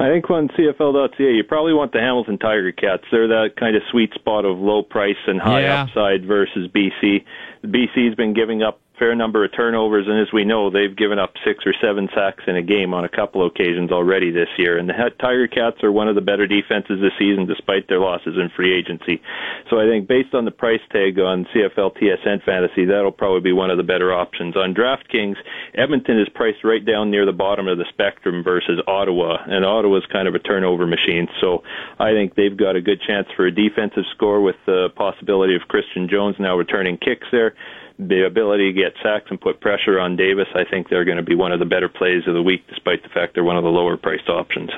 I 0.00 0.08
think 0.10 0.30
on 0.30 0.48
CFL.ca, 0.48 1.32
you 1.34 1.42
probably 1.42 1.72
want 1.74 1.92
the 1.92 1.98
Hamilton 1.98 2.38
Tiger 2.38 2.70
Cats. 2.70 3.02
They're 3.10 3.26
that 3.28 3.56
kind 3.58 3.74
of 3.74 3.82
sweet 3.90 4.14
spot 4.14 4.44
of 4.44 4.58
low 4.58 4.82
price 4.82 5.16
and 5.26 5.40
high 5.40 5.62
Yeah. 5.62 5.82
upside 5.82 6.24
versus 6.24 6.68
BC. 6.68 7.24
BC's 7.64 8.14
been 8.14 8.32
giving 8.32 8.62
up 8.62 8.80
fair 8.98 9.14
number 9.14 9.44
of 9.44 9.52
turnovers, 9.54 10.06
and 10.08 10.20
as 10.20 10.32
we 10.32 10.44
know, 10.44 10.70
they've 10.70 10.96
given 10.96 11.18
up 11.18 11.32
six 11.44 11.64
or 11.64 11.72
seven 11.80 12.08
sacks 12.14 12.44
in 12.46 12.56
a 12.56 12.62
game 12.62 12.92
on 12.92 13.04
a 13.04 13.08
couple 13.08 13.46
occasions 13.46 13.90
already 13.90 14.30
this 14.30 14.48
year. 14.58 14.78
And 14.78 14.88
the 14.88 14.94
Tiger 15.20 15.46
Cats 15.46 15.82
are 15.82 15.92
one 15.92 16.08
of 16.08 16.14
the 16.14 16.20
better 16.20 16.46
defenses 16.46 17.00
this 17.00 17.12
season, 17.18 17.46
despite 17.46 17.88
their 17.88 18.00
losses 18.00 18.36
in 18.36 18.50
free 18.54 18.76
agency. 18.76 19.22
So 19.70 19.80
I 19.80 19.86
think 19.86 20.08
based 20.08 20.34
on 20.34 20.44
the 20.44 20.50
price 20.50 20.80
tag 20.90 21.18
on 21.18 21.46
CFL 21.54 21.96
TSN 21.96 22.44
Fantasy, 22.44 22.84
that'll 22.84 23.12
probably 23.12 23.40
be 23.40 23.52
one 23.52 23.70
of 23.70 23.76
the 23.76 23.82
better 23.82 24.12
options. 24.12 24.56
On 24.56 24.74
DraftKings, 24.74 25.36
Edmonton 25.74 26.20
is 26.20 26.28
priced 26.34 26.64
right 26.64 26.84
down 26.84 27.10
near 27.10 27.24
the 27.24 27.32
bottom 27.32 27.68
of 27.68 27.78
the 27.78 27.86
spectrum 27.90 28.42
versus 28.42 28.80
Ottawa, 28.86 29.38
and 29.46 29.64
Ottawa's 29.64 30.06
kind 30.12 30.28
of 30.28 30.34
a 30.34 30.38
turnover 30.38 30.86
machine. 30.86 31.28
So 31.40 31.62
I 31.98 32.12
think 32.12 32.34
they've 32.34 32.56
got 32.56 32.76
a 32.76 32.80
good 32.80 33.00
chance 33.06 33.28
for 33.36 33.46
a 33.46 33.54
defensive 33.54 34.04
score 34.14 34.40
with 34.40 34.56
the 34.66 34.88
possibility 34.96 35.54
of 35.54 35.62
Christian 35.68 36.08
Jones 36.08 36.36
now 36.38 36.56
returning 36.56 36.98
kicks 36.98 37.26
there 37.32 37.54
the 37.98 38.26
ability 38.26 38.72
to 38.72 38.80
get 38.80 38.92
sacks 39.02 39.26
and 39.30 39.40
put 39.40 39.60
pressure 39.60 39.98
on 39.98 40.16
Davis, 40.16 40.46
I 40.54 40.64
think 40.70 40.88
they're 40.88 41.04
going 41.04 41.16
to 41.16 41.22
be 41.22 41.34
one 41.34 41.52
of 41.52 41.58
the 41.58 41.66
better 41.66 41.88
plays 41.88 42.22
of 42.26 42.34
the 42.34 42.42
week, 42.42 42.66
despite 42.68 43.02
the 43.02 43.08
fact 43.08 43.34
they're 43.34 43.44
one 43.44 43.56
of 43.56 43.64
the 43.64 43.70
lower 43.70 43.96
priced 43.96 44.28
options. 44.28 44.70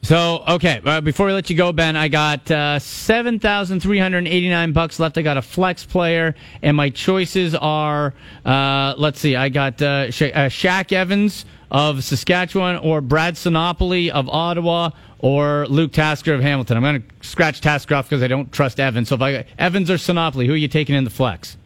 So 0.00 0.44
okay, 0.48 0.80
uh, 0.84 1.00
before 1.00 1.26
we 1.26 1.32
let 1.32 1.50
you 1.50 1.56
go, 1.56 1.72
Ben, 1.72 1.96
I 1.96 2.06
got 2.08 2.48
uh, 2.50 2.78
seven 2.78 3.40
thousand 3.40 3.80
three 3.80 3.98
hundred 3.98 4.28
eighty-nine 4.28 4.72
bucks 4.72 5.00
left. 5.00 5.18
I 5.18 5.22
got 5.22 5.36
a 5.36 5.42
flex 5.42 5.84
player, 5.84 6.36
and 6.62 6.76
my 6.76 6.88
choices 6.88 7.54
are, 7.54 8.14
uh, 8.46 8.94
let's 8.96 9.18
see, 9.18 9.34
I 9.34 9.48
got 9.48 9.82
uh, 9.82 10.10
Sha- 10.12 10.26
uh, 10.26 10.48
Shaq 10.48 10.92
Evans 10.92 11.44
of 11.70 12.02
Saskatchewan, 12.04 12.76
or 12.76 13.00
Brad 13.00 13.34
Sinopoli 13.34 14.08
of 14.08 14.28
Ottawa, 14.28 14.90
or 15.18 15.66
Luke 15.66 15.92
Tasker 15.92 16.32
of 16.32 16.40
Hamilton. 16.40 16.76
I'm 16.76 16.82
going 16.84 17.02
to 17.02 17.28
scratch 17.28 17.60
Tasker 17.60 17.96
off 17.96 18.08
because 18.08 18.22
I 18.22 18.28
don't 18.28 18.50
trust 18.52 18.78
Evans. 18.78 19.08
So 19.08 19.16
if 19.16 19.20
I 19.20 19.44
Evans 19.58 19.90
or 19.90 19.96
Sinopoli, 19.96 20.46
who 20.46 20.52
are 20.52 20.56
you 20.56 20.68
taking 20.68 20.94
in 20.94 21.04
the 21.04 21.10
flex? 21.10 21.56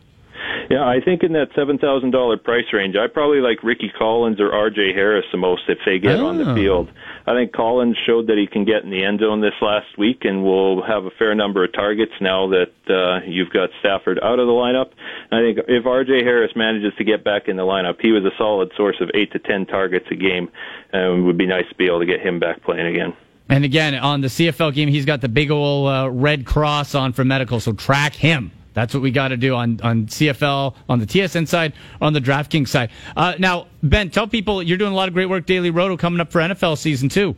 Yeah, 0.70 0.84
I 0.86 1.00
think 1.04 1.22
in 1.22 1.32
that 1.32 1.48
seven 1.54 1.78
thousand 1.78 2.10
dollar 2.12 2.36
price 2.36 2.64
range, 2.72 2.96
I 2.96 3.06
probably 3.06 3.40
like 3.40 3.62
Ricky 3.62 3.90
Collins 3.98 4.40
or 4.40 4.52
R.J. 4.52 4.92
Harris 4.94 5.24
the 5.32 5.38
most 5.38 5.62
if 5.68 5.78
they 5.84 5.98
get 5.98 6.20
on 6.20 6.38
the 6.38 6.50
Oh. 6.50 6.54
field. 6.54 6.88
I 7.26 7.34
think 7.34 7.52
Collins 7.52 7.96
showed 8.06 8.26
that 8.28 8.36
he 8.38 8.46
can 8.46 8.64
get 8.64 8.82
in 8.82 8.90
the 8.90 9.04
end 9.04 9.20
zone 9.20 9.40
this 9.40 9.54
last 9.60 9.96
week, 9.98 10.24
and 10.24 10.42
will 10.44 10.82
have 10.82 11.04
a 11.04 11.10
fair 11.18 11.34
number 11.34 11.64
of 11.64 11.72
targets 11.72 12.12
now 12.20 12.48
that 12.48 12.72
uh, 12.88 13.20
you've 13.26 13.50
got 13.50 13.70
Stafford 13.80 14.18
out 14.22 14.38
of 14.38 14.46
the 14.46 14.52
lineup. 14.52 14.90
And 15.30 15.40
I 15.40 15.42
think 15.54 15.66
if 15.68 15.86
R.J. 15.86 16.24
Harris 16.24 16.52
manages 16.56 16.92
to 16.98 17.04
get 17.04 17.22
back 17.24 17.48
in 17.48 17.56
the 17.56 17.62
lineup, 17.64 17.96
he 18.00 18.10
was 18.12 18.24
a 18.24 18.32
solid 18.38 18.72
source 18.76 18.96
of 19.00 19.10
eight 19.14 19.30
to 19.32 19.38
ten 19.38 19.66
targets 19.66 20.06
a 20.10 20.16
game, 20.16 20.48
and 20.92 21.18
it 21.18 21.22
would 21.22 21.38
be 21.38 21.46
nice 21.46 21.68
to 21.68 21.74
be 21.76 21.86
able 21.86 22.00
to 22.00 22.06
get 22.06 22.20
him 22.20 22.38
back 22.40 22.62
playing 22.64 22.86
again. 22.86 23.12
And 23.48 23.64
again, 23.64 23.94
on 23.96 24.20
the 24.20 24.28
CFL 24.28 24.72
game, 24.74 24.88
he's 24.88 25.04
got 25.04 25.20
the 25.20 25.28
big 25.28 25.50
old 25.50 25.88
uh, 25.88 26.08
red 26.10 26.46
cross 26.46 26.94
on 26.94 27.12
for 27.12 27.24
medical, 27.24 27.60
so 27.60 27.72
track 27.72 28.14
him. 28.14 28.50
That's 28.74 28.94
what 28.94 29.02
we 29.02 29.10
got 29.10 29.28
to 29.28 29.36
do 29.36 29.54
on, 29.54 29.80
on 29.82 30.06
CFL, 30.06 30.74
on 30.88 30.98
the 30.98 31.06
TSN 31.06 31.46
side, 31.46 31.74
on 32.00 32.12
the 32.12 32.20
DraftKings 32.20 32.68
side. 32.68 32.90
Uh, 33.16 33.34
now, 33.38 33.66
Ben, 33.82 34.10
tell 34.10 34.26
people 34.26 34.62
you're 34.62 34.78
doing 34.78 34.92
a 34.92 34.94
lot 34.94 35.08
of 35.08 35.14
great 35.14 35.26
work, 35.26 35.46
Daily 35.46 35.70
Roto, 35.70 35.96
coming 35.96 36.20
up 36.20 36.32
for 36.32 36.40
NFL 36.40 36.78
season 36.78 37.08
two. 37.08 37.36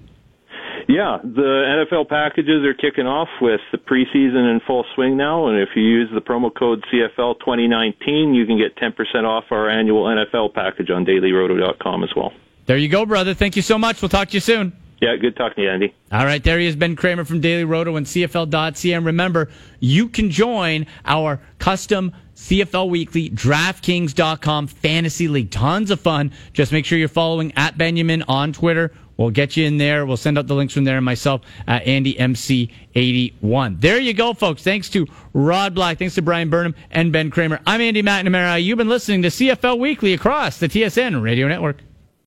Yeah, 0.86 1.18
the 1.22 1.86
NFL 1.90 2.08
packages 2.10 2.62
are 2.64 2.74
kicking 2.74 3.06
off 3.06 3.28
with 3.40 3.60
the 3.72 3.78
preseason 3.78 4.52
in 4.52 4.60
full 4.66 4.84
swing 4.94 5.16
now, 5.16 5.48
and 5.48 5.58
if 5.58 5.70
you 5.74 5.82
use 5.82 6.10
the 6.12 6.20
promo 6.20 6.54
code 6.54 6.84
CFL 6.92 7.38
2019, 7.40 8.34
you 8.34 8.44
can 8.44 8.58
get 8.58 8.76
10% 8.76 9.24
off 9.24 9.44
our 9.50 9.70
annual 9.70 10.04
NFL 10.04 10.52
package 10.52 10.90
on 10.90 11.06
dailyroto.com 11.06 12.04
as 12.04 12.10
well. 12.14 12.32
There 12.66 12.76
you 12.76 12.88
go, 12.88 13.06
brother. 13.06 13.32
Thank 13.32 13.56
you 13.56 13.62
so 13.62 13.78
much. 13.78 14.02
We'll 14.02 14.10
talk 14.10 14.28
to 14.28 14.34
you 14.34 14.40
soon. 14.40 14.76
Yeah, 15.04 15.16
good 15.16 15.36
talking 15.36 15.56
to 15.56 15.62
you, 15.64 15.70
Andy. 15.70 15.94
All 16.12 16.24
right, 16.24 16.42
there 16.42 16.58
he 16.58 16.66
is, 16.66 16.76
Ben 16.76 16.96
Kramer 16.96 17.26
from 17.26 17.42
Daily 17.42 17.64
Roto 17.64 17.96
and 17.96 18.06
CFL.ca. 18.06 18.92
And 18.92 19.04
remember, 19.04 19.50
you 19.78 20.08
can 20.08 20.30
join 20.30 20.86
our 21.04 21.42
custom 21.58 22.14
CFL 22.34 22.88
Weekly 22.88 23.28
DraftKings.com 23.28 24.66
Fantasy 24.66 25.28
League. 25.28 25.50
Tons 25.50 25.90
of 25.90 26.00
fun. 26.00 26.32
Just 26.54 26.72
make 26.72 26.86
sure 26.86 26.96
you're 26.96 27.08
following 27.08 27.52
at 27.54 27.76
Benjamin 27.76 28.22
on 28.28 28.54
Twitter. 28.54 28.92
We'll 29.18 29.28
get 29.28 29.58
you 29.58 29.66
in 29.66 29.76
there. 29.76 30.06
We'll 30.06 30.16
send 30.16 30.38
out 30.38 30.46
the 30.46 30.54
links 30.54 30.72
from 30.72 30.84
there 30.84 30.96
and 30.96 31.04
myself 31.04 31.42
at 31.68 31.84
AndyMC81. 31.84 33.82
There 33.82 33.98
you 33.98 34.14
go, 34.14 34.32
folks. 34.32 34.62
Thanks 34.62 34.88
to 34.88 35.06
Rod 35.34 35.74
Black. 35.74 35.98
Thanks 35.98 36.14
to 36.14 36.22
Bryan 36.22 36.48
Burnham 36.48 36.74
and 36.90 37.12
Ben 37.12 37.30
Kramer. 37.30 37.60
I'm 37.66 37.82
Andy 37.82 38.02
McNamara. 38.02 38.64
You've 38.64 38.78
been 38.78 38.88
listening 38.88 39.20
to 39.20 39.28
CFL 39.28 39.78
Weekly 39.78 40.14
across 40.14 40.56
the 40.60 40.66
TSN 40.66 41.22
Radio 41.22 41.46
Network. 41.46 41.82